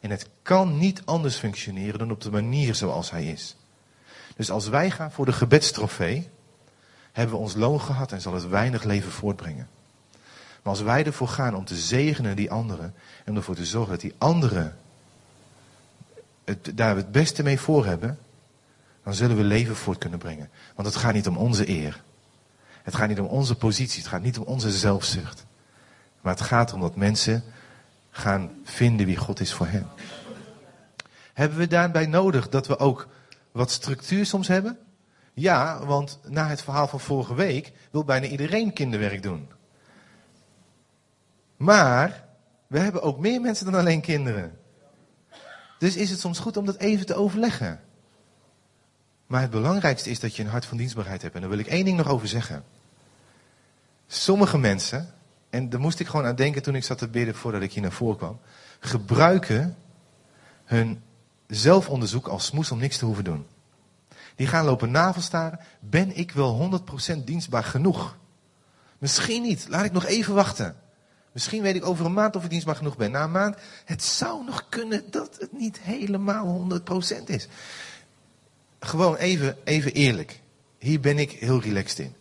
En 0.00 0.10
het 0.10 0.28
kan 0.42 0.78
niet 0.78 1.02
anders 1.04 1.36
functioneren 1.36 1.98
dan 1.98 2.10
op 2.10 2.20
de 2.20 2.30
manier 2.30 2.74
zoals 2.74 3.10
Hij 3.10 3.26
is. 3.26 3.56
Dus 4.36 4.50
als 4.50 4.68
wij 4.68 4.90
gaan 4.90 5.12
voor 5.12 5.24
de 5.24 5.32
gebedstrofee, 5.32 6.28
hebben 7.12 7.36
we 7.36 7.42
ons 7.42 7.54
loon 7.54 7.80
gehad 7.80 8.12
en 8.12 8.20
zal 8.20 8.34
het 8.34 8.48
weinig 8.48 8.84
leven 8.84 9.10
voortbrengen. 9.10 9.68
Maar 10.62 10.72
als 10.72 10.82
wij 10.82 11.04
ervoor 11.04 11.28
gaan 11.28 11.54
om 11.54 11.64
te 11.64 11.76
zegenen 11.76 12.36
die 12.36 12.50
anderen 12.50 12.94
en 13.24 13.36
ervoor 13.36 13.54
te 13.54 13.64
zorgen 13.64 13.90
dat 13.90 14.00
die 14.00 14.14
anderen 14.18 14.76
het, 16.44 16.72
daar 16.74 16.96
het 16.96 17.12
beste 17.12 17.42
mee 17.42 17.60
voor 17.60 17.86
hebben, 17.86 18.18
dan 19.04 19.14
zullen 19.14 19.36
we 19.36 19.42
leven 19.42 19.76
voort 19.76 19.98
kunnen 19.98 20.18
brengen. 20.18 20.50
Want 20.74 20.88
het 20.88 20.96
gaat 20.96 21.14
niet 21.14 21.28
om 21.28 21.36
onze 21.36 21.68
eer. 21.68 22.02
Het 22.88 22.96
gaat 22.96 23.08
niet 23.08 23.20
om 23.20 23.26
onze 23.26 23.54
positie, 23.54 24.00
het 24.00 24.10
gaat 24.10 24.22
niet 24.22 24.38
om 24.38 24.44
onze 24.44 24.70
zelfzucht. 24.70 25.46
Maar 26.20 26.32
het 26.32 26.42
gaat 26.42 26.72
om 26.72 26.80
dat 26.80 26.96
mensen 26.96 27.44
gaan 28.10 28.50
vinden 28.64 29.06
wie 29.06 29.16
God 29.16 29.40
is 29.40 29.52
voor 29.52 29.66
hen. 29.66 29.86
Hebben 31.34 31.58
we 31.58 31.66
daarbij 31.66 32.06
nodig 32.06 32.48
dat 32.48 32.66
we 32.66 32.78
ook 32.78 33.08
wat 33.52 33.70
structuur 33.70 34.26
soms 34.26 34.48
hebben? 34.48 34.78
Ja, 35.34 35.84
want 35.86 36.18
na 36.28 36.48
het 36.48 36.62
verhaal 36.62 36.88
van 36.88 37.00
vorige 37.00 37.34
week 37.34 37.72
wil 37.90 38.04
bijna 38.04 38.26
iedereen 38.26 38.72
kinderwerk 38.72 39.22
doen. 39.22 39.48
Maar 41.56 42.24
we 42.66 42.78
hebben 42.78 43.02
ook 43.02 43.18
meer 43.18 43.40
mensen 43.40 43.64
dan 43.64 43.80
alleen 43.80 44.00
kinderen. 44.00 44.58
Dus 45.78 45.96
is 45.96 46.10
het 46.10 46.20
soms 46.20 46.38
goed 46.38 46.56
om 46.56 46.64
dat 46.66 46.76
even 46.76 47.06
te 47.06 47.14
overleggen. 47.14 47.80
Maar 49.26 49.40
het 49.40 49.50
belangrijkste 49.50 50.10
is 50.10 50.20
dat 50.20 50.36
je 50.36 50.42
een 50.42 50.48
hart 50.48 50.66
van 50.66 50.76
dienstbaarheid 50.76 51.22
hebt. 51.22 51.34
En 51.34 51.40
daar 51.40 51.50
wil 51.50 51.58
ik 51.58 51.66
één 51.66 51.84
ding 51.84 51.96
nog 51.96 52.08
over 52.08 52.28
zeggen. 52.28 52.64
Sommige 54.10 54.58
mensen, 54.58 55.14
en 55.50 55.68
daar 55.68 55.80
moest 55.80 56.00
ik 56.00 56.06
gewoon 56.06 56.26
aan 56.26 56.34
denken 56.34 56.62
toen 56.62 56.74
ik 56.74 56.84
zat 56.84 56.98
te 56.98 57.08
bidden 57.08 57.34
voordat 57.34 57.62
ik 57.62 57.72
hier 57.72 57.82
naar 57.82 57.92
voren 57.92 58.16
kwam, 58.16 58.40
gebruiken 58.80 59.76
hun 60.64 61.02
zelfonderzoek 61.46 62.26
als 62.26 62.44
smoes 62.46 62.70
om 62.70 62.78
niks 62.78 62.98
te 62.98 63.04
hoeven 63.04 63.24
doen. 63.24 63.46
Die 64.36 64.46
gaan 64.46 64.64
lopen 64.64 64.90
navelstaren. 64.90 65.60
Ben 65.80 66.16
ik 66.16 66.32
wel 66.32 66.82
100% 67.12 67.24
dienstbaar 67.24 67.64
genoeg? 67.64 68.16
Misschien 68.98 69.42
niet. 69.42 69.66
Laat 69.68 69.84
ik 69.84 69.92
nog 69.92 70.04
even 70.04 70.34
wachten. 70.34 70.76
Misschien 71.32 71.62
weet 71.62 71.74
ik 71.74 71.86
over 71.86 72.06
een 72.06 72.12
maand 72.12 72.36
of 72.36 72.44
ik 72.44 72.50
dienstbaar 72.50 72.76
genoeg 72.76 72.96
ben. 72.96 73.10
Na 73.10 73.24
een 73.24 73.30
maand, 73.30 73.56
het 73.84 74.02
zou 74.02 74.44
nog 74.44 74.68
kunnen 74.68 75.10
dat 75.10 75.36
het 75.40 75.52
niet 75.52 75.78
helemaal 75.80 76.66
100% 77.20 77.24
is. 77.24 77.48
Gewoon 78.80 79.16
even, 79.16 79.56
even 79.64 79.92
eerlijk. 79.92 80.40
Hier 80.78 81.00
ben 81.00 81.18
ik 81.18 81.30
heel 81.30 81.60
relaxed 81.60 81.98
in. 81.98 82.14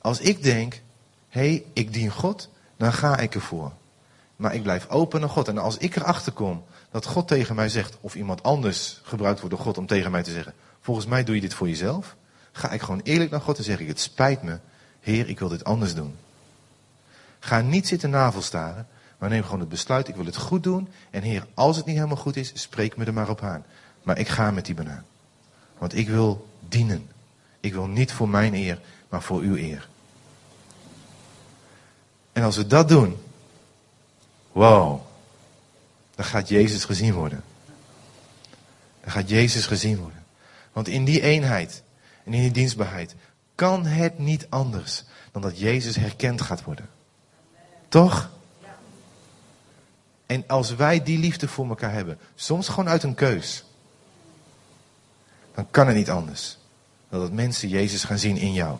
Als 0.00 0.20
ik 0.20 0.42
denk, 0.42 0.82
hey, 1.36 1.64
ik 1.72 1.92
dien 1.92 2.10
God, 2.10 2.48
dan 2.76 2.92
ga 2.92 3.18
ik 3.18 3.34
ervoor. 3.34 3.72
Maar 4.36 4.54
ik 4.54 4.62
blijf 4.62 4.88
open 4.88 5.20
naar 5.20 5.28
God. 5.28 5.48
En 5.48 5.58
als 5.58 5.76
ik 5.76 5.96
erachter 5.96 6.32
kom 6.32 6.64
dat 6.90 7.06
God 7.06 7.28
tegen 7.28 7.54
mij 7.54 7.68
zegt, 7.68 7.96
of 8.00 8.14
iemand 8.14 8.42
anders 8.42 9.00
gebruikt 9.02 9.40
wordt 9.40 9.54
door 9.54 9.64
God 9.64 9.78
om 9.78 9.86
tegen 9.86 10.10
mij 10.10 10.22
te 10.22 10.30
zeggen, 10.30 10.54
volgens 10.80 11.06
mij 11.06 11.24
doe 11.24 11.34
je 11.34 11.40
dit 11.40 11.54
voor 11.54 11.68
jezelf, 11.68 12.16
ga 12.52 12.70
ik 12.70 12.80
gewoon 12.80 13.00
eerlijk 13.02 13.30
naar 13.30 13.40
God 13.40 13.58
en 13.58 13.64
zeg 13.64 13.80
ik, 13.80 13.88
het 13.88 14.00
spijt 14.00 14.42
me, 14.42 14.58
Heer, 15.00 15.28
ik 15.28 15.38
wil 15.38 15.48
dit 15.48 15.64
anders 15.64 15.94
doen. 15.94 16.16
Ga 17.38 17.60
niet 17.60 17.88
zitten 17.88 18.10
navelstaren, 18.10 18.86
maar 19.18 19.28
neem 19.28 19.42
gewoon 19.42 19.60
het 19.60 19.68
besluit, 19.68 20.08
ik 20.08 20.16
wil 20.16 20.24
het 20.24 20.36
goed 20.36 20.62
doen. 20.62 20.88
En 21.10 21.22
Heer, 21.22 21.46
als 21.54 21.76
het 21.76 21.86
niet 21.86 21.96
helemaal 21.96 22.16
goed 22.16 22.36
is, 22.36 22.50
spreek 22.54 22.96
me 22.96 23.04
er 23.04 23.12
maar 23.12 23.28
op 23.28 23.42
aan. 23.42 23.64
Maar 24.02 24.18
ik 24.18 24.28
ga 24.28 24.50
met 24.50 24.66
die 24.66 24.74
banaan. 24.74 25.04
Want 25.78 25.96
ik 25.96 26.08
wil 26.08 26.48
dienen. 26.68 27.10
Ik 27.60 27.72
wil 27.72 27.86
niet 27.86 28.12
voor 28.12 28.28
mijn 28.28 28.54
eer, 28.54 28.80
maar 29.08 29.22
voor 29.22 29.40
uw 29.40 29.56
eer. 29.56 29.88
En 32.36 32.42
als 32.42 32.56
we 32.56 32.66
dat 32.66 32.88
doen, 32.88 33.16
wow, 34.52 35.00
dan 36.14 36.24
gaat 36.24 36.48
Jezus 36.48 36.84
gezien 36.84 37.14
worden. 37.14 37.44
Dan 39.00 39.10
gaat 39.10 39.28
Jezus 39.28 39.66
gezien 39.66 39.98
worden. 39.98 40.24
Want 40.72 40.88
in 40.88 41.04
die 41.04 41.20
eenheid 41.20 41.82
en 42.24 42.34
in 42.34 42.40
die 42.40 42.50
dienstbaarheid 42.50 43.14
kan 43.54 43.86
het 43.86 44.18
niet 44.18 44.46
anders 44.48 45.04
dan 45.32 45.42
dat 45.42 45.58
Jezus 45.58 45.96
herkend 45.96 46.40
gaat 46.40 46.64
worden. 46.64 46.88
Toch? 47.88 48.30
En 50.26 50.44
als 50.46 50.74
wij 50.74 51.02
die 51.02 51.18
liefde 51.18 51.48
voor 51.48 51.68
elkaar 51.68 51.92
hebben, 51.92 52.18
soms 52.34 52.68
gewoon 52.68 52.88
uit 52.88 53.02
een 53.02 53.14
keus, 53.14 53.64
dan 55.54 55.70
kan 55.70 55.86
het 55.86 55.96
niet 55.96 56.10
anders 56.10 56.58
dan 57.08 57.20
dat 57.20 57.32
mensen 57.32 57.68
Jezus 57.68 58.04
gaan 58.04 58.18
zien 58.18 58.36
in 58.36 58.52
jou. 58.52 58.78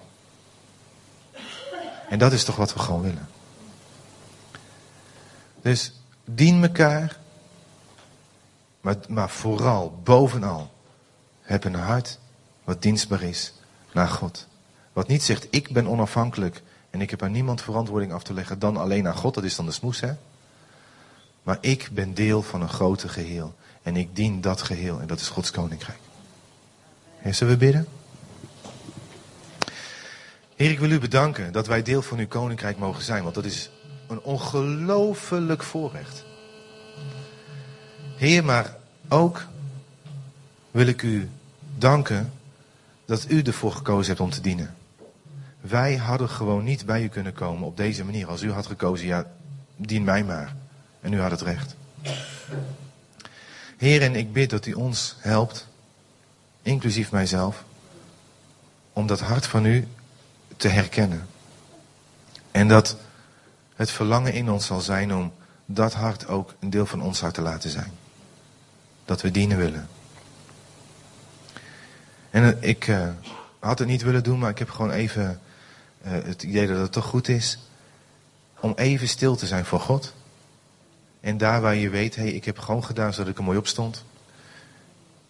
En 2.09 2.19
dat 2.19 2.33
is 2.33 2.45
toch 2.45 2.57
wat 2.57 2.73
we 2.73 2.79
gewoon 2.79 3.03
willen. 3.03 3.35
Dus 5.67 5.93
dien 6.25 6.63
elkaar, 6.63 7.19
maar, 8.81 8.97
maar 9.09 9.31
vooral, 9.31 10.01
bovenal, 10.05 10.73
heb 11.41 11.65
een 11.65 11.75
hart 11.75 12.19
wat 12.65 12.83
dienstbaar 12.83 13.23
is 13.23 13.53
naar 13.93 14.09
God. 14.09 14.47
Wat 14.93 15.09
niet 15.09 15.23
zegt, 15.23 15.47
ik 15.51 15.73
ben 15.73 15.87
onafhankelijk 15.87 16.63
en 16.91 17.01
ik 17.01 17.11
heb 17.11 17.23
aan 17.23 17.33
niemand 17.33 17.63
verantwoording 17.63 18.13
af 18.13 18.23
te 18.23 18.33
leggen 18.33 18.59
dan 18.59 18.77
alleen 18.77 19.07
aan 19.07 19.17
God. 19.17 19.35
Dat 19.35 19.45
is 19.45 19.57
dan 19.57 19.67
de 19.67 19.73
smoes, 19.73 20.01
hè? 20.01 20.13
Maar 21.43 21.59
ik 21.61 21.89
ben 21.93 22.15
deel 22.15 22.43
van 22.43 22.63
een 22.63 22.69
groter 22.69 23.11
geheel. 23.11 23.55
En 23.83 23.97
ik 23.97 24.17
dien 24.17 24.41
dat 24.41 24.63
geheel. 24.63 25.01
En 25.01 25.07
dat 25.07 25.21
is 25.21 25.29
Gods 25.29 25.51
koninkrijk. 25.51 25.99
En 27.23 27.35
zullen 27.35 27.53
we 27.53 27.59
bidden? 27.59 27.89
Heer, 30.57 30.71
ik 30.71 30.79
wil 30.79 30.91
u 30.91 30.99
bedanken 30.99 31.53
dat 31.53 31.67
wij 31.67 31.83
deel 31.83 32.03
van 32.03 32.19
uw 32.19 32.29
koninkrijk 32.29 32.79
mogen 32.79 33.03
zijn. 33.03 33.23
Want 33.23 33.35
dat 33.35 33.45
is 33.45 33.71
een 34.07 34.21
ongelofelijk 34.21 35.63
voorrecht. 35.63 36.25
Heer, 38.17 38.45
maar 38.45 38.77
ook 39.09 39.47
wil 40.71 40.87
ik 40.87 41.03
u 41.03 41.31
danken 41.79 42.33
dat 43.05 43.27
u 43.29 43.43
ervoor 43.43 43.73
gekozen 43.73 44.07
hebt 44.07 44.21
om 44.21 44.31
te 44.31 44.41
dienen. 44.41 44.75
Wij 45.61 45.97
hadden 45.97 46.29
gewoon 46.29 46.65
niet 46.65 46.87
bij 46.87 47.03
u 47.03 47.09
kunnen 47.09 47.33
komen 47.33 47.67
op 47.67 47.77
deze 47.77 48.05
manier. 48.05 48.27
Als 48.27 48.43
u 48.43 48.53
had 48.53 48.67
gekozen, 48.67 49.07
ja, 49.07 49.27
dien 49.77 50.05
mij 50.05 50.25
maar. 50.25 50.57
En 51.01 51.13
u 51.13 51.21
had 51.21 51.31
het 51.31 51.41
recht. 51.41 51.77
Heer, 53.77 54.03
en 54.03 54.15
ik 54.15 54.33
bid 54.33 54.51
dat 54.51 54.67
u 54.67 54.73
ons 54.73 55.17
helpt, 55.19 55.67
inclusief 56.63 57.11
mijzelf, 57.11 57.65
om 58.93 59.07
dat 59.07 59.21
hart 59.21 59.47
van 59.47 59.65
u 59.65 59.89
te 60.57 60.69
herkennen. 60.69 61.27
En 62.51 62.69
dat 62.69 62.97
het 63.77 63.91
verlangen 63.91 64.33
in 64.33 64.51
ons 64.51 64.67
zal 64.67 64.81
zijn 64.81 65.15
om 65.15 65.33
dat 65.67 65.95
hart 65.95 66.29
ook 66.29 66.55
een 66.61 66.71
deel 66.71 66.87
van 66.87 67.03
ons 67.03 67.21
hart 67.21 67.35
te 67.35 67.43
laten 67.43 67.71
zijn. 67.71 67.93
Dat 69.05 69.23
we 69.23 69.31
dienen 69.31 69.59
willen. 69.59 69.89
En 72.31 72.57
ik 72.61 72.87
uh, 72.87 73.09
had 73.59 73.79
het 73.79 73.89
niet 73.89 74.03
willen 74.03 74.23
doen, 74.23 74.39
maar 74.39 74.51
ik 74.51 74.59
heb 74.59 74.71
gewoon 74.71 74.91
even 74.91 75.41
uh, 76.07 76.13
het 76.13 76.43
idee 76.43 76.67
dat 76.67 76.79
het 76.79 76.93
toch 76.93 77.05
goed 77.05 77.29
is 77.29 77.59
om 78.61 78.73
even 78.77 79.09
stil 79.09 79.37
te 79.37 79.47
zijn 79.47 79.65
voor 79.65 79.81
God. 79.81 80.15
En 81.21 81.39
daar 81.39 81.61
waar 81.61 81.75
je 81.75 81.89
weet, 81.89 82.17
hé, 82.17 82.23
hey, 82.23 82.33
ik 82.33 82.45
heb 82.45 82.59
gewoon 82.59 82.85
gedaan 82.85 83.13
zodat 83.13 83.31
ik 83.31 83.39
er 83.39 83.45
mooi 83.45 83.59
op 83.59 83.67
stond. 83.67 84.05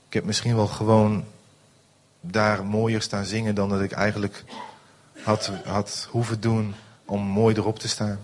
Ik 0.07 0.13
heb 0.13 0.25
misschien 0.25 0.57
wel 0.57 0.67
gewoon 0.67 1.25
daar 2.21 2.65
mooier 2.65 3.03
staan 3.03 3.25
zingen 3.25 3.55
dan 3.55 3.69
dat 3.69 3.81
ik 3.81 3.93
eigenlijk 3.93 4.45
had, 5.23 5.51
had 5.65 6.09
hoeven 6.11 6.41
doen 6.41 6.75
om 7.05 7.23
mooi 7.23 7.55
erop 7.55 7.79
te 7.79 7.89
staan. 7.89 8.19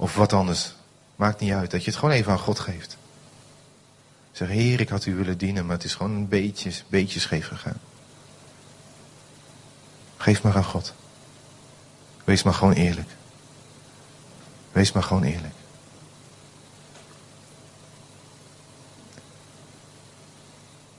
Of 0.00 0.14
wat 0.14 0.32
anders. 0.32 0.74
Maakt 1.16 1.40
niet 1.40 1.52
uit. 1.52 1.70
Dat 1.70 1.84
je 1.84 1.90
het 1.90 1.98
gewoon 1.98 2.14
even 2.14 2.32
aan 2.32 2.38
God 2.38 2.58
geeft. 2.58 2.96
Zeg, 4.32 4.48
Heer, 4.48 4.80
ik 4.80 4.88
had 4.88 5.06
u 5.06 5.14
willen 5.14 5.38
dienen, 5.38 5.66
maar 5.66 5.76
het 5.76 5.84
is 5.84 5.94
gewoon 5.94 6.10
een 6.12 6.28
beetje, 6.28 6.72
beetje 6.88 7.20
scheef 7.20 7.46
gegaan. 7.46 7.80
Geef 10.16 10.42
maar 10.42 10.56
aan 10.56 10.64
God. 10.64 10.94
Wees 12.24 12.42
maar 12.42 12.54
gewoon 12.54 12.72
eerlijk. 12.72 13.08
Wees 14.72 14.92
maar 14.92 15.02
gewoon 15.02 15.22
eerlijk. 15.22 15.54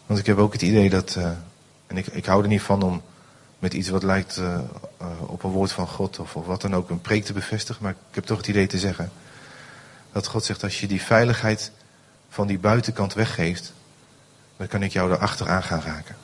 Want 0.05 0.19
ik 0.19 0.25
heb 0.25 0.37
ook 0.37 0.53
het 0.53 0.61
idee 0.61 0.89
dat, 0.89 1.15
uh, 1.15 1.31
en 1.87 1.97
ik, 1.97 2.07
ik 2.07 2.25
hou 2.25 2.41
er 2.41 2.47
niet 2.47 2.61
van 2.61 2.81
om 2.81 3.01
met 3.62 3.74
iets 3.74 3.89
wat 3.89 4.03
lijkt 4.03 4.38
uh, 4.38 4.59
uh, 5.01 5.07
op 5.26 5.43
een 5.43 5.49
woord 5.49 5.72
van 5.72 5.88
God 5.88 6.20
of, 6.20 6.36
of 6.36 6.45
wat 6.45 6.62
dan 6.62 6.76
ook 6.76 6.89
een 6.89 7.01
preek 7.01 7.26
te 7.26 7.34
bevestigen, 7.34 7.84
maar 7.84 7.91
ik 7.91 8.16
heb 8.16 8.26
toch 8.26 8.38
het 8.38 8.47
idee 8.47 8.68
te 8.68 8.80
zeggen 8.80 9.12
dat 10.12 10.28
God 10.28 10.45
zegt 10.45 10.64
als 10.64 10.80
je 10.80 10.88
die 10.88 11.01
veiligheid 11.01 11.72
van 12.30 12.47
die 12.47 12.59
buitenkant 12.59 13.14
weggeeft, 13.14 13.74
dan 14.57 14.68
kan 14.68 14.84
ik 14.84 14.91
jou 14.91 15.12
erachter 15.12 15.49
aan 15.49 15.64
gaan 15.64 15.82
raken. 15.82 16.16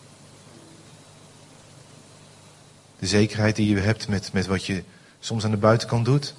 De 2.99 3.07
zekerheid 3.07 3.55
die 3.55 3.75
je 3.75 3.81
hebt 3.81 4.07
met, 4.07 4.33
met 4.33 4.45
wat 4.47 4.65
je 4.65 4.83
soms 5.19 5.45
aan 5.45 5.51
de 5.51 5.57
buitenkant 5.57 6.05
doet. 6.05 6.35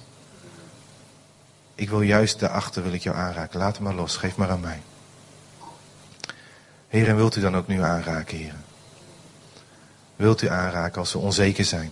Ik 1.75 1.89
wil 1.89 2.01
juist 2.01 2.39
daarachter 2.39 2.83
wil 2.83 2.93
ik 2.93 3.03
jou 3.03 3.15
aanraken. 3.15 3.59
Laat 3.59 3.75
hem 3.75 3.83
maar 3.83 3.93
los. 3.93 4.17
Geef 4.17 4.35
maar 4.35 4.49
aan 4.49 4.59
mij. 4.59 4.81
Heer, 6.87 7.07
en 7.07 7.15
wilt 7.15 7.35
u 7.35 7.41
dan 7.41 7.57
ook 7.57 7.67
nu 7.67 7.81
aanraken, 7.81 8.37
Heer? 8.37 8.55
Wilt 10.19 10.41
u 10.41 10.49
aanraken 10.49 10.99
als 10.99 11.13
we 11.13 11.19
onzeker 11.19 11.65
zijn? 11.65 11.91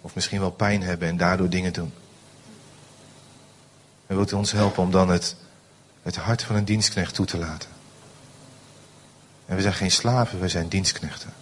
Of 0.00 0.14
misschien 0.14 0.40
wel 0.40 0.50
pijn 0.50 0.82
hebben 0.82 1.08
en 1.08 1.16
daardoor 1.16 1.48
dingen 1.48 1.72
doen? 1.72 1.92
En 4.06 4.16
wilt 4.16 4.32
u 4.32 4.34
ons 4.34 4.52
helpen 4.52 4.82
om 4.82 4.90
dan 4.90 5.08
het, 5.08 5.36
het 6.02 6.16
hart 6.16 6.42
van 6.42 6.56
een 6.56 6.64
dienstknecht 6.64 7.14
toe 7.14 7.26
te 7.26 7.38
laten? 7.38 7.70
En 9.46 9.56
we 9.56 9.62
zijn 9.62 9.74
geen 9.74 9.90
slaven, 9.90 10.40
we 10.40 10.48
zijn 10.48 10.68
dienstknechten. 10.68 11.32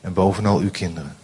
En 0.00 0.12
bovenal 0.12 0.58
uw 0.58 0.70
kinderen. 0.70 1.16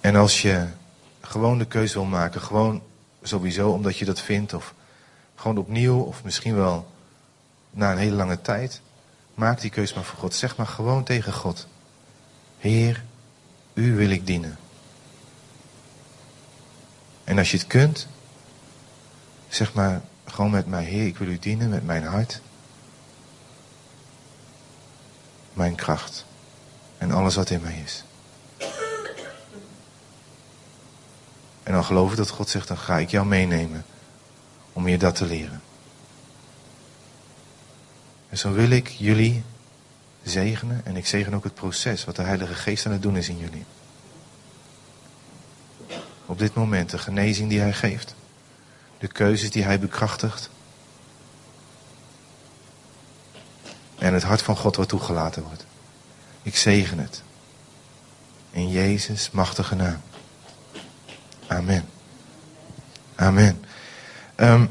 En 0.00 0.16
als 0.16 0.42
je 0.42 0.66
gewoon 1.20 1.58
de 1.58 1.66
keuze 1.66 1.94
wil 1.94 2.04
maken, 2.04 2.40
gewoon 2.40 2.82
sowieso 3.22 3.70
omdat 3.70 3.96
je 3.96 4.04
dat 4.04 4.20
vindt, 4.20 4.54
of 4.54 4.74
gewoon 5.34 5.58
opnieuw, 5.58 6.00
of 6.00 6.24
misschien 6.24 6.54
wel 6.54 6.92
na 7.74 7.92
een 7.92 7.98
hele 7.98 8.16
lange 8.16 8.40
tijd, 8.40 8.80
maak 9.34 9.60
die 9.60 9.70
keuze 9.70 9.94
maar 9.94 10.04
voor 10.04 10.18
God. 10.18 10.34
Zeg 10.34 10.56
maar 10.56 10.66
gewoon 10.66 11.04
tegen 11.04 11.32
God: 11.32 11.66
Heer, 12.58 13.04
u 13.74 13.96
wil 13.96 14.10
ik 14.10 14.26
dienen. 14.26 14.58
En 17.24 17.38
als 17.38 17.50
je 17.50 17.56
het 17.56 17.66
kunt, 17.66 18.08
zeg 19.48 19.72
maar 19.72 20.00
gewoon 20.24 20.50
met 20.50 20.66
mij: 20.66 20.84
Heer, 20.84 21.06
ik 21.06 21.18
wil 21.18 21.28
u 21.28 21.38
dienen 21.38 21.68
met 21.68 21.84
mijn 21.84 22.04
hart. 22.04 22.40
mijn 25.54 25.74
kracht 25.74 26.24
en 26.98 27.10
alles 27.10 27.34
wat 27.34 27.50
in 27.50 27.60
mij 27.60 27.82
is. 27.84 28.04
En 31.62 31.72
dan 31.72 31.84
geloof 31.84 32.10
ik 32.10 32.16
dat 32.16 32.30
God 32.30 32.48
zegt, 32.48 32.68
dan 32.68 32.78
ga 32.78 32.98
ik 32.98 33.10
jou 33.10 33.26
meenemen 33.26 33.84
om 34.72 34.88
je 34.88 34.98
dat 34.98 35.14
te 35.14 35.24
leren. 35.24 35.62
En 38.34 38.40
zo 38.40 38.52
wil 38.52 38.70
ik 38.70 38.88
jullie 38.88 39.42
zegenen 40.22 40.80
en 40.84 40.96
ik 40.96 41.06
zegen 41.06 41.34
ook 41.34 41.44
het 41.44 41.54
proces 41.54 42.04
wat 42.04 42.16
de 42.16 42.22
Heilige 42.22 42.54
Geest 42.54 42.86
aan 42.86 42.92
het 42.92 43.02
doen 43.02 43.16
is 43.16 43.28
in 43.28 43.38
jullie. 43.38 43.64
Op 46.26 46.38
dit 46.38 46.54
moment 46.54 46.90
de 46.90 46.98
genezing 46.98 47.48
die 47.48 47.60
Hij 47.60 47.72
geeft, 47.72 48.14
de 48.98 49.06
keuzes 49.06 49.50
die 49.50 49.62
Hij 49.62 49.80
bekrachtigt 49.80 50.50
en 53.98 54.14
het 54.14 54.22
hart 54.22 54.42
van 54.42 54.56
God 54.56 54.76
wat 54.76 54.88
toegelaten 54.88 55.42
wordt. 55.42 55.66
Ik 56.42 56.56
zegen 56.56 56.98
het. 56.98 57.22
In 58.50 58.70
Jezus' 58.70 59.30
machtige 59.30 59.74
naam. 59.74 60.00
Amen. 61.46 61.88
Amen. 63.14 63.64
Ehm, 64.34 64.66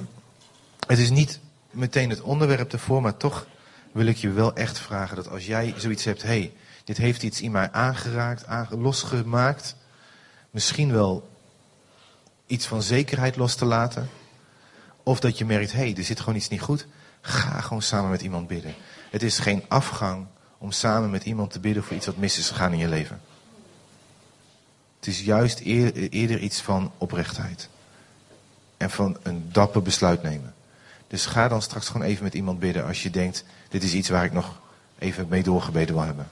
het 0.88 1.00
is 1.00 1.10
niet 1.10 1.40
meteen 1.72 2.10
het 2.10 2.22
onderwerp 2.22 2.74
ervoor, 2.74 3.02
maar 3.02 3.18
toch 3.18 3.52
wil 3.94 4.06
ik 4.06 4.18
je 4.18 4.32
wel 4.32 4.56
echt 4.56 4.80
vragen 4.80 5.16
dat 5.16 5.30
als 5.30 5.46
jij 5.46 5.74
zoiets 5.78 6.04
hebt, 6.04 6.22
hé, 6.22 6.28
hey, 6.28 6.54
dit 6.84 6.98
heeft 6.98 7.24
iets 7.24 7.42
in 7.42 7.52
mij 7.52 7.72
aangeraakt, 7.72 8.46
aange 8.46 8.78
losgemaakt, 8.78 9.76
misschien 10.52 10.92
wel 10.92 11.30
iets 12.46 12.66
van 12.68 12.84
zekerheid 12.84 13.36
los 13.36 13.56
te 13.56 13.66
laten, 13.66 14.10
of 15.04 15.20
dat 15.20 15.38
je 15.38 15.46
merkt, 15.46 15.72
hé, 15.72 15.80
hey, 15.80 15.96
er 15.98 16.04
zit 16.04 16.20
gewoon 16.20 16.36
iets 16.36 16.50
niet 16.50 16.62
goed, 16.62 16.88
ga 17.22 17.62
gewoon 17.62 17.82
samen 17.82 18.10
met 18.10 18.22
iemand 18.22 18.48
bidden. 18.48 18.74
Het 19.10 19.24
is 19.24 19.40
geen 19.40 19.64
afgang 19.68 20.26
om 20.58 20.72
samen 20.72 21.10
met 21.10 21.24
iemand 21.26 21.52
te 21.52 21.60
bidden 21.60 21.84
voor 21.84 21.96
iets 21.96 22.06
wat 22.06 22.18
mis 22.18 22.38
is 22.38 22.50
gegaan 22.50 22.72
in 22.72 22.78
je 22.78 22.88
leven. 22.88 23.22
Het 24.96 25.08
is 25.08 25.22
juist 25.22 25.60
eerder 25.60 26.40
iets 26.40 26.62
van 26.62 26.92
oprechtheid. 26.98 27.70
En 28.78 28.90
van 28.90 29.18
een 29.24 29.50
dapper 29.52 29.82
besluit 29.82 30.24
nemen. 30.24 30.54
Dus 31.08 31.26
ga 31.26 31.48
dan 31.48 31.62
straks 31.62 31.88
gewoon 31.88 32.08
even 32.08 32.24
met 32.24 32.34
iemand 32.34 32.60
bidden 32.60 32.86
als 32.86 33.04
je 33.04 33.10
denkt, 33.10 33.44
dit 33.74 33.84
is 33.84 33.94
iets 33.94 34.10
waar 34.10 34.26
ik 34.26 34.34
nog 34.34 34.60
even 35.00 35.26
mee 35.30 35.44
doorgebeden 35.44 35.96
wil 35.96 36.04
hebben. 36.04 36.28